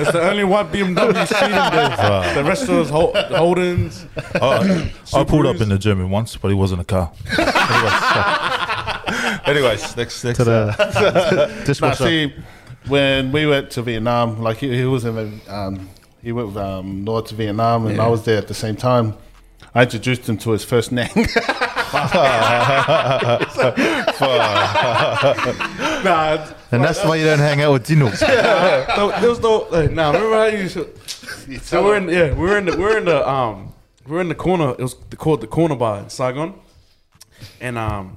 It's 0.00 0.12
the 0.12 0.22
only 0.30 0.44
white 0.44 0.72
BMW 0.72 1.26
shooting 1.26 1.50
there. 1.50 2.34
The 2.34 2.42
rest 2.44 2.62
of 2.64 2.70
us 2.70 2.88
Hol- 2.88 3.12
Holdens. 3.12 4.06
I, 4.40 4.90
I 5.20 5.24
pulled 5.24 5.44
up 5.44 5.60
in 5.60 5.68
the 5.68 5.76
German 5.78 6.08
once, 6.08 6.36
but 6.36 6.50
it 6.50 6.54
wasn't 6.54 6.80
a 6.80 6.84
car. 6.84 7.12
Anyways, 9.44 9.94
next, 9.96 10.24
next. 10.24 10.38
To 10.38 10.50
uh, 10.50 10.76
the 10.76 11.62
just 11.66 11.82
Now, 11.82 11.92
see, 11.92 12.32
when 12.88 13.30
we 13.30 13.46
went 13.46 13.70
to 13.72 13.82
Vietnam, 13.82 14.40
like 14.40 14.56
he, 14.56 14.74
he 14.74 14.86
was 14.86 15.04
in 15.04 15.14
the, 15.16 15.54
um, 15.54 15.90
he 16.22 16.32
went 16.32 16.48
with 16.48 16.56
um, 16.56 17.04
Noah 17.04 17.24
to 17.26 17.34
Vietnam, 17.34 17.86
and 17.86 17.96
Yeah. 17.96 18.06
I 18.06 18.08
was 18.08 18.24
there 18.24 18.38
at 18.38 18.48
the 18.48 18.54
same 18.54 18.76
time. 18.76 19.14
I 19.74 19.82
introduced 19.82 20.26
him 20.26 20.38
to 20.38 20.52
his 20.52 20.64
first 20.64 20.92
name. 20.92 21.10
Nah, 26.04 26.48
And 26.70 26.82
that's 26.82 27.04
why 27.04 27.16
you 27.16 27.24
don't 27.24 27.38
hang 27.38 27.60
out 27.60 27.72
with 27.74 27.86
Dino. 27.86 28.06
no, 28.10 29.12
there 29.20 29.28
was 29.28 29.40
no. 29.40 29.62
Uh, 29.66 29.88
nah, 29.90 30.10
remember 30.10 30.36
how 30.36 30.46
you? 30.46 30.68
So 30.68 31.84
we're 31.84 31.96
in. 31.96 32.08
Yeah, 32.08 32.32
we're 32.34 32.58
in 32.58 32.64
the. 32.66 32.76
We're 32.76 32.98
in 32.98 33.04
the. 33.04 33.28
Um, 33.28 33.72
we're 34.06 34.20
in 34.20 34.28
the 34.28 34.34
corner. 34.34 34.70
It 34.70 34.80
was 34.80 34.94
called 35.16 35.40
the 35.42 35.46
corner 35.46 35.76
bar 35.76 36.00
in 36.00 36.10
Saigon, 36.10 36.54
and 37.60 37.78
um, 37.78 38.16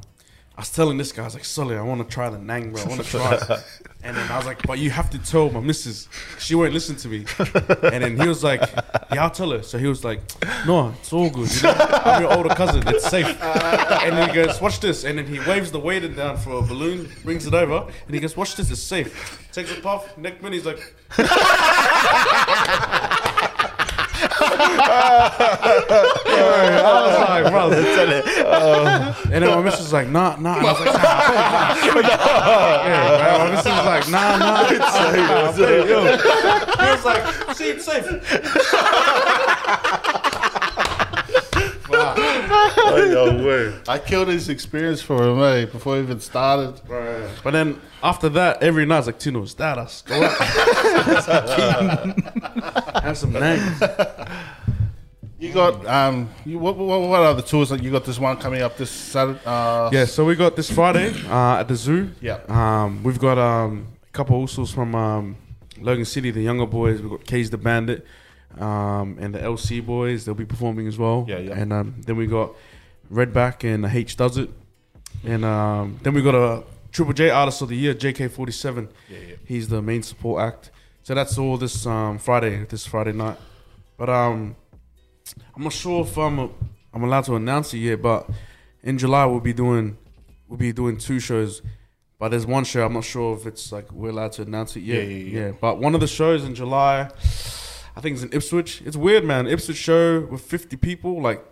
I 0.57 0.61
was 0.61 0.71
telling 0.71 0.97
this 0.97 1.11
guy, 1.11 1.23
I 1.23 1.25
was 1.25 1.33
like, 1.33 1.43
Sully, 1.43 1.75
I 1.75 1.81
want 1.81 2.07
to 2.07 2.13
try 2.13 2.29
the 2.29 2.37
Nang, 2.37 2.71
bro. 2.71 2.81
I 2.81 2.85
want 2.87 3.03
to 3.03 3.09
try. 3.09 3.33
it. 3.35 3.63
And 4.05 4.15
then 4.15 4.31
I 4.31 4.37
was 4.37 4.45
like, 4.45 4.61
but 4.67 4.77
you 4.77 4.91
have 4.91 5.09
to 5.09 5.17
tell 5.17 5.49
my 5.49 5.61
missus. 5.61 6.07
She 6.37 6.53
won't 6.53 6.73
listen 6.73 6.95
to 6.97 7.07
me. 7.07 7.25
And 7.39 8.03
then 8.03 8.19
he 8.21 8.27
was 8.27 8.43
like, 8.43 8.61
yeah, 9.11 9.23
I'll 9.23 9.31
tell 9.31 9.49
her. 9.49 9.63
So 9.63 9.79
he 9.79 9.87
was 9.87 10.03
like, 10.03 10.21
no, 10.67 10.93
it's 10.99 11.11
all 11.11 11.27
good. 11.31 11.51
You 11.55 11.63
know? 11.63 11.73
I'm 12.05 12.21
your 12.21 12.31
older 12.37 12.53
cousin. 12.53 12.87
It's 12.87 13.09
safe. 13.09 13.25
And 13.41 14.15
then 14.15 14.29
he 14.29 14.35
goes, 14.35 14.61
watch 14.61 14.79
this. 14.79 15.05
And 15.05 15.17
then 15.17 15.25
he 15.25 15.39
waves 15.39 15.71
the 15.71 15.79
waiter 15.79 16.07
down 16.07 16.37
for 16.37 16.59
a 16.59 16.61
balloon, 16.61 17.09
brings 17.23 17.47
it 17.47 17.55
over. 17.55 17.91
And 18.05 18.13
he 18.13 18.19
goes, 18.19 18.37
watch 18.37 18.55
this. 18.55 18.69
It's 18.69 18.79
safe. 18.79 19.49
Takes 19.51 19.75
a 19.75 19.81
puff. 19.81 20.15
Next 20.19 20.43
minute, 20.43 20.57
he's 20.57 20.67
like, 20.67 20.93
I 24.57 26.21
was 27.05 27.17
like, 27.29 27.45
brother. 27.51 27.77
and 29.33 29.43
then 29.43 29.49
my 29.49 29.61
missus 29.61 29.81
was 29.81 29.93
like, 29.93 30.09
nah, 30.09 30.35
nah. 30.37 30.57
And 30.57 30.67
I 30.67 30.71
was 30.71 30.79
like, 30.79 30.93
nah, 30.93 31.75
yeah, 32.85 33.17
man. 33.17 33.39
My 33.39 33.49
missus 33.51 33.71
was 33.71 33.85
like, 33.85 34.09
nah, 34.09 34.37
nah. 34.37 34.65
It's 34.75 34.93
safe. 34.93 35.15
Nah, 35.15 35.51
babe, 35.51 35.87
yo. 35.89 35.99
He 36.03 36.87
was 36.91 37.05
like, 37.05 37.23
see, 37.55 37.71
it's 42.57 43.41
safe. 43.41 43.89
I 43.89 43.99
killed 43.99 44.27
his 44.29 44.49
experience 44.49 45.01
for 45.01 45.23
him, 45.23 45.39
eh, 45.41 45.65
before 45.65 45.95
he 45.97 46.01
even 46.01 46.19
started. 46.19 46.79
But 47.43 47.51
then 47.51 47.79
after 48.03 48.29
that, 48.29 48.61
every 48.63 48.85
night, 48.85 48.99
it's 48.99 49.07
like, 49.07 49.19
Tino, 49.19 49.45
start 49.45 49.77
us. 49.79 50.01
Go 50.03 50.23
out. 50.23 50.31
Have 53.03 53.17
some 53.17 53.33
names. 53.33 53.81
You 55.37 55.51
got 55.53 55.85
um, 55.85 56.29
you, 56.45 56.57
what, 56.59 56.77
what 56.77 57.01
what 57.01 57.19
are 57.21 57.33
the 57.33 57.41
tours 57.41 57.69
that 57.69 57.83
you 57.83 57.91
got? 57.91 58.05
This 58.05 58.17
one 58.19 58.37
coming 58.37 58.61
up 58.61 58.77
this 58.77 58.89
Saturday. 58.89 59.39
Uh, 59.45 59.89
Yeah, 59.91 60.05
so 60.05 60.23
we 60.25 60.35
got 60.35 60.55
this 60.55 60.71
Friday 60.71 61.13
uh, 61.27 61.57
at 61.59 61.67
the 61.67 61.75
zoo. 61.75 62.09
Yeah. 62.21 62.39
Um, 62.47 63.03
we've 63.03 63.19
got 63.19 63.37
um, 63.37 63.87
a 64.07 64.11
couple 64.11 64.41
usos 64.43 64.73
from 64.73 64.95
um, 64.95 65.35
Logan 65.79 66.05
City, 66.05 66.31
the 66.31 66.41
younger 66.41 66.65
boys. 66.65 67.01
We've 67.01 67.11
got 67.11 67.25
K's 67.25 67.49
the 67.49 67.57
Bandit 67.57 68.05
um, 68.59 69.17
and 69.19 69.33
the 69.33 69.39
LC 69.39 69.85
boys. 69.85 70.25
They'll 70.25 70.35
be 70.35 70.45
performing 70.45 70.87
as 70.87 70.97
well. 70.97 71.25
Yeah, 71.27 71.39
yeah. 71.39 71.53
And 71.53 71.73
um, 71.73 71.95
then 72.05 72.15
we 72.17 72.27
got 72.27 72.53
Redback 73.11 73.63
and 73.63 73.85
H 73.85 74.17
Does 74.17 74.37
It. 74.37 74.49
And 75.23 75.43
um, 75.43 75.99
then 76.03 76.13
we 76.13 76.21
got 76.21 76.35
a 76.35 76.63
Triple 76.91 77.13
J 77.13 77.29
Artist 77.29 77.61
of 77.61 77.69
the 77.69 77.75
Year, 77.75 77.93
JK47. 77.93 78.87
Yeah, 79.09 79.17
yeah. 79.17 79.35
He's 79.45 79.67
the 79.67 79.81
main 79.81 80.03
support 80.03 80.41
act. 80.43 80.71
So 81.03 81.13
that's 81.13 81.37
all 81.37 81.57
this 81.57 81.85
um, 81.85 82.17
Friday, 82.17 82.65
this 82.65 82.85
Friday 82.85 83.11
night. 83.11 83.37
But 83.97 84.09
um, 84.09 84.55
I'm 85.55 85.63
not 85.63 85.73
sure 85.73 86.03
if 86.03 86.17
I'm 86.17 86.39
I'm 86.93 87.03
allowed 87.03 87.25
to 87.25 87.35
announce 87.35 87.73
it 87.73 87.79
yet. 87.79 88.01
But 88.01 88.29
in 88.83 88.97
July 88.97 89.25
we'll 89.25 89.39
be 89.39 89.53
doing 89.53 89.97
we'll 90.47 90.57
be 90.57 90.73
doing 90.73 90.97
two 90.97 91.19
shows. 91.19 91.61
But 92.17 92.29
there's 92.29 92.45
one 92.45 92.63
show 92.63 92.85
I'm 92.85 92.93
not 92.93 93.03
sure 93.03 93.35
if 93.35 93.45
it's 93.45 93.71
like 93.71 93.91
we're 93.91 94.09
allowed 94.09 94.31
to 94.33 94.43
announce 94.43 94.75
it 94.75 94.81
yet. 94.81 95.03
Yeah, 95.03 95.15
yeah, 95.15 95.39
yeah. 95.39 95.51
But 95.59 95.79
one 95.79 95.95
of 95.95 96.01
the 96.01 96.07
shows 96.07 96.43
in 96.43 96.55
July, 96.55 97.09
I 97.95 98.01
think 98.01 98.15
it's 98.15 98.23
in 98.23 98.33
Ipswich. 98.33 98.81
It's 98.85 98.97
weird, 98.97 99.23
man. 99.23 99.47
Ipswich 99.47 99.77
show 99.77 100.21
with 100.21 100.41
50 100.41 100.75
people. 100.77 101.21
Like, 101.21 101.43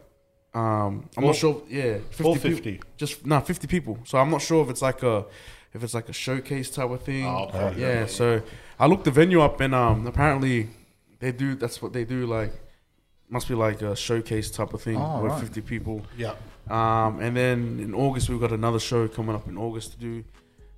um, 0.54 1.10
I'm 1.18 1.24
Four- 1.24 1.24
not 1.24 1.36
sure. 1.36 1.62
Yeah, 1.70 1.98
50 2.10 2.24
All 2.24 2.36
people. 2.36 2.50
50. 2.52 2.82
Just 2.98 3.26
no, 3.26 3.40
50 3.40 3.68
people. 3.68 3.98
So 4.04 4.18
I'm 4.18 4.30
not 4.30 4.42
sure 4.42 4.64
if 4.64 4.70
it's 4.70 4.82
like 4.82 5.04
a 5.04 5.26
if 5.74 5.84
it's 5.84 5.94
like 5.96 6.08
a 6.10 6.14
showcase 6.14 6.70
type 6.70 6.90
of 6.92 7.02
thing. 7.02 7.26
Oh, 7.26 7.46
okay. 7.46 7.58
Uh, 7.58 7.72
Yeah, 7.72 7.78
yeah, 7.78 8.00
yeah, 8.02 8.06
So 8.06 8.42
I 8.80 8.86
looked 8.88 9.06
the 9.06 9.12
venue 9.12 9.42
up 9.42 9.60
and 9.62 9.74
um 9.74 10.06
apparently 10.06 10.70
they 11.20 11.32
do 11.32 11.56
that's 11.56 11.82
what 11.82 11.94
they 11.94 12.04
do 12.06 12.28
like 12.28 12.52
must 13.30 13.48
be 13.48 13.56
like 13.56 13.82
a 13.82 13.96
showcase 13.96 14.52
type 14.52 14.74
of 14.74 14.82
thing 14.84 14.98
Oh, 14.98 15.22
with 15.24 15.32
right. 15.32 15.42
50 15.42 15.62
people. 15.62 16.06
Yeah. 16.18 16.36
Um 16.70 17.20
and 17.22 17.36
then 17.36 17.80
in 17.80 17.94
August 17.96 18.30
we've 18.30 18.40
got 18.40 18.52
another 18.52 18.80
show 18.80 19.08
coming 19.08 19.34
up 19.36 19.48
in 19.48 19.58
August 19.58 19.94
to 19.94 19.98
do. 19.98 20.24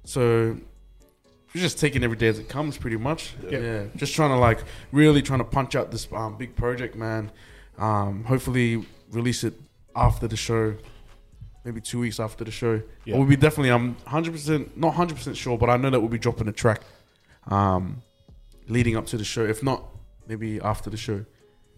So 0.05 0.57
we're 1.55 1.61
just 1.61 1.79
taking 1.79 2.03
every 2.03 2.17
day 2.17 2.27
as 2.27 2.37
it 2.37 2.49
comes 2.49 2.77
pretty 2.77 2.97
much. 2.97 3.33
Yeah. 3.49 3.59
Yeah. 3.59 3.83
Just 3.95 4.13
trying 4.13 4.31
to 4.31 4.35
like 4.37 4.59
really 4.91 5.21
trying 5.21 5.39
to 5.39 5.45
punch 5.45 5.73
out 5.75 5.89
this 5.89 6.07
um, 6.11 6.37
big 6.37 6.55
project, 6.55 6.95
man. 6.95 7.31
Um 7.77 8.23
hopefully 8.25 8.85
release 9.11 9.43
it 9.45 9.53
after 9.95 10.27
the 10.27 10.35
show. 10.35 10.75
Maybe 11.63 11.81
two 11.81 11.99
weeks 11.99 12.19
after 12.19 12.43
the 12.43 12.51
show. 12.51 12.81
Yeah. 13.05 13.17
We'll 13.17 13.25
be 13.27 13.37
definitely 13.37 13.71
I'm 13.71 13.95
hundred 14.05 14.33
percent 14.33 14.77
not 14.77 14.93
hundred 14.95 15.15
percent 15.15 15.37
sure, 15.37 15.57
but 15.57 15.69
I 15.69 15.77
know 15.77 15.89
that 15.89 15.99
we'll 15.99 16.09
be 16.09 16.19
dropping 16.19 16.47
a 16.49 16.51
track. 16.51 16.81
Um 17.47 18.01
leading 18.67 18.97
up 18.97 19.05
to 19.07 19.17
the 19.17 19.23
show. 19.23 19.45
If 19.45 19.63
not, 19.63 19.83
maybe 20.27 20.59
after 20.59 20.89
the 20.89 20.97
show, 20.97 21.23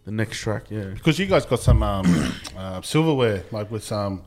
the 0.05 0.11
next 0.11 0.39
track. 0.39 0.63
Yeah. 0.71 0.85
Because 0.85 1.19
you 1.19 1.25
guys 1.27 1.45
got 1.45 1.59
some 1.59 1.83
um, 1.83 2.05
uh, 2.57 2.81
silverware, 2.81 3.43
like 3.51 3.69
with 3.69 3.83
some, 3.83 4.23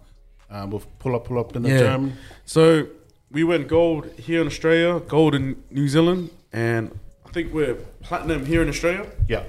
um, 0.50 0.70
with 0.70 0.86
pull 0.98 1.16
up, 1.16 1.24
pull 1.24 1.38
up 1.38 1.56
in 1.56 1.62
the 1.62 1.70
Yeah. 1.70 1.78
German. 1.78 2.12
So 2.44 2.86
we 3.30 3.44
went 3.44 3.68
gold 3.68 4.10
here 4.18 4.40
in 4.40 4.46
Australia, 4.46 5.00
gold 5.00 5.34
in 5.34 5.62
New 5.70 5.88
Zealand, 5.88 6.30
and 6.52 6.98
I 7.26 7.30
think 7.30 7.52
we're 7.52 7.74
platinum 8.02 8.44
here 8.46 8.62
in 8.62 8.68
Australia. 8.68 9.06
Yeah. 9.28 9.44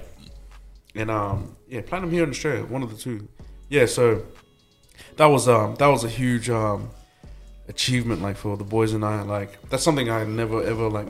and 0.94 1.10
um 1.10 1.56
yeah 1.68 1.80
platinum 1.80 2.10
here 2.10 2.22
in 2.22 2.28
australia 2.30 2.62
one 2.76 2.82
of 2.82 2.90
the 2.90 2.96
two 3.04 3.26
yeah 3.70 3.86
so 3.86 4.04
that 5.16 5.24
was 5.34 5.48
um 5.48 5.74
that 5.76 5.86
was 5.86 6.04
a 6.04 6.08
huge 6.20 6.50
um 6.50 6.90
achievement 7.66 8.20
like 8.20 8.36
for 8.36 8.58
the 8.58 8.64
boys 8.76 8.92
and 8.92 9.02
i 9.02 9.22
like 9.22 9.50
that's 9.70 9.82
something 9.82 10.10
i 10.10 10.22
never 10.24 10.62
ever 10.72 10.86
like 10.98 11.08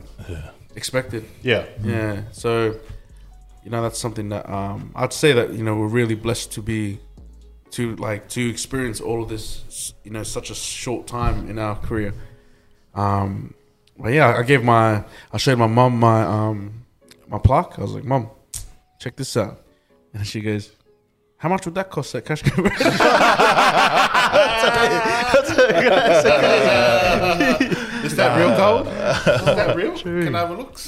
expected 0.77 1.25
Yeah. 1.43 1.65
yeah 1.83 2.23
so 2.31 2.79
you 3.65 3.71
know 3.73 3.83
that's 3.83 3.99
something 3.99 4.29
that 4.29 4.49
um 4.49 4.93
i'd 4.95 5.13
say 5.13 5.33
that 5.33 5.53
you 5.53 5.65
know 5.65 5.75
we're 5.81 5.95
really 6.01 6.15
blessed 6.15 6.53
to 6.53 6.63
be 6.63 7.01
to 7.73 7.97
like 7.97 8.29
to 8.37 8.43
experience 8.49 9.01
all 9.01 9.21
of 9.25 9.29
this 9.29 9.95
you 10.05 10.13
know 10.13 10.23
such 10.23 10.49
a 10.51 10.55
short 10.55 11.09
time 11.09 11.51
in 11.51 11.59
our 11.59 11.75
career 11.89 12.13
um 12.95 13.55
but 13.99 14.13
yeah 14.13 14.37
i 14.37 14.43
gave 14.43 14.63
my 14.65 15.03
i 15.33 15.37
showed 15.37 15.59
my 15.59 15.67
mom 15.67 15.99
my 15.99 16.23
um 16.23 16.85
my 17.29 17.39
plaque 17.39 17.79
i 17.79 17.83
was 17.83 17.93
like 17.93 18.05
mom 18.05 18.29
check 18.99 19.17
this 19.17 19.37
out 19.37 19.61
and 20.15 20.27
she 20.27 20.41
goes 20.41 20.73
how 21.37 21.49
much 21.49 21.65
would 21.65 21.75
that 21.75 21.91
cost 21.91 22.15
at 22.15 22.25
cash 22.25 22.43
Converter?" 22.43 22.75
Is 28.05 28.17
that 28.17 28.37
real 28.39 28.57
gold? 28.57 28.87
Is 28.87 29.57
that 29.57 29.77
real? 29.77 29.99
Can 29.99 30.35
I 30.35 30.39
have 30.41 30.51
a 30.51 30.55
look? 30.55 30.79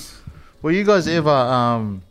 Were 0.62 0.70
you 0.70 0.84
guys 0.84 1.08
ever 1.08 1.30
um? 1.30 2.02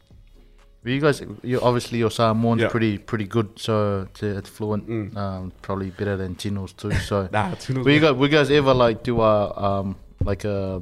You 0.86 1.00
guys? 1.00 1.22
You 1.44 1.62
obviously 1.62 2.00
your 2.00 2.10
Samoan's 2.12 2.62
Yeah. 2.62 2.68
pretty 2.70 2.98
pretty 2.98 3.26
good, 3.26 3.58
so 3.58 4.02
it's, 4.10 4.22
it's 4.22 4.50
fluent. 4.50 4.88
Mm. 4.88 5.16
Um, 5.16 5.52
probably 5.62 5.92
better 5.92 6.18
than 6.18 6.36
Tino's 6.36 6.74
too. 6.74 6.92
So 7.10 7.30
nah 7.32 7.56
Tino's 7.56 7.86
were 7.86 7.92
you 7.92 8.00
guys? 8.02 8.14
Were 8.14 8.26
you 8.26 8.32
guys 8.32 8.52
ever 8.52 8.74
like 8.74 9.04
do 9.04 9.22
a 9.22 9.58
um 9.58 9.96
like 10.24 10.44
a 10.44 10.82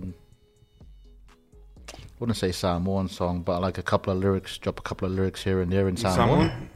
I 1.93 1.97
wouldn't 2.19 2.37
say 2.37 2.51
Samoan 2.51 3.07
song, 3.09 3.41
but 3.41 3.61
like 3.61 3.77
a 3.77 3.83
couple 3.83 4.13
of 4.13 4.19
lyrics, 4.19 4.57
drop 4.57 4.79
a 4.79 4.83
couple 4.83 5.07
of 5.07 5.13
lyrics 5.13 5.43
here 5.43 5.61
and 5.61 5.71
there 5.71 5.87
in 5.87 5.97
Samoan. 5.97 6.49
Samoan? 6.49 6.69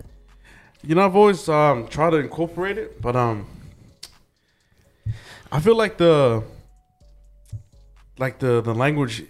You 0.84 0.96
know, 0.96 1.06
I've 1.06 1.16
always 1.16 1.48
um, 1.50 1.88
tried 1.88 2.12
to 2.12 2.18
incorporate 2.18 2.78
it, 2.78 3.02
but 3.02 3.16
um, 3.16 3.48
I 5.52 5.60
feel 5.60 5.76
like 5.76 5.98
the 5.98 6.44
like 8.18 8.40
the 8.40 8.62
the 8.62 8.74
language, 8.74 9.24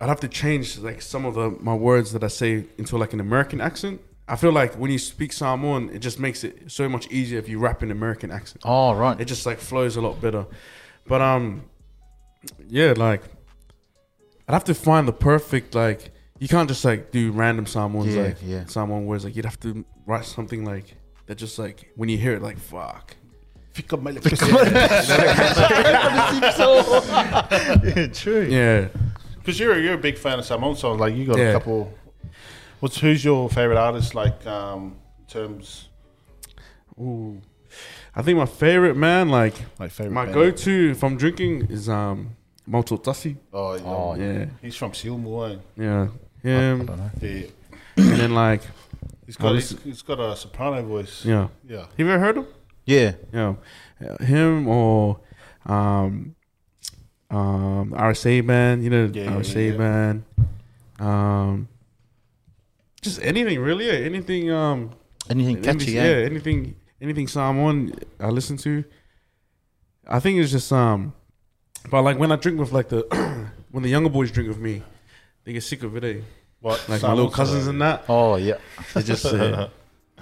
I'd 0.00 0.08
have 0.08 0.20
to 0.20 0.28
change 0.28 0.78
like 0.78 1.02
some 1.02 1.24
of 1.26 1.34
the 1.34 1.50
my 1.60 1.74
words 1.74 2.12
that 2.12 2.24
I 2.24 2.28
say 2.28 2.64
into 2.78 2.96
like 2.96 3.12
an 3.12 3.20
American 3.20 3.60
accent. 3.60 4.00
I 4.26 4.36
feel 4.36 4.52
like 4.52 4.74
when 4.74 4.90
you 4.90 4.98
speak 4.98 5.32
Samoan, 5.32 5.90
it 5.90 5.98
just 5.98 6.18
makes 6.20 6.44
it 6.44 6.70
so 6.70 6.88
much 6.88 7.08
easier 7.10 7.38
if 7.38 7.48
you 7.48 7.58
rap 7.58 7.82
in 7.82 7.90
American 7.90 8.30
accent. 8.30 8.62
Oh 8.64 8.94
right. 8.94 9.20
It 9.20 9.26
just 9.26 9.44
like 9.44 9.58
flows 9.58 9.96
a 9.96 10.00
lot 10.00 10.20
better. 10.20 10.46
But 11.06 11.20
um, 11.20 11.64
yeah, 12.68 12.94
like 12.96 13.22
I'd 14.48 14.54
have 14.54 14.64
to 14.64 14.74
find 14.74 15.06
the 15.06 15.12
perfect 15.12 15.74
like. 15.74 16.12
You 16.38 16.48
can't 16.48 16.68
just 16.68 16.82
like 16.86 17.10
do 17.10 17.32
random 17.32 17.66
Samoans 17.66 18.14
Yeah, 18.14 18.22
like 18.22 18.36
yeah. 18.42 18.64
Samoan 18.64 19.04
words. 19.04 19.24
Like 19.24 19.36
you'd 19.36 19.44
have 19.44 19.60
to 19.60 19.84
write 20.06 20.24
something 20.24 20.64
like 20.64 20.94
that. 21.26 21.34
Just 21.36 21.58
like 21.58 21.90
when 21.96 22.08
you 22.08 22.16
hear 22.16 22.32
it, 22.32 22.40
like 22.40 22.58
fuck. 22.58 23.14
Fica 23.74 23.96
melhor. 23.98 24.22
True. 28.14 28.46
Yeah. 28.48 28.88
Because 29.40 29.58
you're 29.58 29.78
you're 29.80 29.94
a 29.94 29.98
big 29.98 30.18
fan 30.18 30.38
of 30.38 30.44
Samoan 30.44 30.76
songs. 30.76 31.00
Like 31.00 31.14
you 31.14 31.26
got 31.26 31.38
a 31.40 31.52
couple. 31.52 31.92
What's 32.80 32.98
who's 32.98 33.24
your 33.24 33.48
favorite 33.50 33.78
artist? 33.78 34.14
Like 34.14 34.46
um, 34.46 34.96
in 35.18 35.26
terms 35.26 35.88
Ooh. 36.98 37.40
I 38.14 38.22
think 38.22 38.36
my 38.38 38.46
favorite 38.46 38.96
man, 38.96 39.28
like 39.28 39.54
like 39.78 39.90
favorite. 39.92 40.12
my 40.12 40.26
go-to 40.26 40.90
if 40.90 41.02
I'm 41.04 41.16
drinking 41.16 41.66
is 41.70 41.88
um 41.88 42.36
Moto 42.66 42.96
Tassi. 42.96 43.36
Oh, 43.52 43.74
yeah. 43.74 43.82
Oh, 43.84 44.14
Yeah, 44.14 44.46
He's 44.62 44.76
from 44.76 44.92
Silmo. 44.92 45.60
yeah, 45.76 46.08
I 46.44 46.48
him. 46.48 46.86
don't 46.86 46.98
know. 46.98 47.10
Yeah. 47.20 47.42
and 47.96 48.16
then 48.20 48.34
like 48.34 48.62
He's 49.26 49.36
got 49.36 49.54
he's, 49.54 49.70
he's 49.84 50.02
got 50.02 50.18
a 50.18 50.34
soprano 50.36 50.82
voice. 50.82 51.24
yeah. 51.24 51.48
Yeah. 51.68 51.80
Have 51.82 51.98
you 51.98 52.08
ever 52.10 52.18
heard 52.18 52.36
him? 52.38 52.46
Yeah. 52.84 53.12
Yeah, 53.32 53.54
Uh, 54.04 54.24
him 54.24 54.66
or 54.68 55.20
um 55.66 56.34
um 57.30 57.92
RSA 57.96 58.46
band. 58.46 58.82
You 58.84 58.90
know 58.90 59.10
Yeah, 59.12 59.24
yeah, 59.24 59.30
RSA 59.32 59.70
yeah. 59.72 59.76
band. 59.76 60.24
Um, 60.98 61.68
just 63.02 63.20
anything 63.22 63.58
really. 63.60 63.86
Yeah, 63.86 63.92
anything. 64.06 64.50
Um, 64.50 64.90
Anything 65.28 65.62
catchy, 65.62 65.92
yeah, 65.92 66.02
eh? 66.02 66.24
anything, 66.24 66.74
anything 67.00 67.28
Samoan 67.28 67.92
I 68.18 68.30
listen 68.30 68.56
to. 68.58 68.82
I 70.08 70.18
think 70.18 70.40
it's 70.40 70.50
just 70.50 70.72
um, 70.72 71.12
but 71.88 72.02
like 72.02 72.18
when 72.18 72.32
I 72.32 72.36
drink 72.36 72.58
with 72.58 72.72
like 72.72 72.88
the 72.88 73.02
when 73.70 73.82
the 73.84 73.88
younger 73.90 74.08
boys 74.10 74.32
drink 74.32 74.48
with 74.48 74.58
me, 74.58 74.82
they 75.44 75.52
get 75.52 75.62
sick 75.62 75.84
of 75.84 75.94
it. 75.96 76.04
Eh? 76.04 76.20
What? 76.60 76.84
Like 76.88 77.02
my 77.02 77.12
little 77.12 77.30
cousins 77.30 77.68
and 77.68 77.80
that. 77.80 78.04
Oh 78.08 78.34
yeah. 78.36 78.56
It's 78.96 79.06
just 79.06 79.24
uh, 79.32 79.68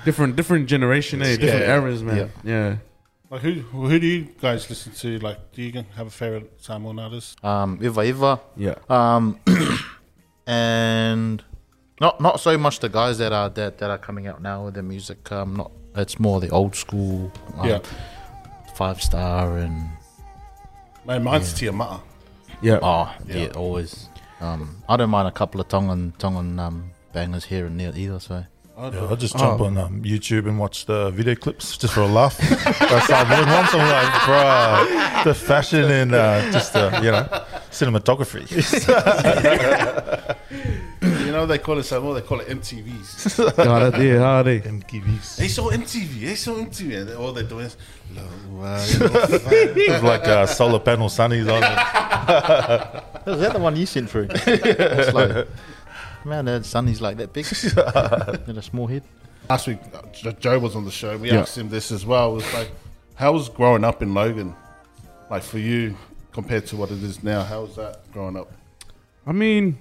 different, 0.05 0.37
different 0.37 0.67
generation, 0.69 1.23
eh? 1.23 1.37
Different 1.37 1.63
Yeah. 1.67 1.75
eras, 1.77 2.03
man. 2.03 2.31
Yeah. 2.45 2.77
Like 3.31 3.43
who 3.43 3.53
who 3.61 3.99
do 3.99 4.07
you 4.07 4.29
guys 4.41 4.71
listen 4.71 4.93
to? 4.95 5.19
Like, 5.19 5.53
do 5.53 5.63
you 5.63 5.85
have 5.97 6.07
a 6.07 6.11
favorite 6.11 6.53
Samoan 6.63 6.99
artist? 6.99 7.43
Um, 7.45 7.79
Iva 7.83 8.03
Iva. 8.03 8.41
Yeah. 8.57 8.75
Um, 8.89 9.39
and 10.47 11.45
not 12.01 12.21
not 12.21 12.41
so 12.41 12.57
much 12.57 12.81
the 12.81 12.89
guys 12.89 13.19
that 13.19 13.33
are 13.33 13.51
that, 13.51 13.79
that 13.79 13.91
are 13.91 13.99
coming 13.99 14.27
out 14.27 14.41
now 14.41 14.65
with 14.65 14.75
their 14.75 14.83
music. 14.83 15.31
Um, 15.31 15.57
not 15.57 15.71
it's 15.95 16.19
more 16.19 16.41
the 16.41 16.49
old 16.51 16.75
school. 16.75 17.31
Um, 17.57 17.69
Yeah. 17.69 17.81
Five 18.75 19.03
star 19.03 19.59
and 19.59 19.91
Man, 21.05 21.25
mine's 21.25 21.53
Tiamata. 21.53 22.01
Yeah. 22.63 22.79
oh 22.83 23.15
Yeah. 23.27 23.37
yeah, 23.37 23.49
always. 23.57 24.09
Um, 24.41 24.83
I 24.89 24.97
don't 24.97 25.11
mind 25.11 25.27
a 25.29 25.33
couple 25.33 25.61
of 25.61 25.69
Tongan 25.69 26.13
Tongan 26.19 26.59
um 26.59 26.91
bangers 27.13 27.45
here 27.45 27.67
and 27.67 27.79
there 27.79 27.93
either. 27.95 28.21
So 28.21 28.45
Yeah, 28.79 29.09
I 29.11 29.15
just 29.17 29.37
jump 29.37 29.61
Oh. 29.61 29.65
on 29.65 29.77
um, 29.77 30.03
YouTube 30.05 30.47
and 30.47 30.57
watch 30.59 30.87
the 30.87 31.11
video 31.11 31.35
clips 31.35 31.77
just 31.77 31.95
for 31.95 32.03
a 32.03 32.07
laugh. 32.07 32.39
That's 32.39 33.11
how 33.11 33.25
more 33.25 33.45
once 33.57 33.75
I'm 33.75 33.89
like, 33.89 34.13
bruh, 34.23 35.25
the 35.25 35.35
fashion 35.35 35.91
and 35.91 36.15
uh, 36.15 36.49
just 36.53 36.77
uh, 36.77 37.01
you 37.03 37.11
know 37.11 37.27
cinematography. 37.71 38.47
You 41.29 41.33
know 41.35 41.45
they 41.45 41.59
call 41.59 41.77
it 41.79 41.83
Samoan. 41.85 42.15
They 42.15 42.23
call 42.23 42.41
it 42.41 42.49
MTVs. 42.49 43.55
God, 43.57 43.93
that- 43.93 44.01
yeah, 44.03 44.19
how 44.19 44.37
are 44.39 44.43
they? 44.45 44.61
MTVs. 44.61 45.37
they 45.37 45.49
saw 45.49 45.71
MTV. 45.71 46.21
They 46.23 46.35
saw 46.35 46.53
MTV. 46.55 47.03
And 47.03 47.11
all 47.19 47.33
they're 47.33 47.45
doing 47.45 47.67
is. 47.67 47.77
It's 48.17 50.03
like 50.03 50.27
uh, 50.27 50.47
solar 50.47 50.79
panel 50.81 51.09
sunnies 51.11 51.47
on 51.53 51.63
it. 51.63 53.31
is 53.31 53.41
that 53.41 53.53
the 53.53 53.59
one 53.59 53.77
you 53.77 53.85
sent 53.85 54.09
through? 54.09 54.29
It's 56.29 56.37
like, 56.37 56.45
man, 56.45 56.61
the 56.63 56.65
Sunny's 56.65 57.01
like 57.01 57.17
that 57.19 57.33
big. 57.33 57.47
Got 57.75 58.49
a 58.57 58.63
small 58.63 58.87
head. 58.87 59.03
Last 59.49 59.67
week, 59.67 59.79
uh, 59.95 60.33
Joe 60.33 60.59
was 60.59 60.77
on 60.77 60.85
the 60.85 60.91
show. 60.91 61.17
We 61.17 61.31
Yeah. 61.31 61.41
asked 61.41 61.57
him 61.57 61.69
this 61.69 61.91
as 61.91 62.05
well. 62.05 62.33
It 62.33 62.35
was 62.37 62.55
like, 62.55 62.71
how 63.15 63.33
was 63.33 63.49
growing 63.49 63.85
up 63.85 64.03
in 64.03 64.15
Logan, 64.15 64.55
like 65.31 65.43
for 65.43 65.59
you 65.59 65.97
compared 66.33 66.67
to 66.67 66.77
what 66.77 66.91
it 66.91 67.03
is 67.03 67.23
now? 67.23 67.43
How 67.43 67.63
was 67.63 67.77
that 67.77 68.11
growing 68.13 68.37
up? 68.37 68.53
I 69.27 69.33
mean, 69.33 69.79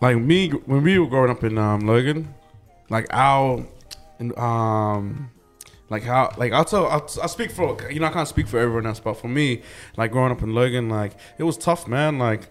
like 0.00 0.16
me 0.18 0.50
when 0.50 0.82
we 0.82 0.98
were 0.98 1.06
growing 1.06 1.30
up 1.30 1.44
in 1.44 1.56
um, 1.56 1.80
Logan, 1.80 2.34
like 2.90 3.06
our, 3.10 3.64
and 4.18 4.36
um, 4.38 5.30
like 5.88 6.02
how 6.02 6.32
like 6.36 6.52
I'll 6.52 6.64
tell 6.64 6.86
I'll, 6.88 7.08
I 7.22 7.26
speak 7.26 7.50
for 7.50 7.76
you 7.90 8.00
know 8.00 8.06
I 8.06 8.12
can't 8.12 8.28
speak 8.28 8.48
for 8.48 8.58
everyone 8.58 8.86
else, 8.86 9.00
but 9.00 9.14
for 9.14 9.28
me, 9.28 9.62
like 9.96 10.10
growing 10.10 10.32
up 10.32 10.42
in 10.42 10.52
Logan, 10.54 10.88
like 10.88 11.12
it 11.38 11.44
was 11.44 11.56
tough, 11.56 11.86
man. 11.88 12.18
Like, 12.18 12.48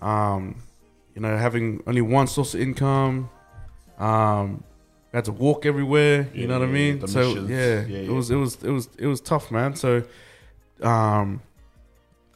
um, 0.00 0.62
you 1.14 1.20
know, 1.20 1.36
having 1.36 1.82
only 1.86 2.00
one 2.00 2.26
source 2.26 2.54
of 2.54 2.60
income, 2.60 3.30
um, 3.98 4.64
we 5.12 5.16
had 5.18 5.24
to 5.26 5.32
walk 5.32 5.64
everywhere. 5.66 6.28
You 6.34 6.42
Yeah, 6.42 6.46
know 6.48 6.58
what 6.60 6.68
I 6.68 6.72
mean? 6.72 7.06
So 7.06 7.46
yeah, 7.46 7.84
Yeah, 7.86 7.98
it 7.98 8.10
was 8.10 8.30
it 8.30 8.36
was 8.36 8.56
it 8.62 8.70
was 8.70 8.88
it 8.98 9.06
was 9.06 9.20
tough, 9.20 9.50
man. 9.50 9.74
So, 9.76 10.02
um, 10.82 11.40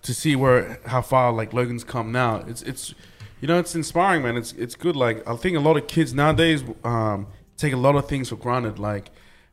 to 0.02 0.14
see 0.14 0.36
where 0.36 0.78
how 0.86 1.02
far 1.02 1.32
like 1.32 1.52
Logan's 1.52 1.84
come 1.84 2.12
now, 2.12 2.44
it's 2.46 2.62
it's 2.62 2.94
you 3.40 3.48
know 3.48 3.58
it's 3.58 3.74
inspiring, 3.74 4.22
man. 4.22 4.36
It's 4.36 4.52
it's 4.52 4.74
good. 4.76 4.96
Like 4.96 5.26
I 5.28 5.34
think 5.36 5.56
a 5.56 5.60
lot 5.60 5.76
of 5.76 5.86
kids 5.88 6.14
nowadays 6.14 6.62
um, 6.84 7.26
take 7.56 7.72
a 7.72 7.76
lot 7.76 7.96
of 7.96 8.08
things 8.08 8.28
for 8.28 8.36
granted. 8.36 8.78
Like 8.78 9.10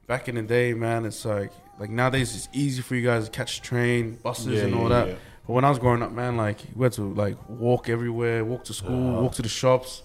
back 0.08 0.30
in 0.30 0.36
the 0.36 0.44
day, 0.44 0.74
man, 0.74 1.06
it's 1.06 1.26
like 1.26 1.52
like 1.80 1.90
nowadays 1.90 2.36
it's 2.36 2.48
easy 2.54 2.82
for 2.84 2.96
you 2.96 3.02
guys 3.02 3.26
to 3.26 3.32
catch 3.32 3.62
train, 3.62 4.20
buses, 4.22 4.46
Yeah, 4.60 4.66
and 4.66 4.76
all 4.76 4.84
yeah, 4.90 5.06
that. 5.06 5.18
Yeah. 5.46 5.48
But 5.48 5.54
when 5.54 5.66
I 5.66 5.70
was 5.70 5.80
growing 5.80 6.02
up, 6.02 6.12
man, 6.12 6.38
like 6.38 6.60
we 6.76 6.84
had 6.84 6.94
to 6.94 7.14
like 7.14 7.38
walk 7.50 7.90
everywhere, 7.90 8.44
walk 8.44 8.64
to 8.66 8.74
school, 8.74 9.22
walk 9.22 9.34
to 9.34 9.42
the 9.42 9.50
shops. 9.50 10.04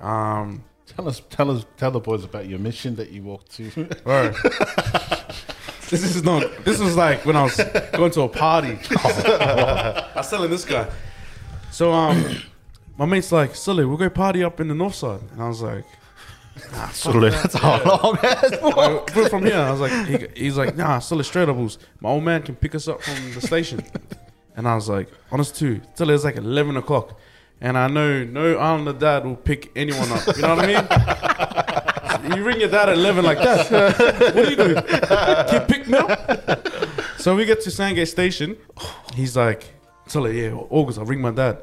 Um, 0.00 0.64
Tell 0.96 1.06
us, 1.06 1.20
tell 1.28 1.50
us, 1.50 1.66
tell 1.76 1.90
the 1.90 2.00
boys 2.00 2.24
about 2.24 2.48
your 2.48 2.58
mission 2.58 2.96
that 2.96 3.10
you 3.10 3.22
walked 3.22 3.52
to. 3.56 3.70
Word. 4.04 4.34
this 5.90 6.02
is 6.02 6.24
not. 6.24 6.64
This 6.64 6.80
was 6.80 6.96
like 6.96 7.26
when 7.26 7.36
I 7.36 7.42
was 7.42 7.56
going 7.92 8.10
to 8.12 8.22
a 8.22 8.28
party. 8.28 8.78
I 8.96 10.12
was 10.16 10.30
telling 10.30 10.50
this 10.50 10.64
guy. 10.64 10.90
So 11.70 11.92
um, 11.92 12.38
my 12.96 13.04
mate's 13.04 13.30
like, 13.30 13.54
Sully, 13.54 13.84
we'll 13.84 13.98
go 13.98 14.08
party 14.08 14.42
up 14.42 14.60
in 14.60 14.68
the 14.68 14.74
north 14.74 14.94
side. 14.94 15.20
And 15.32 15.42
I 15.42 15.48
was 15.48 15.60
like, 15.60 15.84
Sully, 16.92 17.30
that's 17.30 17.54
how 17.54 17.82
long 17.84 18.18
ass 18.22 18.60
walk. 18.62 18.76
like, 18.76 19.14
we're 19.14 19.28
from 19.28 19.44
here. 19.44 19.58
I 19.58 19.70
was 19.70 19.80
like, 19.80 20.06
he, 20.06 20.44
he's 20.44 20.56
like, 20.56 20.74
nah, 20.74 21.00
Sully, 21.00 21.22
straight 21.22 21.50
up, 21.50 21.56
Bulls. 21.56 21.78
My 22.00 22.08
old 22.08 22.24
man 22.24 22.42
can 22.42 22.56
pick 22.56 22.74
us 22.74 22.88
up 22.88 23.02
from 23.02 23.34
the 23.34 23.42
station. 23.42 23.84
And 24.58 24.66
I 24.66 24.74
was 24.74 24.88
like, 24.88 25.08
honest 25.30 25.54
too, 25.54 25.80
till 25.94 26.10
it 26.10 26.14
was 26.14 26.24
like 26.24 26.36
11 26.36 26.76
o'clock. 26.76 27.16
And 27.60 27.78
I 27.78 27.86
know 27.86 28.24
no 28.24 28.58
Islander 28.58 28.92
dad 28.92 29.24
will 29.24 29.36
pick 29.36 29.70
anyone 29.76 30.10
up. 30.10 30.26
You 30.34 30.42
know 30.42 30.56
what 30.56 30.64
I 30.64 32.26
mean? 32.26 32.36
you 32.36 32.44
ring 32.44 32.58
your 32.58 32.68
dad 32.68 32.88
at 32.88 32.98
11 32.98 33.24
like 33.24 33.38
that. 33.38 33.70
what 34.34 34.34
do 34.34 34.50
you 34.50 34.56
do? 34.56 34.74
Can 34.74 35.54
you 35.54 35.60
pick 35.60 35.86
me 35.86 35.96
up? 35.96 36.68
So 37.20 37.36
we 37.36 37.44
get 37.44 37.60
to 37.62 37.70
Sandgate 37.70 38.08
Station. 38.08 38.56
He's 39.14 39.36
like, 39.36 39.64
Sully, 40.08 40.42
yeah, 40.42 40.54
August, 40.54 40.98
I'll 40.98 41.04
ring 41.04 41.20
my 41.20 41.30
dad. 41.30 41.62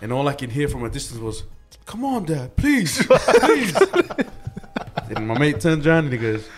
And 0.00 0.12
all 0.12 0.28
I 0.28 0.34
can 0.34 0.48
hear 0.48 0.68
from 0.68 0.84
a 0.84 0.90
distance 0.90 1.20
was, 1.20 1.42
come 1.86 2.04
on, 2.04 2.24
dad, 2.24 2.54
please, 2.54 3.04
please. 3.04 3.76
and 5.16 5.26
my 5.26 5.36
mate 5.36 5.60
turns 5.60 5.84
around 5.88 6.04
and 6.04 6.12
he 6.12 6.20
goes, 6.20 6.48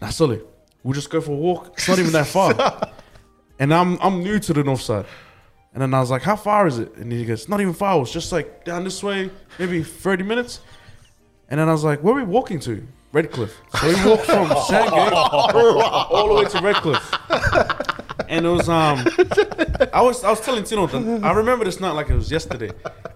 Nah, 0.00 0.08
Sully, 0.08 0.40
we'll 0.82 0.94
just 0.94 1.10
go 1.10 1.20
for 1.20 1.32
a 1.32 1.36
walk. 1.36 1.74
It's 1.74 1.86
not 1.86 1.98
even 1.98 2.12
that 2.12 2.28
far. 2.28 2.54
And 3.62 3.72
I'm 3.72 3.90
I'm 4.00 4.16
new 4.28 4.38
to 4.40 4.52
the 4.52 4.64
north 4.64 4.80
side. 4.80 5.06
And 5.72 5.80
then 5.82 5.94
I 5.94 6.00
was 6.00 6.10
like, 6.10 6.22
How 6.22 6.36
far 6.36 6.66
is 6.66 6.78
it? 6.78 6.90
And 6.96 7.12
he 7.12 7.24
goes, 7.24 7.48
Not 7.48 7.60
even 7.60 7.74
far. 7.74 8.00
It's 8.02 8.10
just 8.12 8.32
like 8.32 8.64
down 8.64 8.82
this 8.84 9.02
way, 9.02 9.30
maybe 9.58 9.82
30 9.84 10.24
minutes. 10.24 10.60
And 11.48 11.60
then 11.60 11.68
I 11.68 11.72
was 11.72 11.84
like, 11.84 12.02
Where 12.02 12.12
are 12.14 12.16
we 12.16 12.24
walking 12.24 12.58
to? 12.60 12.74
Redcliffe. 13.12 13.56
So 13.78 13.86
we 13.88 13.94
walked 14.10 14.24
from 14.24 14.48
Sandgate 14.68 15.12
all 16.12 16.28
the 16.28 16.34
way 16.34 16.44
to 16.54 16.58
Redcliffe. 16.60 17.06
And 18.28 18.46
it 18.46 18.48
was 18.48 18.68
um 18.68 18.98
I 19.92 20.00
was 20.02 20.24
I 20.24 20.30
was 20.30 20.40
telling 20.40 20.64
Tino 20.64 20.86
that 20.86 21.24
I 21.24 21.32
remember 21.32 21.64
this 21.64 21.78
night 21.78 21.92
like 21.92 22.08
it 22.10 22.14
was 22.14 22.30
yesterday. 22.30 22.70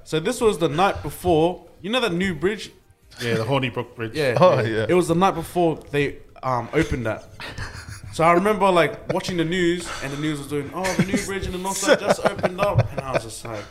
So 0.05 0.21
this 0.21 0.41
was 0.41 0.59
the 0.59 0.69
night 0.69 1.03
before 1.03 1.65
you 1.83 1.91
know 1.91 2.01
that 2.01 2.13
new 2.13 2.35
bridge 2.35 2.71
Yeah, 3.21 3.35
the 3.35 3.45
Hornibrook 3.45 3.97
Bridge. 3.97 4.15
yeah. 4.15 4.39
Oh, 4.41 4.61
yeah. 4.61 4.87
It 4.89 4.95
was 4.95 5.09
the 5.09 5.15
night 5.15 5.35
before 5.35 5.71
they 5.91 6.19
um, 6.43 6.69
opened 6.73 7.07
that. 7.07 7.21
So 8.17 8.25
I 8.25 8.33
remember 8.33 8.71
like 8.71 9.13
watching 9.13 9.37
the 9.37 9.45
news 9.45 9.87
and 10.03 10.11
the 10.11 10.17
news 10.17 10.39
was 10.39 10.49
doing, 10.49 10.71
oh, 10.73 10.91
the 10.95 11.05
new 11.05 11.23
bridge 11.27 11.45
in 11.45 11.53
the 11.53 11.59
north 11.59 11.77
side 11.77 12.01
just 12.01 12.25
opened 12.25 12.59
up. 12.59 12.91
And 12.91 13.01
I 13.03 13.13
was 13.13 13.25
just 13.25 13.45
like, 13.45 13.63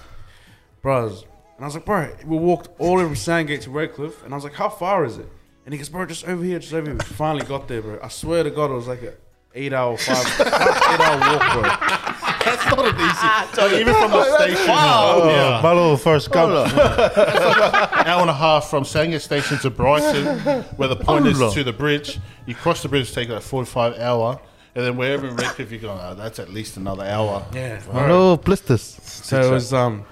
bros. 0.84 1.24
And 1.56 1.62
I 1.62 1.66
was 1.66 1.74
like, 1.74 1.86
bro, 1.86 2.16
we 2.28 2.38
walked 2.38 2.70
all 2.78 3.00
over 3.00 3.16
Sandgate 3.16 3.62
to 3.62 3.72
Redcliffe. 3.72 4.24
And 4.24 4.36
I 4.36 4.38
was 4.38 4.44
like, 4.44 4.54
how 4.54 4.70
far 4.70 5.04
is 5.04 5.18
it? 5.18 5.28
And 5.66 5.74
he 5.74 5.80
goes, 5.80 5.90
bro, 5.90 6.06
just 6.06 6.28
over 6.28 6.44
here, 6.44 6.60
just 6.60 6.76
over 6.76 6.86
here. 6.86 6.94
We 6.94 7.04
finally 7.06 7.44
got 7.44 7.68
there, 7.68 7.82
bro. 7.82 7.98
I 8.04 8.10
swear 8.10 8.44
to 8.44 8.52
God, 8.52 8.70
it 8.70 8.76
was 8.76 8.88
like 8.88 9.02
a 9.02 9.16
eight 9.56 9.74
hour, 9.74 9.98
five, 9.98 10.18
five 10.28 10.48
eight 10.48 11.00
hour 11.00 11.20
walk, 11.20 11.54
bro. 11.54 12.05
That's 12.46 12.66
not 12.66 12.86
a 12.86 12.92
decent. 12.92 13.56
So 13.56 13.76
even 13.78 13.94
from 13.96 14.12
the 14.12 14.38
station, 14.38 14.66
Oh, 14.70 15.28
yeah, 15.30 15.60
my 15.62 15.74
little 15.74 15.98
first 15.98 16.32
cup. 16.32 16.50
hour 18.08 18.22
and 18.22 18.30
a 18.30 18.34
half 18.34 18.70
from 18.70 18.86
Sandgate 18.86 19.22
Station 19.22 19.58
to 19.60 19.70
Brighton, 19.70 20.64
where 20.78 20.88
the 20.88 20.96
point 20.96 21.28
is 21.28 21.42
Allah. 21.42 21.54
to 21.54 21.64
the 21.64 21.74
bridge. 21.74 22.20
You 22.46 22.56
cross 22.56 22.82
the 22.84 22.90
bridge, 22.90 23.12
take 23.14 23.30
like 23.30 23.42
forty-five 23.42 23.98
hour, 24.00 24.40
and 24.76 24.86
then 24.86 24.96
wherever 24.98 25.28
in 25.28 25.36
Redcliffe 25.36 25.72
you 25.72 25.80
go, 25.80 25.90
oh, 25.92 26.16
that's 26.16 26.38
at 26.40 26.50
least 26.52 26.78
another 26.78 27.04
hour. 27.06 27.46
Yeah. 27.54 27.80
Hello, 27.82 28.38
blisters. 28.38 28.82
So 29.04 29.42
it 29.42 29.52
was 29.52 29.74
um, 29.74 30.06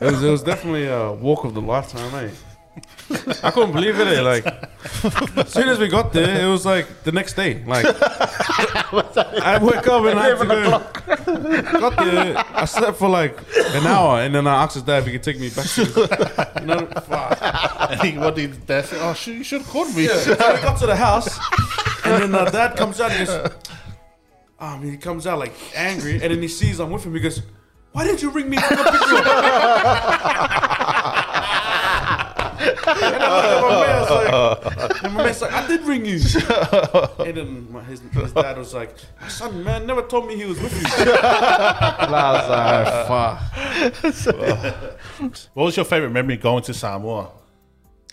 it 0.00 0.04
was 0.06 0.22
it 0.22 0.30
was 0.30 0.42
definitely 0.42 0.86
a 0.86 1.12
walk 1.12 1.44
of 1.44 1.54
the 1.54 1.60
lifetime, 1.60 2.14
eh? 2.24 2.30
I 3.42 3.50
couldn't 3.50 3.72
believe 3.72 3.98
it. 4.00 4.08
Eh? 4.08 4.20
Like, 4.20 4.46
as 5.36 5.52
soon 5.52 5.68
as 5.68 5.78
we 5.78 5.88
got 5.88 6.12
there, 6.12 6.44
it 6.44 6.50
was 6.50 6.66
like 6.66 7.04
the 7.04 7.12
next 7.12 7.34
day. 7.34 7.62
Like, 7.64 7.86
I 7.86 9.58
woke 9.62 9.86
up 9.86 10.04
and 10.06 10.18
I 10.18 10.28
had 10.28 10.38
to 10.38 10.46
go. 10.46 11.78
Got 11.78 11.96
there, 12.04 12.44
I 12.54 12.64
slept 12.64 12.98
for 12.98 13.08
like 13.08 13.38
an 13.74 13.86
hour, 13.86 14.20
and 14.20 14.34
then 14.34 14.46
I 14.46 14.62
asked 14.62 14.74
his 14.74 14.82
dad 14.82 14.98
if 14.98 15.06
he 15.06 15.12
could 15.12 15.22
take 15.22 15.38
me 15.38 15.50
back. 15.50 15.66
To 15.66 15.82
you 16.60 16.66
know, 16.66 16.86
fuck. 17.02 17.38
And 17.90 18.00
he, 18.00 18.18
what 18.18 18.34
did 18.34 18.66
dad 18.66 18.84
say? 18.86 18.98
Oh, 19.00 19.14
shoot, 19.14 19.34
you 19.34 19.44
should 19.44 19.62
have 19.62 19.70
called 19.70 19.94
me. 19.94 20.06
So 20.08 20.30
we 20.32 20.36
got 20.36 20.78
to 20.78 20.86
the 20.86 20.96
house, 20.96 21.38
and 22.04 22.22
then 22.22 22.34
uh, 22.34 22.50
dad 22.50 22.76
comes 22.76 23.00
out 23.00 23.12
and 23.12 23.26
goes, 23.26 23.52
um, 24.58 24.82
he 24.82 24.96
comes 24.96 25.26
out 25.26 25.38
like 25.38 25.54
angry, 25.74 26.14
and 26.14 26.22
then 26.22 26.42
he 26.42 26.48
sees 26.48 26.80
I'm 26.80 26.90
with 26.90 27.04
him. 27.04 27.14
He 27.14 27.20
goes, 27.20 27.42
"Why 27.92 28.04
didn't 28.04 28.22
you 28.22 28.30
ring 28.30 28.48
me 28.50 28.56
to 28.56 28.62
come 28.62 28.84
pick 28.92 29.02
you 33.42 33.56
and 33.56 33.64
I 33.64 33.66
my 33.68 33.86
mate, 33.86 34.00
was 34.00 34.10
like, 34.10 34.32
and 35.04 35.14
my 35.14 35.22
mate's 35.24 35.40
like, 35.42 35.52
"I 35.52 35.66
did 35.66 35.82
ring 35.82 36.04
you." 36.04 36.18
And 37.26 37.36
then 37.36 37.72
my, 37.72 37.82
his, 37.84 38.00
his 38.00 38.32
dad 38.32 38.58
was 38.58 38.74
like, 38.74 38.94
"My 39.20 39.28
son, 39.28 39.62
man, 39.64 39.86
never 39.86 40.02
told 40.02 40.26
me 40.26 40.36
he 40.36 40.44
was 40.44 40.60
with 40.60 40.74
you." 40.74 40.86
I 40.88 42.32
was 42.32 42.48
like, 42.50 43.06
"Fuck." 43.08 43.38
What 45.54 45.64
was 45.64 45.76
your 45.76 45.84
favorite 45.84 46.10
memory 46.10 46.36
going 46.36 46.62
to 46.64 46.74
Samoa? 46.74 47.30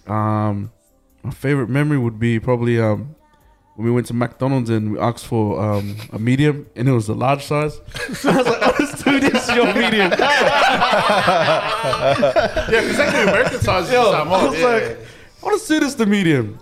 Um, 0.07 0.71
my 1.23 1.31
favorite 1.31 1.69
memory 1.69 1.97
would 1.97 2.19
be 2.19 2.39
probably 2.39 2.79
um 2.79 3.15
when 3.75 3.85
we 3.85 3.91
went 3.91 4.05
to 4.07 4.13
McDonald's 4.13 4.69
and 4.69 4.93
we 4.93 4.99
asked 4.99 5.25
for 5.25 5.59
um 5.59 5.95
a 6.11 6.19
medium 6.19 6.67
and 6.75 6.87
it 6.87 6.91
was 6.91 7.09
a 7.09 7.13
large 7.13 7.43
size. 7.43 7.79
I 7.97 8.09
was 8.09 8.23
like, 8.25 8.45
oh, 8.61 8.75
let's 8.79 9.03
do 9.03 9.19
this, 9.19 9.47
your 9.55 9.73
medium. 9.73 10.11
Yeah, 10.11 10.17
because 12.67 12.97
that's 12.97 13.13
the 13.13 13.23
American 13.23 13.59
size 13.61 13.91
Yo, 13.91 14.11
Samoa. 14.11 14.37
I 14.37 14.45
was 14.47 14.59
yeah. 14.59 14.65
like, 14.65 14.97
I 15.43 15.45
want 15.45 15.61
to 15.61 15.67
do 15.67 15.79
this 15.81 15.95
the 15.95 16.05
medium. 16.05 16.57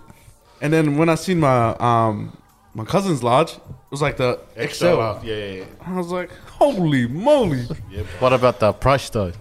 And 0.60 0.72
then 0.72 0.96
when 0.96 1.08
I 1.08 1.14
seen 1.14 1.38
my 1.40 1.68
um 1.78 2.36
my 2.74 2.84
cousin's 2.84 3.22
lodge, 3.22 3.52
it 3.52 3.60
was 3.90 4.02
like 4.02 4.16
the 4.16 4.40
extra. 4.56 4.88
XL. 5.20 5.26
Yeah, 5.26 5.36
yeah, 5.36 5.52
yeah. 5.60 5.64
I 5.86 5.96
was 5.96 6.08
like, 6.08 6.30
holy 6.58 7.06
moly! 7.06 7.66
What 8.18 8.32
about 8.32 8.58
the 8.58 8.72
price 8.72 9.08
though? 9.10 9.32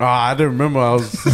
Ah, 0.00 0.30
I 0.30 0.34
didn't 0.34 0.52
remember. 0.52 0.80
I 0.80 0.92
was 0.94 1.24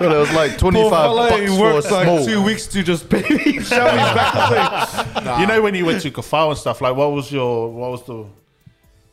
Well, 0.00 0.12
it 0.12 0.18
was 0.18 0.32
like 0.32 0.58
25 0.58 0.90
fella, 0.90 1.28
bucks 1.30 1.46
for 1.46 1.52
a 1.52 1.60
worked 1.74 1.90
like 1.90 2.04
small. 2.04 2.24
two 2.26 2.42
weeks 2.42 2.66
to 2.68 2.82
just 2.82 3.08
pay 3.08 3.22
me, 3.28 3.60
shove 3.60 3.92
me 3.92 3.98
back. 3.98 5.40
You 5.40 5.46
know 5.46 5.62
when 5.62 5.74
you 5.74 5.86
went 5.86 6.02
to 6.02 6.10
Kafau 6.10 6.50
and 6.50 6.58
stuff, 6.58 6.80
like 6.80 6.96
what 6.96 7.12
was 7.12 7.30
your, 7.30 7.70
what 7.72 7.90
was 7.92 8.02
the, 8.04 8.24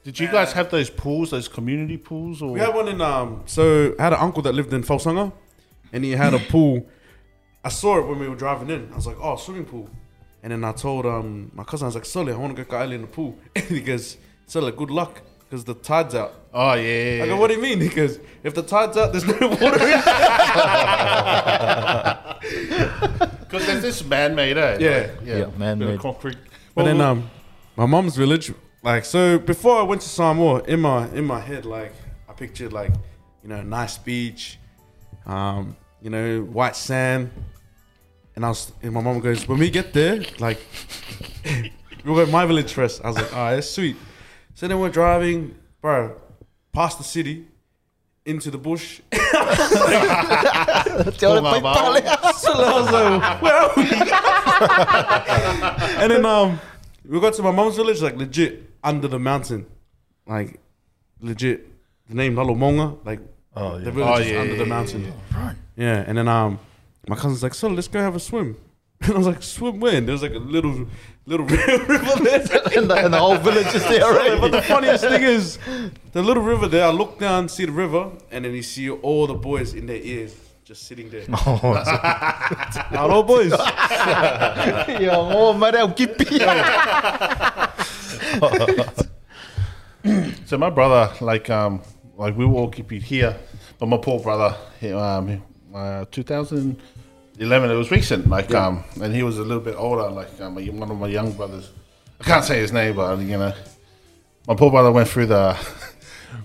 did 0.04 0.20
you 0.20 0.28
guys 0.28 0.54
have 0.54 0.72
those 0.72 0.90
pools, 0.90 1.30
those 1.32 1.48
community 1.48 1.98
pools? 1.98 2.42
Or 2.42 2.52
We 2.52 2.60
had 2.60 2.74
one 2.74 2.88
in 2.88 3.02
um. 3.02 3.44
So 3.46 3.94
I 4.00 4.04
had 4.04 4.14
an 4.14 4.20
uncle 4.20 4.42
that 4.44 4.54
lived 4.54 4.74
in 4.74 4.84
Falsanga, 4.84 5.32
and 5.94 6.04
he 6.04 6.12
had 6.12 6.34
a 6.34 6.40
pool. 6.50 6.86
I 7.64 7.70
saw 7.70 8.00
it 8.00 8.08
when 8.08 8.18
we 8.20 8.28
were 8.28 8.36
driving 8.36 8.70
in. 8.70 8.92
I 8.92 8.96
was 8.96 9.06
like, 9.08 9.18
"Oh, 9.22 9.36
swimming 9.36 9.66
pool," 9.66 9.90
and 10.42 10.52
then 10.52 10.64
I 10.64 10.72
told 10.72 11.06
um 11.06 11.52
my 11.54 11.64
cousin, 11.64 11.86
I 11.86 11.90
was 11.90 11.96
like, 11.96 12.06
"Sully, 12.06 12.34
I 12.34 12.36
want 12.38 12.56
to 12.56 12.64
go 12.64 12.70
kaili 12.78 12.94
in 12.94 13.02
the 13.02 13.08
pool," 13.08 13.38
and 13.56 13.66
he 13.66 13.82
goes, 13.82 14.18
"Sully, 14.48 14.72
good 14.72 14.90
luck." 14.92 15.22
Because 15.50 15.66
the 15.66 15.74
tide's 15.74 16.16
out. 16.16 16.34
Oh, 16.54 16.74
yeah. 16.76 17.24
I 17.24 17.28
go, 17.28 17.36
what 17.36 17.50
do 17.50 17.56
you 17.56 17.62
mean? 17.62 17.82
He 17.82 17.90
goes, 17.90 18.20
if 18.42 18.54
the 18.56 18.64
tide's 18.64 18.96
out, 18.96 19.12
there's 19.12 19.26
no 19.26 19.48
water 19.62 19.80
Because 23.42 23.66
there's 23.66 23.82
this 23.82 24.06
man-made, 24.06 24.58
eh? 24.58 24.78
Yeah. 24.80 24.98
Like, 24.98 25.28
yeah. 25.28 25.38
Yeah, 25.40 25.46
man-made. 25.58 26.00
Concrete. 26.00 26.38
But 26.74 26.86
then 26.86 27.02
um, 27.02 27.30
my 27.76 27.86
mom's 27.86 28.16
village, 28.16 28.54
like 28.84 29.06
so 29.06 29.38
before 29.38 29.80
I 29.80 29.84
went 29.84 30.02
to 30.02 30.10
Samoa, 30.10 30.64
in 30.64 30.82
my 30.82 31.08
in 31.10 31.26
my 31.26 31.40
head, 31.40 31.66
like 31.66 31.94
I 32.28 32.34
pictured 32.34 32.74
like, 32.74 32.92
you 33.44 33.50
know, 33.50 33.62
nice 33.62 33.98
beach, 33.98 34.58
um, 35.26 35.76
you 36.02 36.10
know, 36.10 36.42
white 36.42 36.76
sand. 36.76 37.32
And 38.36 38.46
I 38.46 38.50
was 38.50 38.72
and 38.82 38.94
my 38.94 39.02
mom 39.02 39.20
goes, 39.20 39.48
when 39.48 39.60
we 39.60 39.70
get 39.70 39.94
there, 39.94 40.24
like 40.40 40.60
we'll 42.06 42.16
go 42.16 42.26
to 42.26 42.32
my 42.32 42.46
village 42.46 42.74
first. 42.74 43.04
I 43.04 43.08
was 43.08 43.18
like, 43.18 43.34
alright, 43.34 43.56
that's 43.56 43.70
sweet. 43.70 43.98
So 44.56 44.68
then 44.68 44.80
we're 44.80 44.90
driving, 44.90 45.56
bro, 45.82 46.20
past 46.72 46.98
the 46.98 47.04
city, 47.04 47.46
into 48.26 48.50
the 48.52 48.58
bush. 48.58 49.02
Pull 49.12 49.20
my 51.42 51.60
mouth. 51.60 52.38
So 52.38 52.54
I 52.54 52.80
was 52.80 52.92
like, 52.92 53.42
where 53.42 53.56
are 53.56 53.74
we? 53.76 53.84
and 56.02 56.12
then 56.12 56.26
um, 56.26 56.60
we 57.08 57.20
got 57.20 57.34
to 57.36 57.44
my 57.44 57.52
mom's 57.52 57.76
village, 57.76 58.02
like 58.02 58.16
legit 58.16 58.70
under 58.84 59.08
the 59.08 59.20
mountain, 59.20 59.66
like 60.28 60.60
legit. 61.20 61.68
The 62.08 62.16
name 62.16 62.36
Lalomauga, 62.36 62.98
like 63.06 63.22
Oh, 63.56 63.80
the 63.80 63.92
village 63.92 64.10
Oh, 64.10 64.22
is 64.22 64.32
yeah, 64.32 64.40
under 64.40 64.52
yeah, 64.54 64.58
the 64.58 64.64
yeah, 64.64 64.70
mountain. 64.70 65.14
Yeah, 65.76 66.04
and 66.08 66.18
then 66.18 66.28
um, 66.28 66.60
my 67.08 67.16
cousin's 67.16 67.44
like, 67.44 67.54
so 67.54 67.68
let's 67.70 67.88
go 67.88 68.00
have 68.00 68.16
a 68.16 68.20
swim. 68.20 68.58
And 69.02 69.14
I 69.14 69.18
was 69.18 69.28
like, 69.28 69.42
swim 69.42 69.80
where? 69.80 70.00
There's 70.00 70.22
like 70.22 70.34
a 70.34 70.38
little 70.40 70.88
little 71.26 71.46
river 71.48 72.24
there. 72.24 72.42
and, 72.78 72.90
the, 72.90 72.96
and 73.04 73.14
the 73.14 73.18
whole 73.18 73.38
village 73.38 73.74
is 73.74 73.84
there 73.88 74.40
but 74.40 74.52
the 74.52 74.62
funniest 74.62 75.04
thing 75.04 75.24
is, 75.24 75.58
the 76.12 76.22
little 76.22 76.44
river 76.44 76.68
there. 76.68 76.86
I 76.86 76.92
look 76.92 77.18
down, 77.18 77.50
see 77.50 77.66
the 77.66 77.72
river, 77.72 78.12
and 78.30 78.46
then 78.46 78.54
you 78.54 78.62
see 78.62 78.90
all 78.90 79.26
the 79.26 79.34
boys 79.34 79.74
in 79.74 79.88
their 79.88 79.98
ears 80.02 80.36
just 80.72 80.88
sitting 80.88 81.10
there. 81.10 81.24
Hello, 82.96 83.24
boys. 83.24 83.52
Yo, 85.02 85.12
oh, 85.12 85.54
Marel 85.54 85.90
Kipi. 85.92 86.40
So 90.46 90.58
my 90.58 90.70
brother, 90.70 91.14
like, 91.20 91.50
um, 91.50 91.82
like 92.16 92.38
we 92.38 92.46
were 92.46 92.54
all 92.54 92.70
keep 92.70 92.90
it 92.94 93.04
here, 93.04 93.36
but 93.80 93.88
my 93.88 93.98
poor 93.98 94.22
brother, 94.22 94.56
he, 94.80 94.94
um, 94.94 95.44
uh, 95.76 96.06
2011, 96.10 97.70
it 97.70 97.76
was 97.76 97.92
recent, 97.92 98.30
like, 98.30 98.54
um, 98.54 98.86
and 99.02 99.14
he 99.14 99.24
was 99.24 99.40
a 99.40 99.44
little 99.44 99.60
bit 99.60 99.76
older, 99.76 100.10
like 100.10 100.40
um, 100.40 100.56
one 100.56 100.90
of 100.90 100.98
my 100.98 101.08
young 101.08 101.34
brothers. 101.34 101.70
I 102.22 102.24
can't 102.24 102.46
say 102.46 102.60
his 102.60 102.72
name, 102.72 102.96
but 102.96 103.20
you 103.20 103.38
know, 103.38 103.54
my 104.48 104.56
poor 104.56 104.72
brother 104.72 104.94
went 104.94 105.10
through 105.10 105.26
the 105.26 105.58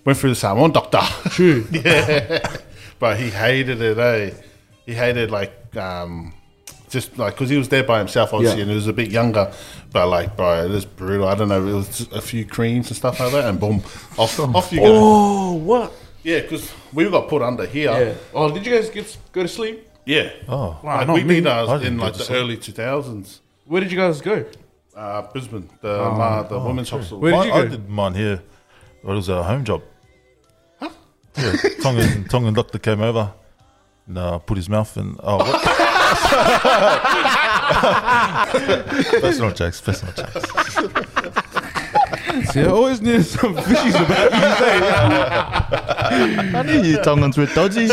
went 0.04 0.18
through 0.18 0.30
the 0.30 0.36
Samoan 0.36 0.72
doctor. 0.72 1.02
True. 1.30 1.64
yeah, 1.70 2.44
but 2.98 3.18
he 3.18 3.30
hated 3.30 3.80
it. 3.80 3.98
Eh? 3.98 4.30
He 4.86 4.94
hated 4.94 5.30
like 5.30 5.76
um, 5.76 6.32
just 6.88 7.18
like 7.18 7.34
because 7.34 7.48
he 7.50 7.56
was 7.56 7.68
there 7.68 7.82
by 7.84 7.98
himself, 7.98 8.32
obviously, 8.32 8.58
Yeah. 8.58 8.62
and 8.62 8.70
he 8.70 8.76
was 8.76 8.86
a 8.88 8.92
bit 8.92 9.10
younger. 9.10 9.52
But 9.92 10.08
like, 10.08 10.36
bro, 10.36 10.64
it 10.64 10.70
was 10.70 10.84
brutal. 10.84 11.26
I 11.28 11.34
don't 11.34 11.48
know. 11.48 11.66
It 11.66 11.72
was 11.72 11.88
just 11.98 12.12
a 12.12 12.20
few 12.20 12.44
creams 12.44 12.88
and 12.88 12.96
stuff 12.96 13.18
like 13.20 13.32
that, 13.32 13.44
and 13.46 13.58
boom, 13.58 13.82
off, 14.18 14.38
off 14.54 14.72
you 14.72 14.80
go. 14.80 14.86
Oh, 14.94 15.52
what? 15.54 15.92
Yeah, 16.22 16.40
because 16.40 16.72
we 16.92 17.08
got 17.10 17.28
put 17.28 17.42
under 17.42 17.66
here. 17.66 17.90
Yeah. 17.90 18.14
Oh, 18.34 18.50
did 18.52 18.66
you 18.66 18.72
guys 18.74 18.90
get 18.90 19.16
go 19.32 19.42
to 19.42 19.48
sleep? 19.48 19.88
Yeah. 20.04 20.30
Oh, 20.48 20.78
Wow, 20.82 20.98
Like 20.98 21.06
not 21.08 21.14
we 21.14 21.24
me. 21.24 21.34
did 21.36 21.46
ours 21.48 21.82
in 21.82 21.98
like 21.98 22.14
the 22.14 22.24
sleep. 22.24 22.38
early 22.38 22.56
2000s. 22.56 23.40
Where 23.64 23.80
did 23.80 23.90
you 23.90 23.98
guys 23.98 24.20
go? 24.20 24.44
Uh, 24.94 25.22
Brisbane, 25.32 25.68
the 25.82 25.90
uh, 25.90 26.42
the 26.48 26.58
women's 26.58 26.90
hospital. 26.90 27.18
Where 27.20 27.32
did 27.32 27.38
Mine- 27.38 27.46
you 27.48 27.52
I 27.54 27.62
go? 27.62 27.68
did 27.68 27.88
mine 27.88 28.14
here. 28.14 28.42
It 29.02 29.06
was 29.06 29.28
a 29.28 29.42
home 29.42 29.64
job. 29.64 29.82
Yeah, 31.38 31.52
Tongan, 31.82 32.24
Tongan 32.28 32.54
doctor 32.54 32.78
came 32.78 33.00
over 33.00 33.32
and 34.06 34.18
uh, 34.18 34.38
put 34.38 34.56
his 34.56 34.68
mouth 34.68 34.96
in. 34.96 35.16
Oh, 35.22 35.38
what? 35.38 35.62
personal 39.20 39.50
jokes, 39.52 39.80
personal 39.80 40.14
jokes. 40.14 40.50
See, 42.52 42.60
I 42.60 42.66
always 42.66 43.00
knew 43.00 43.22
some 43.22 43.56
fishies 43.56 43.94
about 43.94 44.32
you. 46.12 46.56
I 46.58 46.62
knew 46.62 46.82
you 46.82 46.98
Tongans 47.02 47.36
were 47.36 47.46
dodgy. 47.46 47.88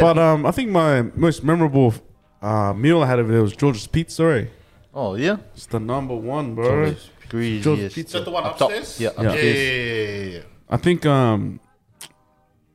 But 0.00 0.18
um, 0.18 0.46
I 0.46 0.50
think 0.50 0.70
my 0.70 1.02
most 1.14 1.44
memorable 1.44 1.94
uh, 2.42 2.72
meal 2.74 3.02
I 3.02 3.06
had 3.06 3.18
over 3.18 3.32
there 3.32 3.42
was 3.42 3.56
George's 3.56 3.86
Pizza. 3.86 4.24
Eh? 4.24 4.46
Oh 4.92 5.14
yeah. 5.14 5.36
It's 5.54 5.66
the 5.66 5.80
number 5.80 6.14
one, 6.14 6.54
bro. 6.54 6.94
Agree, 7.24 7.60
George. 7.60 7.78
Pizza. 7.94 8.00
Is 8.00 8.12
that 8.12 8.24
the 8.26 8.30
one 8.30 8.44
Up 8.44 8.58
top. 8.58 8.70
upstairs? 8.70 9.00
Yeah, 9.00 9.10
Yeah. 9.22 9.32
Yeah, 9.34 9.42
yeah, 9.42 9.52
yeah, 9.52 10.36
yeah. 10.36 10.40
I 10.68 10.76
think 10.76 11.04
um, 11.06 11.60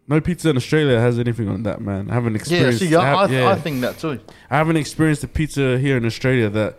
no 0.08 0.22
pizza 0.22 0.50
in 0.50 0.58
Australia 0.58 1.00
has 1.00 1.20
anything 1.20 1.48
on 1.50 1.64
that, 1.64 1.82
man. 1.82 2.10
I 2.10 2.14
haven't 2.14 2.36
experienced. 2.36 2.82
Yeah, 2.82 2.88
experienced. 2.88 2.90
see, 2.90 2.96
I, 2.96 3.14
I, 3.14 3.18
I, 3.18 3.22
have- 3.22 3.32
yeah. 3.32 3.50
I 3.50 3.56
think 3.56 3.82
that 3.82 3.98
too. 4.00 4.20
I 4.50 4.58
haven't 4.58 4.78
experienced 4.78 5.22
the 5.22 5.28
pizza 5.28 5.78
here 5.80 5.98
in 5.98 6.06
Australia 6.06 6.50
that 6.50 6.78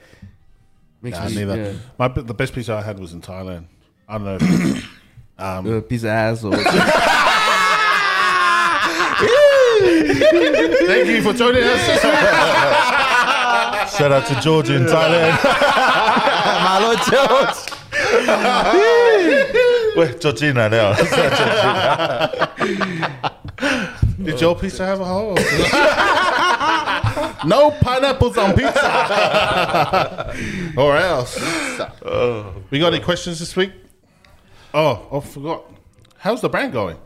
makes 1.02 1.18
Nah, 1.18 1.28
me 1.28 1.34
neither. 1.44 1.56
yeah, 1.56 1.72
My 1.98 2.08
the 2.08 2.34
best 2.34 2.52
pizza 2.54 2.74
I 2.74 2.82
had 2.82 2.98
was 2.98 3.12
in 3.12 3.20
Thailand. 3.20 3.66
I 4.08 4.18
don't 4.18 4.24
know. 4.24 4.36
If, 4.40 4.84
um, 5.38 5.78
uh, 5.78 5.80
pizza 5.82 6.08
ass 6.08 6.44
or 6.44 6.52
thank 9.70 11.08
you 11.08 11.22
for 11.22 11.32
joining 11.32 11.62
us. 11.64 11.80
Shout 13.96 14.12
out 14.12 14.26
to 14.26 14.40
Georgia 14.40 14.76
in 14.76 14.84
Thailand. 14.84 15.38
Malo 16.64 16.94
George. 16.96 17.56
We're 20.00 20.14
Georgina 20.14 20.70
now. 20.70 20.94
Did 24.16 24.40
your 24.40 24.56
pizza 24.56 24.86
have 24.86 24.98
a 24.98 25.04
hole? 25.04 25.34
no 27.46 27.70
pineapples 27.82 28.38
on 28.38 28.54
pizza. 28.54 30.34
or 30.78 30.96
else. 30.96 31.38
We 32.70 32.78
got 32.78 32.94
any 32.94 33.00
questions 33.00 33.40
this 33.40 33.54
week? 33.54 33.72
Oh, 34.72 35.06
I 35.12 35.20
forgot. 35.20 35.70
How's 36.16 36.40
the 36.40 36.48
brand 36.48 36.72
going? 36.72 36.96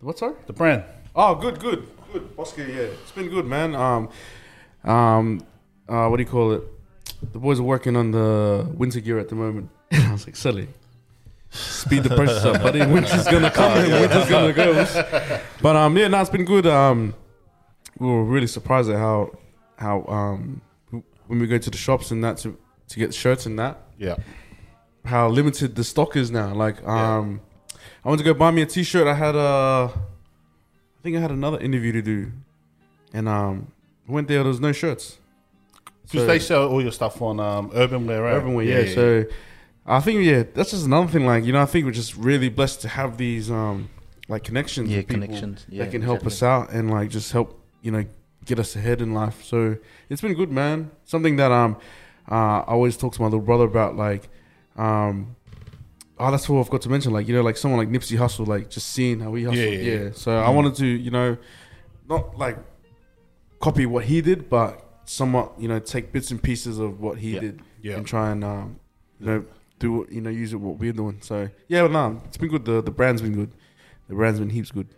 what's 0.00 0.20
sorry? 0.20 0.36
The 0.46 0.54
brand. 0.54 0.84
Oh, 1.14 1.34
good, 1.34 1.60
good, 1.60 1.86
good. 2.14 2.34
Bosque, 2.34 2.56
yeah, 2.56 2.64
it's 2.64 3.12
been 3.12 3.28
good, 3.28 3.44
man. 3.44 3.74
Um, 3.74 4.08
um, 4.84 5.42
uh, 5.86 6.08
what 6.08 6.16
do 6.16 6.22
you 6.22 6.28
call 6.30 6.52
it? 6.52 6.62
The 7.34 7.38
boys 7.38 7.60
are 7.60 7.64
working 7.64 7.94
on 7.94 8.12
the 8.12 8.66
winter 8.72 9.00
gear 9.00 9.18
at 9.18 9.28
the 9.28 9.34
moment. 9.34 9.68
I 9.92 10.12
was 10.12 10.26
like, 10.26 10.36
silly. 10.36 10.68
Speed 11.56 12.02
the 12.04 12.14
process 12.14 12.44
up, 12.44 12.62
buddy. 12.62 12.80
Winter's 12.80 13.24
gonna 13.24 13.50
come 13.50 13.72
and 13.78 13.92
winter's 13.92 14.28
gonna 14.28 14.52
go. 14.52 15.40
But 15.62 15.76
um, 15.76 15.96
yeah, 15.96 16.08
no, 16.08 16.20
it's 16.20 16.30
been 16.30 16.44
good. 16.44 16.66
Um, 16.66 17.14
we 17.98 18.06
were 18.06 18.24
really 18.24 18.46
surprised 18.46 18.90
at 18.90 18.96
how 18.96 19.30
how 19.78 20.04
um 20.06 20.60
when 21.26 21.38
we 21.38 21.46
go 21.46 21.58
to 21.58 21.70
the 21.70 21.76
shops 21.76 22.10
and 22.10 22.22
that 22.24 22.36
to 22.38 22.56
to 22.88 22.98
get 22.98 23.12
shirts 23.14 23.46
and 23.46 23.58
that 23.58 23.78
Yeah. 23.98 24.16
how 25.04 25.28
limited 25.28 25.74
the 25.74 25.82
stock 25.84 26.14
is 26.16 26.30
now. 26.30 26.54
Like, 26.54 26.86
um, 26.86 27.40
I 28.04 28.08
went 28.08 28.18
to 28.20 28.24
go 28.24 28.32
buy 28.34 28.50
me 28.52 28.62
a 28.62 28.66
T-shirt. 28.66 29.06
I 29.08 29.14
had 29.14 29.34
a, 29.34 29.90
I 29.92 31.02
think 31.02 31.16
I 31.16 31.20
had 31.20 31.32
another 31.32 31.58
interview 31.58 31.90
to 31.92 32.02
do, 32.02 32.30
and 33.12 33.28
um, 33.28 33.72
went 34.06 34.28
there. 34.28 34.38
There 34.38 34.48
was 34.48 34.60
no 34.60 34.70
shirts. 34.72 35.18
Because 36.02 36.20
So- 36.20 36.26
they 36.26 36.38
sell 36.38 36.68
all 36.68 36.80
your 36.80 36.92
stuff 36.92 37.20
on 37.20 37.40
um, 37.40 37.72
Urban 37.74 38.06
Wear, 38.06 38.22
right? 38.22 38.34
Urban 38.34 38.54
Wear, 38.54 38.64
yeah. 38.64 38.94
So, 38.94 39.24
I 39.86 40.00
think 40.00 40.24
yeah, 40.24 40.42
that's 40.54 40.72
just 40.72 40.84
another 40.84 41.06
thing. 41.10 41.24
Like, 41.26 41.44
you 41.44 41.52
know, 41.52 41.62
I 41.62 41.66
think 41.66 41.84
we're 41.86 41.92
just 41.92 42.16
really 42.16 42.48
blessed 42.48 42.80
to 42.82 42.88
have 42.88 43.16
these 43.18 43.50
um, 43.50 43.88
like 44.28 44.42
connections. 44.44 44.90
Yeah, 44.90 44.98
with 44.98 45.08
people 45.08 45.26
connections. 45.26 45.66
Yeah, 45.68 45.84
that 45.84 45.90
can 45.92 46.02
help 46.02 46.26
us 46.26 46.42
out 46.42 46.70
and 46.72 46.90
like 46.90 47.10
just 47.10 47.30
help 47.32 47.60
you 47.82 47.92
know 47.92 48.04
get 48.44 48.58
us 48.58 48.74
ahead 48.76 49.00
in 49.00 49.14
life. 49.14 49.44
So 49.44 49.76
it's 50.08 50.20
been 50.20 50.34
good, 50.34 50.50
man. 50.50 50.90
Something 51.04 51.36
that 51.36 51.52
um 51.52 51.76
uh, 52.30 52.34
I 52.34 52.72
always 52.72 52.96
talk 52.96 53.12
to 53.14 53.20
my 53.20 53.26
little 53.26 53.40
brother 53.40 53.64
about, 53.64 53.96
like 53.96 54.28
um. 54.76 55.36
Oh, 56.18 56.30
that's 56.30 56.48
what 56.48 56.58
I've 56.60 56.70
got 56.70 56.80
to 56.80 56.88
mention. 56.88 57.12
Like 57.12 57.28
you 57.28 57.34
know, 57.34 57.42
like 57.42 57.58
someone 57.58 57.78
like 57.78 57.90
Nipsey 57.90 58.16
Hussle, 58.16 58.46
like 58.46 58.70
just 58.70 58.88
seeing 58.88 59.20
how 59.20 59.34
he 59.34 59.44
hustled. 59.44 59.58
Yeah, 59.62 59.70
Yeah, 59.70 59.92
yeah, 59.98 60.04
yeah. 60.04 60.10
So 60.14 60.34
I 60.34 60.48
wanted 60.48 60.74
to, 60.76 60.86
you 60.86 61.10
know, 61.10 61.36
not 62.08 62.38
like 62.38 62.56
copy 63.60 63.84
what 63.84 64.04
he 64.04 64.22
did, 64.22 64.48
but 64.48 64.82
somewhat, 65.04 65.52
you 65.58 65.68
know, 65.68 65.78
take 65.78 66.12
bits 66.12 66.30
and 66.30 66.42
pieces 66.42 66.78
of 66.78 67.00
what 67.00 67.18
he 67.18 67.34
Yeah. 67.34 67.40
did 67.40 67.62
Yeah. 67.82 67.96
and 67.96 68.06
try 68.06 68.30
and, 68.30 68.42
um, 68.44 68.76
you 69.20 69.26
know, 69.26 69.44
do 69.78 70.02
it, 70.02 70.12
you 70.12 70.20
know, 70.20 70.30
use 70.30 70.52
it 70.52 70.56
what 70.56 70.78
we're 70.78 70.92
doing. 70.92 71.18
So 71.20 71.48
yeah, 71.68 71.82
but 71.82 71.92
no, 71.92 72.20
it's 72.26 72.36
been 72.36 72.48
good. 72.48 72.64
The 72.64 72.82
the 72.82 72.90
brand's 72.90 73.22
been 73.22 73.34
good. 73.34 73.52
The 74.08 74.14
brand's 74.14 74.38
been 74.38 74.50
heaps 74.50 74.70
good. 74.70 74.88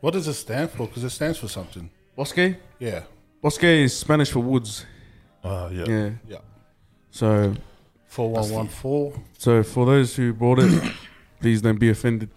What 0.00 0.12
does 0.12 0.28
it 0.28 0.34
stand 0.34 0.70
for? 0.70 0.86
Because 0.86 1.04
it 1.04 1.10
stands 1.10 1.38
for 1.38 1.48
something. 1.48 1.90
Bosque, 2.16 2.56
Yeah. 2.78 3.02
Bosque 3.42 3.64
is 3.64 3.96
Spanish 3.96 4.30
for 4.30 4.40
woods. 4.40 4.84
Uh, 5.44 5.68
yeah. 5.72 5.84
Yeah. 5.88 6.10
Yeah. 6.28 6.38
So 7.10 7.54
4114. 8.08 9.24
so 9.38 9.62
for 9.62 9.86
those 9.86 10.16
who 10.16 10.32
bought 10.32 10.58
it, 10.58 10.92
please 11.40 11.60
don't 11.62 11.78
be 11.78 11.90
offended. 11.90 12.30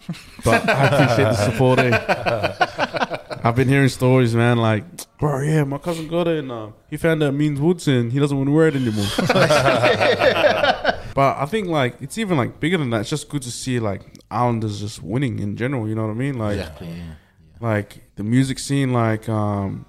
But 0.43 0.68
I 0.70 0.86
appreciate 0.88 1.24
the 1.26 1.52
support. 1.52 1.80
Eh? 1.80 3.16
I've 3.43 3.56
been 3.56 3.70
hearing 3.70 3.88
stories, 3.89 4.36
man. 4.36 4.58
Like, 4.58 4.84
bro, 5.18 5.39
yeah, 5.41 5.64
my 5.64 5.78
cousin 5.78 6.08
got 6.10 6.28
it, 6.28 6.39
and 6.39 6.52
uh, 6.52 6.70
he 6.89 6.97
found 6.97 7.24
out 7.24 7.30
it 7.30 7.38
means 7.38 7.60
woods, 7.60 7.88
and 7.88 8.12
he 8.12 8.20
doesn't 8.20 8.36
want 8.38 8.47
to 8.47 8.54
wear 8.54 8.68
it 8.68 8.76
anymore. 8.76 9.06
but 11.14 11.38
I 11.38 11.45
think 11.45 11.68
like 11.68 12.01
it's 12.01 12.18
even 12.18 12.38
like 12.38 12.60
bigger 12.60 12.78
than 12.78 12.89
that. 12.91 13.01
It's 13.01 13.10
just 13.10 13.30
good 13.30 13.41
to 13.43 13.51
see 13.51 13.80
like 13.80 14.01
Islanders 14.32 14.80
just 14.80 15.01
winning 15.03 15.39
in 15.39 15.55
general. 15.57 15.88
You 15.88 15.95
know 15.95 16.03
what 16.03 16.12
I 16.12 16.16
mean? 16.16 16.38
Like, 16.38 16.57
Exactly. 16.57 16.88
Yeah. 16.89 17.14
like 17.60 18.03
the 18.16 18.24
music 18.24 18.60
scene. 18.60 18.93
Like, 18.93 19.28
um, 19.30 19.86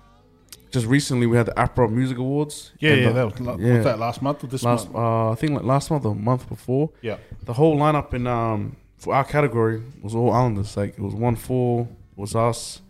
just 0.71 0.87
recently 0.87 1.27
we 1.27 1.37
had 1.37 1.47
the 1.47 1.53
APRA 1.53 1.91
Music 1.91 2.17
Awards. 2.19 2.73
Yeah, 2.79 2.95
yeah. 2.95 3.07
the- 3.09 3.13
That 3.15 3.25
was, 3.33 3.41
la- 3.41 3.57
yeah. 3.57 3.75
was 3.77 3.85
that 3.85 3.99
last 3.99 4.23
month 4.23 4.45
or 4.45 4.47
this 4.47 4.63
last 4.63 4.85
month? 4.87 4.97
uh, 4.97 5.31
I 5.31 5.35
think 5.35 5.53
like 5.53 5.65
last 5.65 5.91
month 5.91 6.05
or 6.05 6.15
month 6.15 6.49
before. 6.49 6.91
Yeah. 7.03 7.17
The 7.45 7.53
whole 7.55 7.77
lineup 7.77 8.15
in 8.15 8.27
um 8.27 8.77
for 8.97 9.15
our 9.15 9.25
category 9.25 9.83
was 10.03 10.15
all 10.15 10.31
Islanders. 10.33 10.77
Like 10.77 10.91
it 10.91 11.01
was 11.01 11.15
one 11.15 11.37
four 11.37 11.89
was 12.17 12.35
us, 12.37 12.83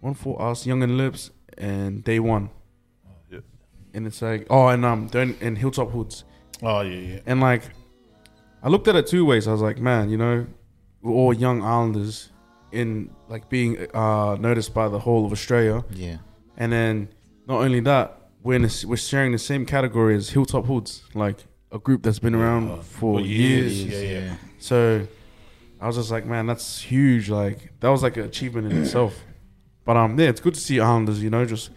one 0.00 0.14
for 0.14 0.40
us, 0.42 0.66
Young 0.66 0.82
and 0.82 0.96
Lips, 0.96 1.30
and 1.58 2.02
Day 2.02 2.18
One. 2.18 2.50
yeah. 3.30 3.40
And 3.92 4.06
it's 4.06 4.20
like 4.22 4.46
oh 4.50 4.66
and 4.68 4.84
um 4.84 5.08
and 5.40 5.58
Hilltop 5.58 5.90
Hoods 5.90 6.24
Oh, 6.62 6.80
yeah, 6.82 6.98
yeah. 7.14 7.20
and 7.26 7.40
like 7.40 7.62
I 8.62 8.68
looked 8.68 8.88
at 8.88 8.96
it 8.96 9.06
two 9.06 9.24
ways. 9.24 9.46
I 9.48 9.52
was 9.52 9.60
like, 9.60 9.78
man, 9.78 10.08
you 10.10 10.16
know, 10.16 10.46
we're 11.02 11.12
all 11.12 11.32
young 11.34 11.62
Islanders 11.62 12.30
in 12.72 13.10
like 13.28 13.48
being 13.48 13.76
uh 13.94 14.36
noticed 14.40 14.72
by 14.74 14.88
the 14.88 14.98
whole 14.98 15.26
of 15.26 15.32
Australia, 15.32 15.84
Yeah. 15.90 16.18
and 16.56 16.72
then 16.72 17.08
not 17.46 17.60
only 17.60 17.80
that, 17.80 18.18
we're 18.42 18.54
in 18.56 18.64
a, 18.64 18.70
we're 18.86 18.96
sharing 18.96 19.32
the 19.32 19.38
same 19.38 19.64
category 19.66 20.16
as 20.16 20.30
Hilltop 20.30 20.64
Hoods, 20.66 21.02
like 21.14 21.44
a 21.72 21.78
group 21.78 22.02
that's 22.02 22.18
been 22.18 22.34
around 22.34 22.68
for 22.84 23.18
for 23.18 23.20
years. 23.20 23.84
years. 23.84 24.02
Yeah, 24.02 24.18
yeah. 24.18 24.36
So 24.58 25.06
I 25.80 25.86
was 25.86 25.96
just 25.96 26.10
like, 26.10 26.24
man, 26.24 26.46
that's 26.46 26.80
huge. 26.80 27.28
Like 27.28 27.72
that 27.80 27.88
was 27.88 28.02
like 28.02 28.16
an 28.16 28.24
achievement 28.24 28.72
in 28.72 28.82
itself. 28.82 29.14
But 29.84 29.96
um, 29.98 30.18
yeah, 30.18 30.28
it's 30.28 30.40
good 30.40 30.54
to 30.54 30.60
see 30.60 30.80
Islanders, 30.80 31.22
you 31.22 31.28
know, 31.30 31.44
just 31.44 31.70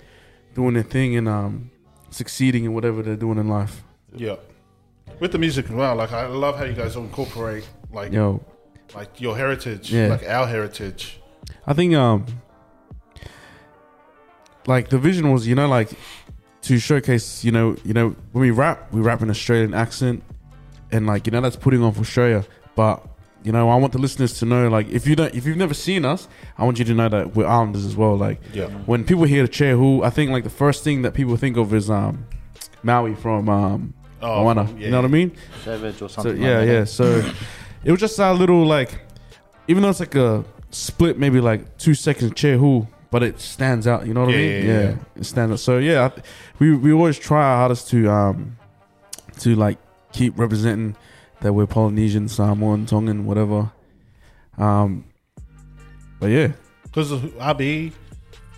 doing 0.56 0.74
their 0.76 0.84
thing 0.84 1.16
and 1.18 1.28
um, 1.28 1.72
succeeding 2.10 2.64
in 2.64 2.74
whatever 2.74 3.02
they're 3.04 3.18
doing 3.18 3.38
in 3.38 3.50
life. 3.50 3.84
Yeah. 4.16 4.38
With 5.20 5.32
the 5.32 5.38
music 5.40 5.66
as 5.66 5.72
well, 5.72 5.96
like 5.96 6.12
I 6.12 6.28
love 6.28 6.58
how 6.58 6.66
you 6.66 6.74
guys 6.74 6.96
incorporate 6.96 7.68
like 7.92 8.12
Yo, 8.12 8.44
like 8.96 9.20
your 9.20 9.36
heritage, 9.36 9.92
Yeah. 9.92 10.08
like 10.08 10.28
our 10.28 10.46
heritage. 10.48 11.20
I 11.66 11.74
think 11.74 11.96
um, 11.96 12.26
like 14.68 14.90
the 14.90 14.98
vision 15.00 15.32
was, 15.32 15.48
you 15.48 15.56
know, 15.56 15.68
like 15.68 15.90
to 16.64 16.78
showcase, 16.80 17.44
you 17.44 17.52
know, 17.52 17.76
you 17.84 17.94
know, 17.94 18.16
when 18.32 18.42
we 18.42 18.52
rap, 18.52 18.92
we 18.92 19.02
rap 19.02 19.22
in 19.22 19.30
Australian 19.30 19.74
accent, 19.74 20.24
and 20.92 21.08
like 21.08 21.26
you 21.26 21.32
know 21.32 21.42
that's 21.42 21.56
putting 21.56 21.82
on 21.84 21.94
for 21.94 22.02
Australia, 22.02 22.46
but. 22.76 23.06
You 23.44 23.54
know, 23.54 23.70
I 23.70 23.76
want 23.76 23.94
the 23.94 24.00
listeners 24.00 24.40
to 24.40 24.46
know, 24.46 24.68
like, 24.68 24.90
if 24.90 25.08
you 25.08 25.16
don't, 25.16 25.34
if 25.34 25.46
you've 25.46 25.56
never 25.56 25.74
seen 25.76 26.04
us, 26.04 26.28
I 26.58 26.66
want 26.66 26.80
you 26.80 26.86
to 26.86 26.94
know 26.94 27.08
that 27.08 27.34
we're 27.36 27.46
Islanders 27.48 27.86
as 27.86 27.96
well. 27.96 28.18
Like, 28.18 28.42
Yeah. 28.52 28.66
when 28.88 29.06
people 29.06 29.24
hear 29.24 29.44
the 29.44 29.48
Chair 29.48 29.78
Who, 29.78 30.04
I 30.04 30.10
think 30.10 30.32
like 30.32 30.44
the 30.44 30.50
first 30.50 30.84
thing 30.84 31.04
that 31.04 31.14
people 31.14 31.38
think 31.38 31.56
of 31.56 31.74
is 31.74 31.90
um 31.90 32.26
Maui 32.84 33.16
from 33.16 33.48
um 33.48 33.94
Oh, 34.22 34.44
Moana. 34.44 34.64
yeah, 34.78 34.86
you 34.86 34.92
know 34.92 34.98
what 35.02 35.06
I 35.06 35.10
mean? 35.10 35.32
Savage 35.64 35.96
or 36.02 36.10
So 36.10 36.22
something. 36.22 36.42
yeah, 36.42 36.60
like 36.60 36.68
yeah. 36.68 36.84
So 36.86 37.24
it 37.84 37.92
was 37.92 38.00
just 38.00 38.18
a 38.20 38.34
little 38.34 38.66
like, 38.66 39.00
even 39.68 39.84
though 39.84 39.90
it's 39.90 40.00
like 40.00 40.16
a 40.16 40.44
split, 40.72 41.18
maybe 41.20 41.40
like 41.40 41.78
two 41.78 41.94
seconds 41.94 42.34
chair 42.34 42.58
who, 42.58 42.88
but 43.12 43.22
it 43.24 43.40
stands 43.40 43.86
out. 43.88 44.08
You 44.08 44.14
know 44.14 44.22
what 44.26 44.34
I 44.34 44.38
mean? 44.38 44.66
yeah, 44.66 44.82
yeah. 44.82 44.96
it 45.16 45.24
stands 45.26 45.54
out. 45.54 45.60
So 45.60 45.78
yeah, 45.78 46.10
I 46.16 46.22
we 46.60 46.76
we 46.76 46.92
always 46.92 47.18
try 47.20 47.44
our 47.44 47.58
hardest 47.58 47.90
to 47.90 48.10
um 48.10 48.58
to 49.40 49.56
like 49.56 49.78
keep 50.14 50.38
representing 50.40 50.96
that 51.42 51.54
we're 51.54 51.68
Polynesian, 51.68 52.28
Samoan, 52.28 52.86
Tongan, 52.88 53.26
whatever. 53.26 53.72
Um, 54.58 55.04
but 56.20 56.28
yeah, 56.32 56.54
Because 56.86 57.12
Abi, 57.40 57.92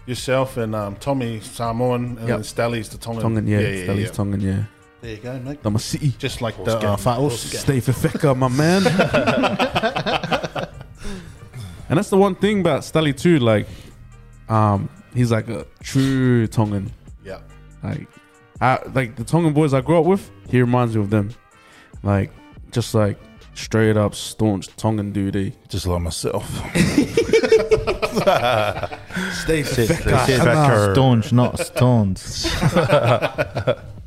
yourself, 0.05 0.55
and 0.55 0.73
um, 0.73 0.95
Tommy 0.95 1.41
Samoan, 1.41 2.17
and 2.19 2.27
Yep. 2.29 2.45
Stelly's 2.45 2.87
the 2.87 2.97
Tongan. 2.97 3.21
Tongan, 3.21 3.47
yeah, 3.47 3.59
yeah, 3.59 3.67
yeah, 3.83 3.91
yeah. 3.91 4.07
Tongan, 4.07 4.39
yeah. 4.39 4.63
There 5.01 5.11
you 5.11 5.17
go, 5.17 5.39
mate. 5.39 5.59
I'm 5.63 5.75
a 5.75 5.79
city. 5.79 6.13
Just 6.17 6.41
like 6.41 6.55
Horse 6.55 6.73
the 6.73 6.77
uh, 6.77 6.81
gang. 6.81 6.97
Fa'us. 6.97 7.57
Stay 7.57 7.79
for 7.79 7.93
Feka, 7.93 8.35
my 8.35 8.49
man. 8.49 8.85
and 11.89 11.97
that's 11.97 12.09
the 12.09 12.17
one 12.17 12.35
thing 12.35 12.59
about 12.61 12.81
Stelly 12.81 13.15
too. 13.17 13.39
Like, 13.39 13.67
um, 14.49 14.89
he's 15.13 15.31
like 15.31 15.47
a 15.47 15.65
true 15.81 16.47
Tongan. 16.47 16.91
Yeah. 17.23 17.39
Like, 17.81 18.09
I, 18.59 18.79
like 18.93 19.15
the 19.15 19.23
Tongan 19.23 19.53
boys 19.53 19.73
I 19.73 19.79
grew 19.81 19.99
up 19.99 20.05
with. 20.05 20.29
He 20.49 20.59
reminds 20.59 20.95
me 20.95 21.01
of 21.01 21.09
them. 21.09 21.31
Like, 22.03 22.31
just 22.71 22.93
like 22.93 23.17
straight 23.53 23.95
up 23.95 24.15
staunch 24.15 24.67
Tongan 24.75 25.13
dude. 25.13 25.35
eh? 25.37 25.51
Just 25.69 25.87
like 25.87 26.01
myself. 26.01 26.45
Stay 29.43 29.63
for 29.63 29.75
They 29.75 30.93
staunch, 30.93 31.31
not 31.31 31.57
stones. 31.59 32.51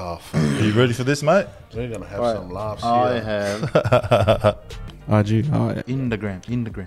Oh, 0.00 0.16
fuck. 0.16 0.40
Are 0.40 0.64
you 0.64 0.72
ready 0.72 0.92
for 0.92 1.02
this, 1.04 1.22
mate? 1.24 1.46
we're 1.74 1.88
gonna 1.88 2.06
have 2.06 2.20
Right. 2.20 2.36
some 2.36 2.50
laughs 2.50 2.82
here. 2.82 2.92
I 2.92 3.14
here. 3.14 3.58
have 3.74 4.58
RG. 5.08 5.50
Oh, 5.52 5.70
yeah. 5.74 5.82
in 5.86 6.08
the 6.08 6.16
gram, 6.16 6.40
in 6.48 6.62
the 6.64 6.70
gram. 6.70 6.86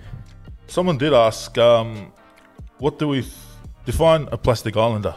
Someone 0.66 0.96
did 0.96 1.12
ask, 1.12 1.56
um, 1.58 2.10
what 2.78 2.98
do 2.98 3.08
we 3.08 3.18
f- 3.20 3.58
define 3.84 4.28
a 4.32 4.38
plastic 4.38 4.76
islander? 4.76 5.14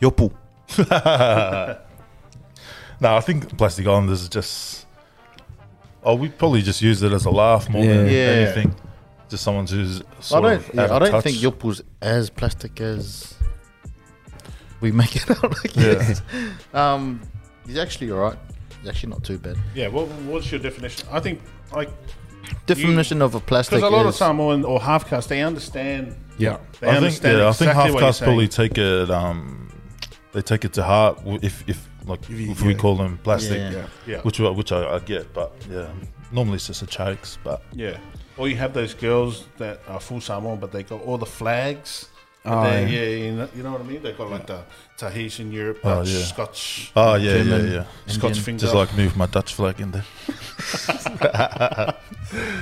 Yopu. 0.00 0.30
No, 3.00 3.16
I 3.16 3.20
think 3.20 3.56
plastic 3.56 3.86
islanders 3.86 4.22
is 4.22 4.28
just. 4.28 4.84
Oh, 6.02 6.16
we 6.16 6.28
probably 6.30 6.62
just 6.62 6.82
use 6.82 7.00
it 7.00 7.12
as 7.12 7.26
a 7.26 7.30
laugh 7.30 7.68
more 7.70 7.84
Yeah. 7.84 7.94
than 7.98 8.06
Yeah. 8.08 8.18
anything. 8.42 8.74
Just 9.28 9.44
someone 9.44 9.68
who's 9.68 10.00
I 10.00 10.04
sort 10.20 10.42
don't. 10.42 10.52
of 10.54 10.74
Yeah, 10.74 10.82
out 10.82 10.90
I 10.90 10.94
of 10.96 11.02
don't 11.02 11.10
touch. 11.12 11.24
think 11.24 11.36
Yopu's 11.36 11.80
as 12.02 12.28
plastic 12.28 12.80
as 12.80 13.34
we 14.80 14.90
make 14.90 15.14
it 15.14 15.30
out. 15.30 15.42
Like 15.62 15.76
Yeah. 15.76 16.14
Um, 16.74 17.20
he's 17.68 17.78
actually 17.78 18.10
alright. 18.10 18.38
He's 18.80 18.88
actually 18.88 19.10
not 19.10 19.22
too 19.22 19.38
bad. 19.38 19.56
Yeah, 19.74 19.88
what, 19.88 20.08
what's 20.22 20.50
your 20.50 20.60
definition? 20.60 21.06
I 21.12 21.20
think, 21.20 21.40
like, 21.72 21.90
Definition 22.66 23.20
of 23.20 23.34
a 23.34 23.40
plastic 23.40 23.76
because 23.76 23.92
a 23.92 23.94
lot 23.94 24.06
of 24.06 24.10
is 24.10 24.16
Samoan 24.16 24.64
or 24.64 24.80
half 24.80 25.06
caste, 25.06 25.28
they 25.28 25.42
understand. 25.42 26.16
Yeah. 26.38 26.58
They 26.80 26.86
I 26.88 26.92
think, 26.92 26.96
understand 27.04 27.38
yeah, 27.38 27.48
I 27.48 27.52
think 27.52 27.72
half 27.72 27.92
what 27.92 28.00
caste 28.00 28.22
probably 28.22 28.48
take 28.48 28.78
it. 28.78 29.10
Um, 29.10 29.70
they 30.32 30.40
take 30.40 30.64
it 30.64 30.72
to 30.74 30.82
heart 30.82 31.20
if, 31.42 31.68
if 31.68 31.88
like 32.06 32.22
If 32.22 32.30
you- 32.30 32.50
if 32.50 32.62
we 32.62 32.72
yeah. 32.72 32.78
call 32.78 32.96
them 32.96 33.18
plastic, 33.22 33.58
Yeah. 33.58 33.70
Yeah. 33.70 33.86
Yeah, 34.06 34.20
which 34.22 34.40
I- 34.40 34.48
which 34.50 34.72
I, 34.72 34.94
I 34.94 34.98
get, 35.00 35.34
but 35.34 35.52
yeah, 35.70 35.88
normally 36.32 36.56
it's 36.56 36.68
just 36.68 36.80
a 36.82 36.86
chokes, 36.86 37.38
But 37.44 37.62
yeah. 37.72 37.98
Or 38.38 38.48
you 38.48 38.56
have 38.56 38.72
those 38.72 38.94
girls 38.94 39.46
that 39.58 39.80
are 39.88 40.00
full 40.00 40.20
Samoan, 40.22 40.58
but 40.58 40.72
they 40.72 40.84
got 40.84 41.02
all 41.02 41.18
the 41.18 41.26
flags. 41.26 42.08
Oh, 42.50 42.62
They- 42.64 42.82
yeah. 42.86 43.00
yeah, 43.00 43.26
you 43.26 43.32
know, 43.32 43.48
you 43.56 43.62
know 43.62 43.72
what 43.72 43.80
I 43.80 43.84
mean. 43.84 44.02
They've 44.02 44.16
got 44.16 44.30
like 44.30 44.46
the 44.46 44.60
Tahitian, 44.96 45.52
Europe, 45.52 45.80
Oh, 45.84 46.02
yeah. 46.02 46.22
Scotch, 46.24 46.92
oh 46.96 47.14
yeah, 47.14 47.36
yeah, 47.36 47.42
German. 47.44 47.72
yeah, 47.72 47.84
Scotch 48.06 48.24
Indian. 48.30 48.44
finger. 48.44 48.60
just 48.60 48.74
like 48.74 48.96
move 48.96 49.16
my 49.16 49.26
Dutch 49.26 49.54
flag 49.54 49.80
in 49.80 49.90
there. 49.92 50.04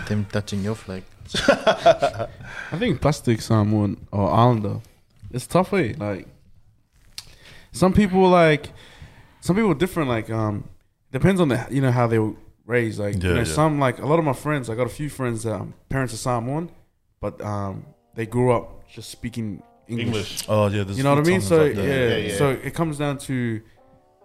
them 0.09 0.27
touching 0.31 0.63
your 0.63 0.75
flag. 0.75 1.03
I 1.49 2.79
think 2.79 3.01
plastic 3.01 3.41
Samoan 3.41 4.07
or 4.13 4.31
Islander, 4.31 4.81
it's 5.33 5.47
tough. 5.47 5.73
Eh? 5.73 5.95
Like 5.97 6.29
some 7.73 7.93
people 7.93 8.29
like 8.29 8.71
some 9.41 9.57
people 9.57 9.71
are 9.73 9.75
different. 9.75 10.09
Like 10.09 10.31
um, 10.31 10.69
depends 11.13 11.41
on 11.41 11.49
the 11.49 11.67
you 11.71 11.81
know 11.81 11.91
how 11.91 12.07
they 12.07 12.19
were 12.19 12.35
raised. 12.65 12.99
Like 13.01 13.15
you 13.15 13.21
know, 13.21 13.37
yeah. 13.37 13.45
some 13.45 13.79
like 13.81 13.99
a 13.99 14.07
lot 14.07 14.19
of 14.19 14.25
my 14.25 14.33
friends. 14.33 14.71
I 14.71 14.75
got 14.75 14.87
a 14.87 14.91
few 15.01 15.09
friends 15.11 15.43
that 15.45 15.55
um, 15.55 15.75
parents 15.89 16.15
are 16.15 16.19
Samoan, 16.19 16.71
but 17.21 17.41
um, 17.41 17.87
they 18.15 18.27
grew 18.27 18.53
up 18.53 18.89
just 18.89 19.11
speaking 19.11 19.63
English. 19.89 20.07
English. 20.07 20.45
Oh 20.49 20.67
yeah, 20.69 20.85
there's 20.85 20.97
You 20.99 21.05
know 21.05 21.15
what 21.15 21.25
I 21.25 21.29
mean? 21.29 21.41
So 21.41 21.65
yeah. 21.65 21.83
Yeah, 21.83 22.17
yeah. 22.17 22.37
so 22.37 22.51
it 22.51 22.75
comes 22.75 22.99
down 22.99 23.19
to 23.19 23.61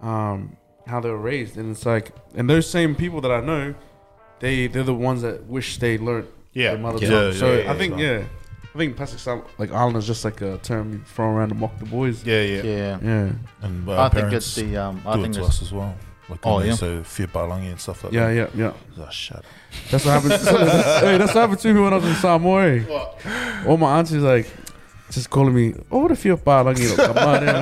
um, 0.02 0.58
how 0.88 1.00
they 1.00 1.10
were 1.10 1.18
raised, 1.18 1.58
and 1.58 1.72
it's 1.72 1.86
like, 1.86 2.12
and 2.36 2.50
those 2.50 2.70
same 2.70 2.96
people 2.96 3.22
that 3.22 3.32
I 3.32 3.42
know, 3.42 3.76
they 4.40 4.68
they're 4.68 4.84
the 4.84 4.94
ones 4.94 5.22
that 5.22 5.46
wish 5.46 5.78
they 5.78 5.98
learned 5.98 6.28
Yeah, 6.54 6.72
their 6.72 6.80
mother 6.80 6.98
Yeah, 7.00 7.10
tongue. 7.10 7.26
yeah, 7.34 7.40
so 7.40 7.54
yeah, 7.60 7.72
I 7.72 7.78
think 7.78 7.98
yeah. 8.00 8.18
yeah, 8.20 8.24
I 8.74 8.78
think 8.78 8.96
plastic 8.98 9.20
Sam 9.20 9.44
like 9.58 9.72
island 9.72 9.98
is 9.98 10.08
just 10.08 10.26
like 10.26 10.42
a 10.42 10.58
term 10.60 10.94
you 10.94 11.00
throw 11.06 11.28
around 11.28 11.50
to 11.50 11.56
mock 11.56 11.78
the 11.78 11.86
boys. 11.86 12.26
yeah, 12.26 12.42
yeah. 12.42 12.64
Yeah. 12.64 13.00
Yeah, 13.04 13.32
and 13.62 13.88
uh, 13.88 14.02
I 14.02 14.10
think 14.10 14.34
it's 14.34 14.56
the 14.56 14.78
um. 14.78 15.02
I 15.06 15.14
do 15.14 15.20
it 15.20 15.24
think 15.24 15.34
to 15.36 15.40
it's 15.42 15.50
us 15.50 15.62
as 15.62 15.72
well. 15.72 15.96
Like 16.30 16.40
Oh, 16.46 16.62
yeah. 16.62 16.76
say 16.76 17.04
"fia 17.04 17.28
balangi" 17.28 17.70
and 17.72 17.80
stuff 17.80 18.04
like 18.06 18.14
yeah, 18.14 18.28
that. 18.34 18.56
yeah, 18.56 18.72
yeah. 18.98 19.04
Oh, 19.06 19.10
shut 19.12 19.38
up. 19.40 19.46
That's 19.92 20.06
what 20.06 20.14
happened. 20.22 20.34
hey, 21.06 21.18
that's 21.18 21.36
what 21.36 21.42
happened 21.42 21.60
to 21.60 21.74
me 21.74 21.82
when 21.82 21.94
I 21.94 21.98
was 21.98 22.06
in 22.06 22.16
Samoa. 22.16 22.80
All 23.68 23.76
my 23.78 23.98
aunties 24.00 24.24
like 24.24 24.48
just 25.12 25.30
calling 25.30 25.54
me, 25.54 25.74
"Oh, 25.92 26.00
what 26.00 26.12
if 26.12 26.26
you're 26.26 26.38
palangi?" 26.38 26.98
Like, 26.98 27.08
come 27.08 27.18
on, 27.18 27.44
eh. 27.48 27.62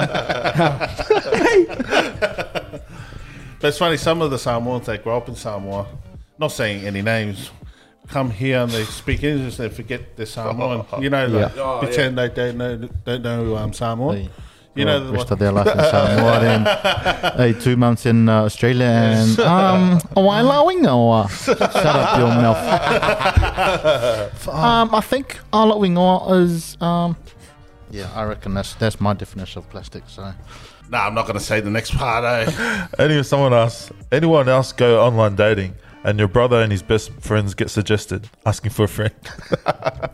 But 3.61 3.67
it's 3.67 3.77
funny, 3.77 3.97
some 3.97 4.21
of 4.21 4.31
the 4.31 4.37
Samoans 4.39 4.85
that 4.85 5.03
grow 5.03 5.17
up 5.17 5.27
in 5.27 5.35
Samoa, 5.35 5.85
not 6.37 6.47
saying 6.53 6.85
any 6.87 7.01
names, 7.01 7.51
come 8.07 8.31
here 8.31 8.59
and 8.61 8.71
they 8.71 8.85
speak 8.85 9.21
English, 9.23 9.57
they 9.57 9.67
forget 9.69 10.15
they're 10.15 10.25
Samoan. 10.25 10.85
You 11.01 11.09
know, 11.09 11.27
like, 11.27 11.55
Yeah. 11.55 11.61
Oh, 11.61 11.79
pretend 11.79 12.17
they 12.17 12.29
don't 12.29 12.57
know, 12.57 12.77
don't 13.05 13.21
know 13.21 13.57
um, 13.57 13.73
Samoan. 13.73 14.15
They 14.15 14.29
you 14.75 14.85
know, 14.85 15.03
the 15.03 15.11
rest 15.11 15.25
one- 15.25 15.33
of 15.33 15.39
their 15.39 15.51
life 15.51 15.67
in 15.67 15.73
Samoa. 15.93 16.39
Then, 16.39 16.65
hey, 17.37 17.53
two 17.59 17.75
months 17.75 18.05
in 18.05 18.29
uh, 18.29 18.43
Australia 18.43 18.85
and 18.85 19.39
um, 19.55 19.99
oh, 20.15 20.29
I 20.29 20.39
allowing 20.39 20.87
or 20.87 21.27
shut 21.27 21.61
up 21.61 22.17
your 22.17 22.27
mouth. 22.29 22.57
um, 24.47 24.95
I 24.95 25.01
think 25.01 25.37
allowing 25.51 25.97
is 26.43 26.77
um, 26.81 27.17
yeah, 27.91 28.09
I 28.15 28.23
reckon 28.23 28.53
that's 28.53 28.73
that's 28.75 28.99
my 29.01 29.13
definition 29.13 29.59
of 29.59 29.69
plastic. 29.69 30.03
So 30.07 30.31
nah, 30.89 31.07
I'm 31.07 31.13
not 31.13 31.25
going 31.27 31.37
to 31.39 31.43
say 31.43 31.59
the 31.61 31.69
next 31.69 31.91
part, 31.95 32.23
eh? 32.25 32.87
Anyway, 32.99 33.23
someone 33.23 33.53
asks, 33.53 33.91
anyone 34.11 34.47
else 34.49 34.71
go 34.71 35.01
online 35.05 35.35
dating 35.35 35.75
and 36.03 36.17
your 36.19 36.27
brother 36.27 36.61
and 36.61 36.71
his 36.71 36.81
best 36.83 37.11
friends 37.21 37.53
get 37.53 37.69
suggested 37.69 38.29
asking 38.45 38.71
for 38.71 38.83
a 38.83 38.87
friend? 38.87 39.13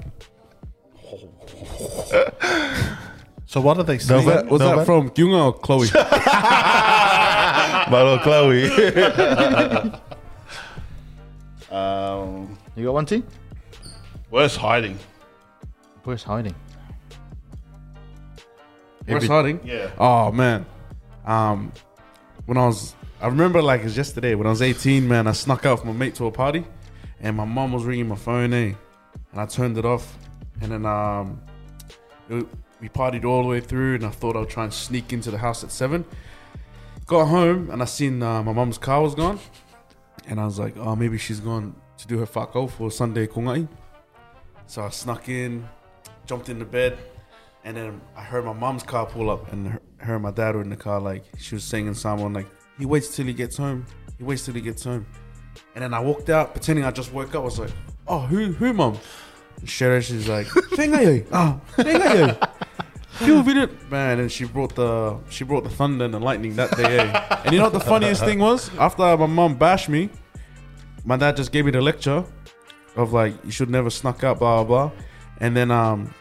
So 3.48 3.62
what 3.62 3.78
are 3.78 3.84
they 3.84 3.94
No, 3.98 4.00
saying? 4.00 4.26
but- 4.26 4.48
Was 4.48 4.60
No, 4.60 4.68
that 4.70 4.76
man. 4.78 4.86
from 4.86 5.10
Gyunga 5.12 5.46
or 5.46 5.54
Chloe? 5.54 5.88
My 7.90 8.02
little 8.04 8.20
Chloe. 8.20 8.66
um, 11.72 12.58
you 12.76 12.86
got 12.86 12.94
one, 12.94 13.06
T? 13.06 13.24
where's 14.30 14.56
hiding? 14.58 15.00
Where's 16.04 16.24
hiding? 16.24 16.56
Where's 19.06 19.24
Every- 19.24 19.28
hiding? 19.36 19.60
Yeah. 19.64 19.92
Oh 19.98 20.32
man, 20.32 20.66
um, 21.26 21.72
when 22.46 22.58
I 22.58 22.66
was, 22.66 22.96
I 23.22 23.28
remember 23.28 23.62
like 23.62 23.82
it's 23.82 23.96
yesterday 23.98 24.36
when 24.36 24.48
I 24.48 24.50
was 24.50 24.62
18. 24.62 25.08
Man, 25.08 25.28
I 25.28 25.32
snuck 25.34 25.66
out 25.66 25.80
with 25.80 25.86
my 25.86 25.94
mate 25.94 26.16
to 26.16 26.26
a 26.26 26.32
party, 26.32 26.66
and 27.20 27.38
my 27.38 27.46
mom 27.46 27.72
was 27.74 27.84
ringing 27.84 28.08
my 28.08 28.16
phone, 28.16 28.54
eh? 28.54 28.74
And 29.32 29.42
I 29.42 29.46
turned 29.46 29.78
it 29.78 29.86
off, 29.86 30.18
and 30.62 30.72
then 30.72 30.86
um, 30.86 31.42
it- 32.30 32.48
we 32.82 32.90
partied 32.90 33.24
all 33.24 33.42
the 33.42 33.48
way 33.48 33.62
through, 33.62 33.96
and 33.96 34.06
I 34.06 34.10
thought 34.10 34.36
I'd 34.36 34.50
try 34.50 34.66
and 34.66 34.74
sneak 34.74 35.14
into 35.14 35.32
the 35.32 35.38
house 35.38 35.64
at 35.64 35.72
seven. 35.72 36.04
Got 37.06 37.28
home 37.28 37.70
and 37.72 37.82
I 37.82 37.86
seen 37.86 38.22
uh, 38.22 38.44
my 38.44 38.52
mom's 38.52 38.78
car 38.78 39.02
was 39.02 39.16
gone, 39.16 39.40
and 40.28 40.40
I 40.42 40.46
was 40.46 40.60
like, 40.60 40.76
oh, 40.78 40.94
maybe 40.96 41.18
she's 41.18 41.40
gone 41.40 41.74
to 41.98 42.08
do 42.08 42.18
her 42.18 42.26
whakao 42.26 42.68
for 42.68 42.92
Sunday 42.92 43.28
kungai. 43.28 43.68
So 44.68 44.82
I 44.84 44.90
snuck 44.90 45.30
in, 45.30 45.68
jumped 46.26 46.50
in 46.50 46.60
the 46.60 46.66
bed, 46.66 46.98
and 47.66 47.76
then 47.76 48.00
I 48.16 48.22
heard 48.22 48.46
my 48.46 48.54
mom's 48.54 48.84
car 48.84 49.06
pull 49.06 49.30
up, 49.30 49.52
and 49.52 49.68
her, 49.68 49.82
her 49.98 50.14
and 50.14 50.24
my 50.24 50.32
dad 50.32 50.56
were 50.56 50.62
in 50.62 50.70
the 50.70 50.78
car. 50.78 51.00
Like 51.02 51.24
she 51.38 51.56
was 51.56 51.64
saying 51.66 51.88
in 51.88 51.96
someone 51.96 52.32
like, 52.32 52.48
"He 52.80 52.86
waits 52.86 53.14
till 53.16 53.26
he 53.26 53.34
gets 53.34 53.58
home. 53.58 53.86
He 54.18 54.24
waits 54.24 54.46
till 54.46 54.54
he 54.54 54.62
gets 54.62 54.84
home." 54.84 55.06
And 55.74 55.84
then 55.84 55.94
I 55.94 56.00
walked 56.00 56.30
out, 56.30 56.54
pretending 56.54 56.86
I 56.86 56.92
just 56.92 57.12
woke 57.12 57.30
up. 57.36 57.42
I 57.42 57.46
was 57.46 57.60
like, 57.60 57.72
"Oh, 58.08 58.20
who, 58.20 58.54
who, 58.54 58.72
mom?" 58.72 58.98
And 59.60 59.68
Shara, 59.68 60.02
she's 60.02 60.30
like, 60.30 60.48
"Thengayo, 60.78 61.26
ah, 61.34 61.60
thengayo." 61.76 62.50
Feel 63.16 63.42
video, 63.44 63.70
man, 63.90 64.20
and 64.20 64.30
she 64.32 64.44
brought 64.44 64.76
the 64.76 65.18
she 65.30 65.44
brought 65.46 65.64
the 65.64 65.70
thunder 65.70 66.04
and 66.06 66.14
the 66.14 66.20
lightning 66.20 66.56
that 66.58 66.76
day. 66.76 67.00
eh? 67.00 67.40
And 67.46 67.54
you 67.54 67.60
know 67.60 67.66
what 67.66 67.74
the 67.74 67.80
funniest 67.80 68.24
thing 68.26 68.40
was? 68.40 68.70
After 68.78 69.04
my 69.18 69.26
mom 69.26 69.56
bashed 69.56 69.88
me, 69.88 70.10
my 71.06 71.16
dad 71.16 71.38
just 71.38 71.54
gave 71.54 71.64
me 71.66 71.72
the 71.72 71.82
lecture 71.82 72.26
of 72.98 73.14
like 73.14 73.34
you 73.46 73.52
should 73.52 73.70
never 73.70 73.90
snuck 73.90 74.24
out, 74.26 74.38
blah 74.40 74.64
blah 74.64 74.90
blah. 74.90 75.04
And 75.40 75.56
then 75.56 75.72
um, 75.72 76.14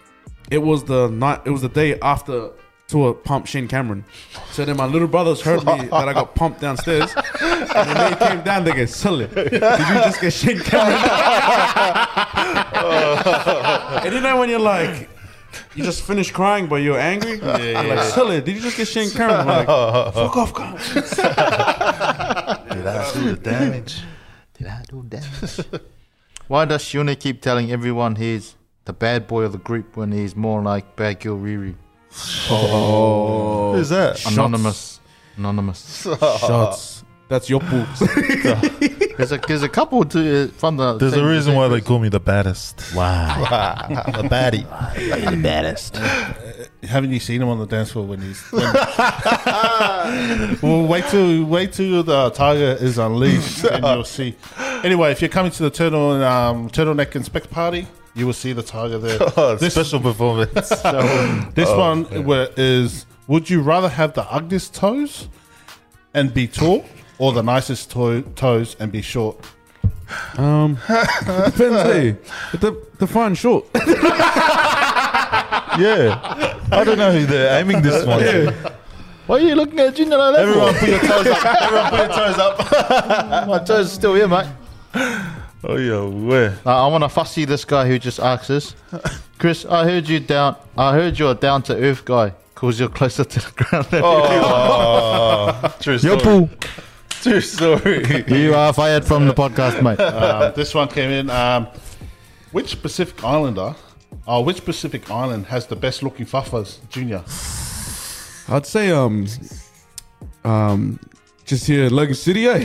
it 0.51 0.59
was 0.59 0.84
the 0.84 1.09
night. 1.09 1.40
It 1.45 1.51
was 1.51 1.62
the 1.62 1.68
day 1.68 1.99
after 2.01 2.51
to 2.88 3.09
a 3.09 3.14
pump 3.14 3.47
Shane 3.47 3.68
Cameron. 3.68 4.05
So 4.51 4.64
then 4.64 4.76
my 4.76 4.86
little 4.86 5.09
brothers 5.09 5.40
heard 5.40 5.64
me 5.64 5.86
that 5.90 6.09
I 6.09 6.12
got 6.12 6.34
pumped 6.34 6.61
downstairs, 6.61 7.14
and 7.40 7.88
then 7.88 8.11
they 8.11 8.26
came 8.26 8.42
down. 8.42 8.64
They 8.64 8.72
go, 8.72 8.86
"Sully, 8.86 9.26
did 9.26 9.53
you 9.53 9.59
just 9.59 10.20
get 10.20 10.32
Shane 10.32 10.61
Cameron?" 10.61 10.99
and 14.05 14.14
you 14.14 14.20
know 14.20 14.38
when 14.38 14.49
you're 14.49 14.61
like. 14.61 15.11
You 15.76 15.84
just 15.84 16.03
finished 16.03 16.32
crying, 16.32 16.66
but 16.66 16.76
you're 16.76 16.99
angry. 16.99 17.38
Yeah, 17.38 17.82
you're 17.82 17.95
like, 17.95 18.05
Sully, 18.07 18.40
did 18.40 18.57
you 18.57 18.61
just 18.61 18.76
get 18.76 18.88
Shane 18.88 19.11
Cameron? 19.11 19.40
I'm 19.40 19.47
like, 19.47 19.66
fuck 20.14 20.36
off, 20.36 20.53
guys. 20.53 20.95
Did 22.74 22.86
I 22.86 23.12
do 23.12 23.30
the 23.30 23.36
damage? 23.40 24.03
Did 24.55 24.66
I 24.66 24.82
do 24.88 25.05
damage? 25.09 25.61
Why 26.49 26.64
does 26.64 26.82
Shune 26.82 27.14
keep 27.16 27.40
telling 27.40 27.70
everyone 27.70 28.16
he's 28.16 28.57
the 28.85 28.93
bad 28.93 29.26
boy 29.26 29.43
of 29.43 29.53
the 29.53 29.59
group 29.59 29.97
when 29.97 30.12
he's 30.12 30.37
more 30.37 30.62
like 30.62 30.97
Bad 30.97 31.20
Girl 31.20 31.39
Riri? 31.39 31.74
Who's 32.11 33.89
that? 33.89 34.24
Anonymous. 34.30 35.01
Anonymous. 35.37 36.03
Shots. 36.03 37.05
That's 37.28 37.49
your 37.49 37.61
pool. 37.61 37.87
There's 39.16 39.32
a 39.32 39.39
there's 39.39 39.62
a 39.62 39.68
couple 39.68 40.05
to, 40.07 40.49
from 40.49 40.76
the. 40.76 40.99
There's 40.99 41.14
a 41.14 41.24
reason 41.24 41.55
why 41.55 41.68
they 41.68 41.80
call 41.80 42.01
me 42.01 42.09
the 42.09 42.18
baddest. 42.18 42.95
Wow. 42.95 43.47
the 44.07 44.28
baddie. 44.28 44.64
the 45.30 45.37
baddest. 45.41 45.97
Haven't 46.82 47.12
you 47.12 47.20
seen 47.20 47.41
him 47.41 47.49
on 47.49 47.61
the 47.61 47.66
dance 47.66 47.93
floor 47.93 48.07
when 48.07 48.20
he's? 48.20 48.43
When 48.51 48.62
well, 50.62 50.87
wait 50.87 51.05
till 51.07 51.45
wait 51.45 51.72
till 51.72 52.03
the 52.03 52.30
tiger 52.30 52.76
is 52.80 52.99
unleashed, 52.99 53.64
and 53.64 53.85
you'll 53.85 54.03
see. 54.05 54.35
Anyway, 54.82 55.12
if 55.12 55.22
you're 55.22 55.28
coming 55.28 55.53
to 55.53 55.62
the 55.62 55.70
turtle 55.70 56.22
um, 56.24 56.68
turtleneck 56.70 57.14
inspect 57.14 57.51
party, 57.51 57.87
you 58.14 58.26
will 58.26 58.32
see 58.32 58.52
the 58.52 58.62
tiger 58.62 58.98
there. 58.98 59.18
Oh, 59.36 59.56
This- 59.56 59.74
special 59.74 60.00
performance. 60.00 60.52
This 61.54 61.68
one 61.70 62.24
wa- 62.24 62.46
is: 62.56 63.06
Would 63.26 63.48
you 63.50 63.60
rather 63.62 63.88
have 63.88 64.12
the 64.14 64.24
ugliest 64.32 64.74
toes 64.74 65.28
and 66.14 66.32
be 66.32 66.46
tall, 66.46 66.84
or 67.18 67.32
the 67.32 67.42
nicest 67.42 67.90
to- 67.92 68.22
toes 68.36 68.76
and 68.80 68.90
be 68.92 69.02
short? 69.02 69.36
Um, 70.36 70.74
depends. 70.86 71.82
Hey, 71.82 72.16
the 72.52 72.76
define 72.98 73.34
short. 73.34 73.64
yeah. 75.78 76.58
I 76.70 76.82
don't 76.84 76.98
know 76.98 77.12
who 77.12 77.24
they're 77.26 77.58
aiming 77.60 77.82
this 77.82 78.04
one. 78.06 78.20
to. 78.20 78.72
Why 79.26 79.36
are 79.36 79.40
you 79.40 79.54
looking 79.54 79.78
at 79.80 79.94
Junior 79.94 80.18
like 80.18 80.34
that? 80.36 80.42
Everyone 80.42 80.74
put 80.74 80.88
your 80.88 80.98
toes 81.00 81.26
up. 81.26 81.62
Everyone 81.62 81.90
put 81.90 81.98
your 81.98 82.08
toes 82.08 82.38
up. 82.38 83.48
My 83.48 83.58
toes 83.58 83.86
are 83.86 83.88
still 83.88 84.14
here, 84.14 84.28
mate. 84.28 84.46
Oh, 85.66 85.76
yeah, 85.76 86.02
where? 86.04 86.58
Uh, 86.66 86.84
I 86.84 86.88
want 86.88 87.04
to 87.04 87.08
fussy 87.08 87.46
this 87.46 87.64
guy 87.64 87.86
who 87.88 87.98
just 87.98 88.20
asks 88.20 88.50
us. 88.50 88.74
Chris, 89.38 89.64
I 89.64 89.84
heard 89.84 90.06
you 90.08 90.20
down. 90.20 90.56
I 90.76 90.92
heard 90.92 91.18
you're 91.18 91.32
a 91.32 91.34
down 91.34 91.62
to 91.64 91.74
earth 91.76 92.04
guy 92.04 92.34
because 92.54 92.78
you're 92.78 92.90
closer 92.90 93.24
to 93.24 93.38
the 93.40 93.50
ground. 93.56 93.86
Than 93.86 94.02
Oh, 94.04 95.74
true 95.80 95.98
story. 95.98 96.20
Yo, 96.22 96.48
True 97.22 97.40
story. 97.40 98.24
you 98.28 98.54
are 98.54 98.74
fired 98.74 99.06
from 99.06 99.26
the 99.26 99.32
podcast, 99.32 99.82
mate. 99.82 99.98
Um, 100.00 100.52
this 100.54 100.74
one 100.74 100.88
came 100.88 101.08
in. 101.10 101.30
Um, 101.30 101.68
which 102.52 102.80
Pacific 102.82 103.24
Islander, 103.24 103.74
or 104.26 104.44
which 104.44 104.64
Pacific 104.66 105.10
Island 105.10 105.46
has 105.46 105.66
the 105.66 105.76
best 105.76 106.02
looking 106.02 106.26
fuffas, 106.26 106.78
Junior? 106.90 107.24
I'd 108.54 108.66
say 108.66 108.90
um, 108.90 109.26
um, 110.44 111.00
just 111.46 111.66
here, 111.66 111.88
Logan 111.88 112.14
City. 112.14 112.46
Eh? 112.46 112.62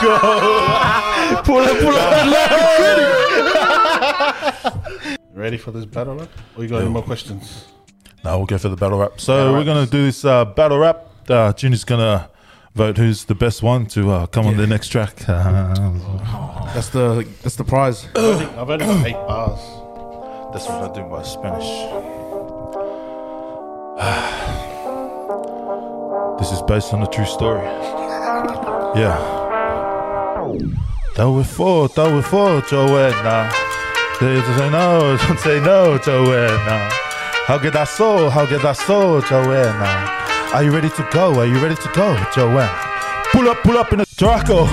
Let's 0.00 0.22
go. 0.22 1.42
pull 1.44 1.62
it, 1.62 1.80
pull 1.82 1.94
it. 5.08 5.18
Ready 5.34 5.56
for 5.56 5.72
this 5.72 5.84
battle 5.86 6.14
rap? 6.16 6.28
Or 6.56 6.62
you 6.62 6.68
got 6.68 6.82
any 6.82 6.90
more 6.90 7.02
questions? 7.02 7.66
No, 8.24 8.38
we'll 8.38 8.46
go 8.46 8.58
for 8.58 8.68
the 8.68 8.76
battle 8.76 8.98
rap. 8.98 9.20
So 9.20 9.52
we're 9.52 9.64
going 9.64 9.84
to 9.84 9.90
do 9.90 10.04
this 10.04 10.24
uh, 10.24 10.44
battle 10.44 10.78
rap. 10.78 11.04
Uh, 11.28 11.52
Junior's 11.52 11.84
going 11.84 12.00
to 12.00 12.28
vote 12.74 12.96
who's 12.96 13.24
the 13.24 13.34
best 13.34 13.62
one 13.62 13.86
to 13.86 14.10
uh, 14.10 14.26
come 14.26 14.46
on 14.46 14.56
the 14.56 14.66
next 14.66 14.88
track. 14.88 15.16
That's 15.26 16.90
the 16.90 17.26
that's 17.42 17.56
the 17.56 17.64
prize. 17.64 18.06
I've 18.14 18.68
only 18.70 18.84
got 18.84 19.06
eight 19.06 19.14
bars. 19.14 19.58
That's 20.52 20.66
what 20.68 20.90
I 20.90 20.94
do 20.94 21.02
by 21.08 21.22
Spanish. 21.22 21.66
this 26.38 26.52
is 26.52 26.62
based 26.62 26.92
on 26.92 27.02
a 27.02 27.06
true 27.08 27.24
story. 27.24 27.64
Yeah. 28.96 29.37
Tal 31.14 31.34
vez 31.36 31.46
fue, 31.46 31.88
tal 31.88 32.12
vez 32.12 32.26
fue, 32.26 32.62
Joanna. 32.68 33.50
They 34.20 34.40
say 34.40 34.70
no, 34.70 35.16
don't 35.28 35.38
say 35.38 35.60
no, 35.60 35.98
Joanna. 35.98 36.88
How 37.46 37.58
get 37.58 37.72
that 37.72 37.88
so, 37.88 38.28
how 38.30 38.46
get 38.46 38.62
that 38.62 38.76
so, 38.76 39.20
Joanna? 39.22 40.10
Are 40.54 40.62
you 40.62 40.70
ready 40.70 40.90
to 40.90 41.08
go? 41.10 41.38
Are 41.38 41.46
you 41.46 41.58
ready 41.58 41.76
to 41.76 41.88
go, 41.94 42.16
Joanna? 42.34 42.70
Pull 43.32 43.48
up, 43.48 43.62
pull 43.62 43.76
up 43.76 43.92
in 43.92 44.00
a 44.00 44.04
Draco. 44.16 44.66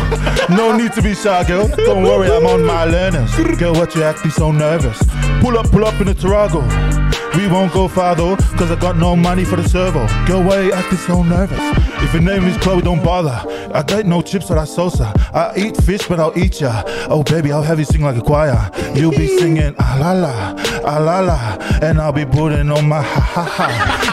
No 0.50 0.76
need 0.76 0.94
to 0.94 1.02
be 1.02 1.14
shy, 1.14 1.44
girl. 1.44 1.68
Don't 1.68 2.04
worry, 2.04 2.32
I'm 2.32 2.46
on 2.46 2.64
my 2.64 2.86
learners. 2.86 3.36
Girl, 3.58 3.74
what 3.74 3.94
you 3.96 4.04
acting 4.04 4.32
so 4.32 4.52
nervous? 4.52 4.98
Pull 5.42 5.58
up, 5.58 5.70
pull 5.72 5.86
up 5.86 6.00
in 6.00 6.08
a 6.08 6.14
Tarago. 6.14 7.05
We 7.36 7.48
won't 7.48 7.74
go 7.74 7.88
far 7.88 8.16
though, 8.16 8.36
cause 8.58 8.72
I 8.72 8.76
got 8.80 8.98
no 8.98 9.16
money 9.16 9.44
for 9.44 9.58
the 9.58 9.68
servo. 9.68 10.08
Why 10.48 10.62
you 10.62 10.72
acting 10.72 10.98
so 10.98 11.22
nervous? 11.22 11.60
If 12.04 12.14
your 12.14 12.22
name 12.22 12.46
is 12.46 12.58
Chloe, 12.58 12.82
don't 12.82 13.04
bother. 13.04 13.44
I 13.74 13.84
got 13.84 14.06
no 14.06 14.22
chips 14.22 14.50
or 14.50 14.56
that 14.56 14.68
salsa. 14.68 15.12
I 15.34 15.54
eat 15.58 15.76
fish, 15.78 16.08
but 16.08 16.20
I'll 16.20 16.38
eat 16.38 16.62
ya. 16.62 16.84
Oh, 17.10 17.24
baby, 17.24 17.52
I'll 17.52 17.62
have 17.62 17.78
you 17.80 17.86
sing 17.86 18.02
like 18.02 18.16
a 18.16 18.22
choir. 18.22 18.72
You'll 18.94 19.12
be 19.12 19.28
singing 19.38 19.76
ah 19.80 19.98
la 20.00 20.12
la, 20.14 20.56
ah 20.86 21.00
la 21.00 21.20
la, 21.20 21.58
and 21.82 22.00
I'll 22.00 22.14
be 22.14 22.26
putting 22.26 22.72
on 22.72 22.88
my 22.88 23.02
ha 23.02 23.20
ha 23.20 23.44
ha 23.44 23.68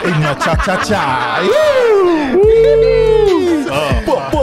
in 0.05 0.21
your 0.21 0.35
cha 0.35 0.57
cha 0.57 0.83
cha. 0.85 1.41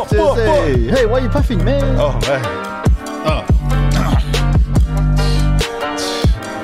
Hey, 0.09 0.87
hey, 0.89 1.05
why 1.05 1.19
are 1.19 1.23
you 1.23 1.29
puffing, 1.29 1.63
man? 1.63 1.97
Oh 1.99 2.17
man. 2.27 2.43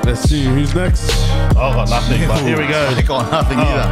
Let's 0.04 0.22
see 0.22 0.44
who's 0.44 0.74
next. 0.74 1.25
Oh, 1.54 1.72
got 1.74 1.88
nothing, 1.90 2.26
but 2.26 2.42
here 2.42 2.58
we 2.58 2.66
go. 2.66 2.88
I 2.88 3.02
got 3.02 3.30
nothing 3.30 3.58
oh. 3.58 3.62
either. 3.62 3.88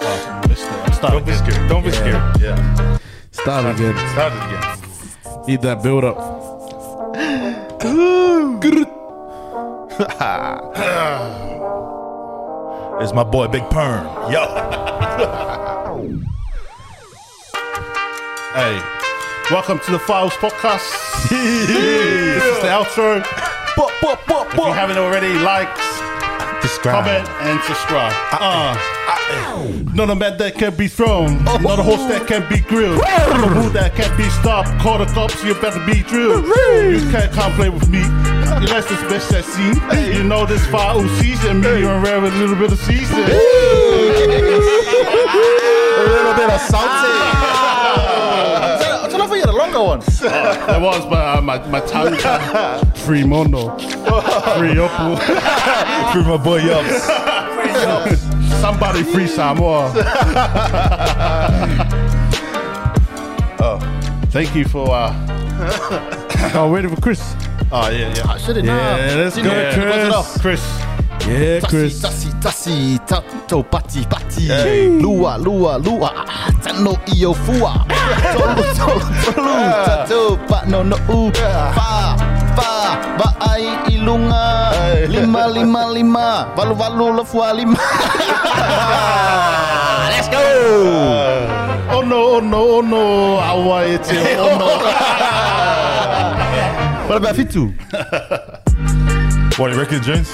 Oh, 0.00 0.42
missed 0.48 0.66
it. 0.66 0.94
Start 0.94 1.12
Don't 1.12 1.24
be 1.24 1.32
again. 1.32 1.52
scared. 1.52 1.68
Don't 1.68 1.84
be 1.84 1.90
scared. 1.90 2.40
Yeah. 2.40 2.98
Start 3.30 3.74
again. 3.74 3.96
Start 4.12 4.32
again. 4.32 5.46
Need 5.46 5.62
that 5.62 5.82
build 5.82 6.04
up. 6.04 6.18
It's 13.00 13.12
my 13.12 13.24
boy 13.24 13.48
Big 13.48 13.68
Perm. 13.70 14.06
Yo. 14.32 14.42
Hey, 18.54 18.80
welcome 19.50 19.80
to 19.80 19.90
the 19.90 19.98
Files 19.98 20.32
Podcast. 20.34 21.28
this 21.28 22.44
is 22.44 22.62
the 22.62 22.68
outro. 22.68 23.43
If 23.76 24.56
you 24.56 24.72
haven't 24.72 24.98
already, 24.98 25.34
like, 25.40 25.68
Describe. 26.62 27.04
comment, 27.04 27.28
and 27.42 27.60
subscribe. 27.64 28.12
Ah, 28.30 28.38
uh, 28.38 28.78
ah, 28.78 29.18
ah. 29.30 29.66
not 29.94 30.10
a 30.10 30.14
man 30.14 30.38
that 30.38 30.54
can 30.54 30.74
be 30.76 30.86
thrown, 30.86 31.42
oh. 31.48 31.56
not 31.58 31.78
a 31.80 31.82
horse 31.82 32.06
that 32.06 32.26
can 32.26 32.48
be 32.48 32.60
grilled, 32.60 32.98
not 32.98 33.50
a 33.50 33.54
bull 33.54 33.70
that 33.70 33.94
can 33.94 34.16
be 34.16 34.28
stopped. 34.40 34.70
Call 34.80 34.98
the 34.98 35.06
cops, 35.06 35.42
you 35.42 35.54
better 35.54 35.84
be 35.86 36.02
drilled. 36.02 36.46
You 36.46 37.00
can't 37.10 37.32
come 37.32 37.52
play 37.54 37.68
with 37.68 37.88
me. 37.88 38.02
Unless 38.02 38.90
it's 38.90 39.02
best 39.10 39.32
at 39.32 39.44
scene. 39.44 39.76
You 40.14 40.22
know 40.22 40.46
this 40.46 40.64
fire 40.66 41.06
season, 41.18 41.60
medium 41.60 42.02
rare 42.02 42.20
with 42.20 42.32
a 42.32 42.38
little 42.38 42.56
bit 42.56 42.72
of 42.72 42.78
season. 42.78 43.18
A 45.94 46.06
little 46.06 46.34
bit 46.34 46.50
of 46.50 46.60
salty. 46.60 47.70
I 49.74 49.76
don't 49.76 49.86
know 49.86 50.04
if 50.06 50.18
I 50.20 50.22
get 50.22 50.34
a 50.34 50.48
longer 50.48 50.58
one. 50.60 50.64
There 50.66 50.80
was, 50.80 51.06
but 51.06 51.38
uh, 51.38 51.40
my, 51.42 51.58
my 51.68 51.80
tongue 51.80 52.16
free 52.94 53.24
mono, 53.24 53.76
free 54.58 54.78
opal. 54.78 55.16
Free 56.12 56.22
my 56.22 56.36
boy 56.36 56.60
Yups. 56.60 57.00
Somebody 58.60 59.02
free 59.02 59.26
Samoa. 59.26 59.92
oh, 63.60 63.78
thank 64.30 64.54
you 64.54 64.64
for. 64.64 64.88
Uh, 64.90 65.12
Oh, 66.56 66.70
waiting 66.70 66.94
for 66.94 67.00
Chris. 67.00 67.34
oh 67.72 67.88
yeah, 67.88 68.14
yeah. 68.14 68.30
I 68.30 68.36
should 68.36 68.56
have 68.56 68.64
Yeah, 68.66 69.14
let's 69.16 69.36
go, 69.36 69.42
Yeah, 69.44 69.72
Chris. 70.40 70.40
Chris. 70.42 70.83
Yeah, 71.24 71.60
Chris. 71.64 72.00
Tasi, 72.02 72.28
tasi, 72.40 72.98
tato, 73.06 73.62
pati, 73.64 74.04
pati. 74.04 74.46
Lua, 75.00 75.38
lua, 75.38 75.78
lua. 75.78 76.10
Tano, 76.62 76.96
iyo, 77.16 77.32
fua. 77.32 77.72
Tolu, 78.36 78.62
tolu, 78.76 79.00
tolu. 79.32 79.54
Tato, 79.88 80.36
pa, 80.46 80.62
no, 80.68 80.82
no, 80.84 80.96
u. 81.08 81.32
Fa, 81.32 82.12
fa, 82.56 82.98
ba, 83.16 83.32
ai, 83.40 83.64
ilunga. 83.88 84.70
Lima, 85.08 85.46
lima, 85.48 85.86
lima. 85.92 86.46
Valu, 86.56 86.74
valu, 86.76 87.12
lafua, 87.16 87.52
lima. 87.56 87.76
Let's 90.12 90.28
go. 90.28 90.36
Uh. 90.36 91.96
Oh 91.96 92.02
no, 92.02 92.36
oh 92.36 92.40
no, 92.40 92.60
oh 92.76 92.80
no. 92.82 93.40
Hawaii, 93.40 93.94
it's 93.94 94.10
it. 94.12 94.36
Oh 94.38 94.58
no. 94.60 94.66
What 97.08 97.16
about 97.16 97.34
Fitu? 97.36 97.72
What 99.58 99.68
do 99.68 99.72
you 99.74 99.80
reckon, 99.80 100.02
James? 100.02 100.28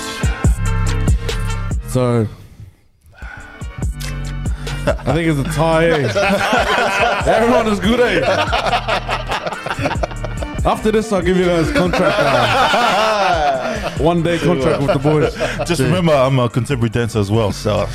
So 1.90 2.28
I 4.86 5.12
think 5.12 5.28
it's 5.28 5.40
a 5.40 5.52
tie. 5.52 5.86
eh? 5.90 7.22
Everyone 7.26 7.66
is 7.66 7.80
good, 7.80 7.98
eh? 8.00 8.20
After 10.64 10.92
this, 10.92 11.12
I'll 11.12 11.20
give 11.22 11.36
you 11.36 11.46
guys 11.46 11.72
contract. 11.72 12.16
Uh, 12.18 13.90
one 13.98 14.22
day 14.22 14.38
contract 14.38 14.82
with 14.82 14.92
the 14.92 14.98
boys. 15.00 15.34
Just 15.68 15.80
remember, 15.80 16.12
I'm 16.12 16.38
a 16.38 16.48
contemporary 16.48 16.90
dancer 16.90 17.18
as 17.18 17.30
well, 17.30 17.50
so 17.50 17.86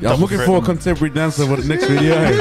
Yeah, 0.00 0.12
I'm 0.12 0.20
looking 0.20 0.38
for 0.38 0.58
a 0.58 0.62
contemporary 0.62 1.12
dancer 1.12 1.46
for 1.46 1.56
the 1.56 1.68
next 1.68 1.84
video. 1.86 2.14
eh? 2.14 2.36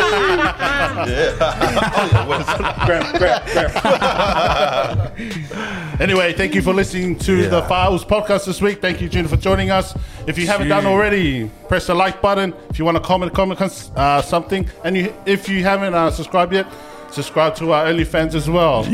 Anyway, 5.99 6.31
thank 6.31 6.55
you 6.55 6.61
for 6.61 6.73
listening 6.73 7.17
to 7.19 7.49
the 7.49 7.61
Files 7.63 8.05
podcast 8.05 8.45
this 8.45 8.61
week. 8.61 8.79
Thank 8.79 9.01
you, 9.01 9.09
Junior, 9.09 9.27
for 9.27 9.35
joining 9.35 9.69
us. 9.69 9.93
If 10.27 10.37
you 10.37 10.47
haven't 10.47 10.69
done 10.69 10.85
already, 10.85 11.51
press 11.67 11.87
the 11.87 11.93
like 11.93 12.21
button. 12.21 12.53
If 12.69 12.79
you 12.79 12.85
want 12.85 12.95
to 12.95 13.03
comment, 13.03 13.33
comment 13.33 13.59
uh, 13.97 14.21
something, 14.21 14.69
and 14.85 14.95
you, 14.95 15.13
if 15.25 15.49
you 15.49 15.61
haven't 15.63 15.93
uh, 15.93 16.09
subscribed 16.09 16.53
yet, 16.53 16.67
subscribe 17.11 17.55
to 17.55 17.71
our 17.71 17.85
OnlyFans 17.87 18.35
as 18.35 18.49
well. 18.49 18.85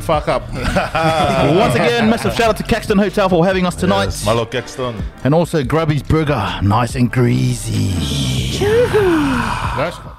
fuck 0.00 0.28
up. 0.28 0.42
Once 0.52 1.74
again, 1.74 2.08
massive 2.10 2.34
shout 2.34 2.50
out 2.50 2.56
to 2.56 2.62
Caxton 2.62 2.98
Hotel 2.98 3.28
for 3.28 3.44
having 3.44 3.66
us 3.66 3.74
tonight. 3.74 4.04
yes, 4.06 4.24
Malo 4.24 4.46
Caxton. 4.46 5.02
And 5.24 5.34
also 5.34 5.62
Grubby's 5.62 6.02
Burger, 6.02 6.60
nice 6.62 6.94
and 6.94 7.10
greasy. 7.10 7.92
Nice. 9.76 10.15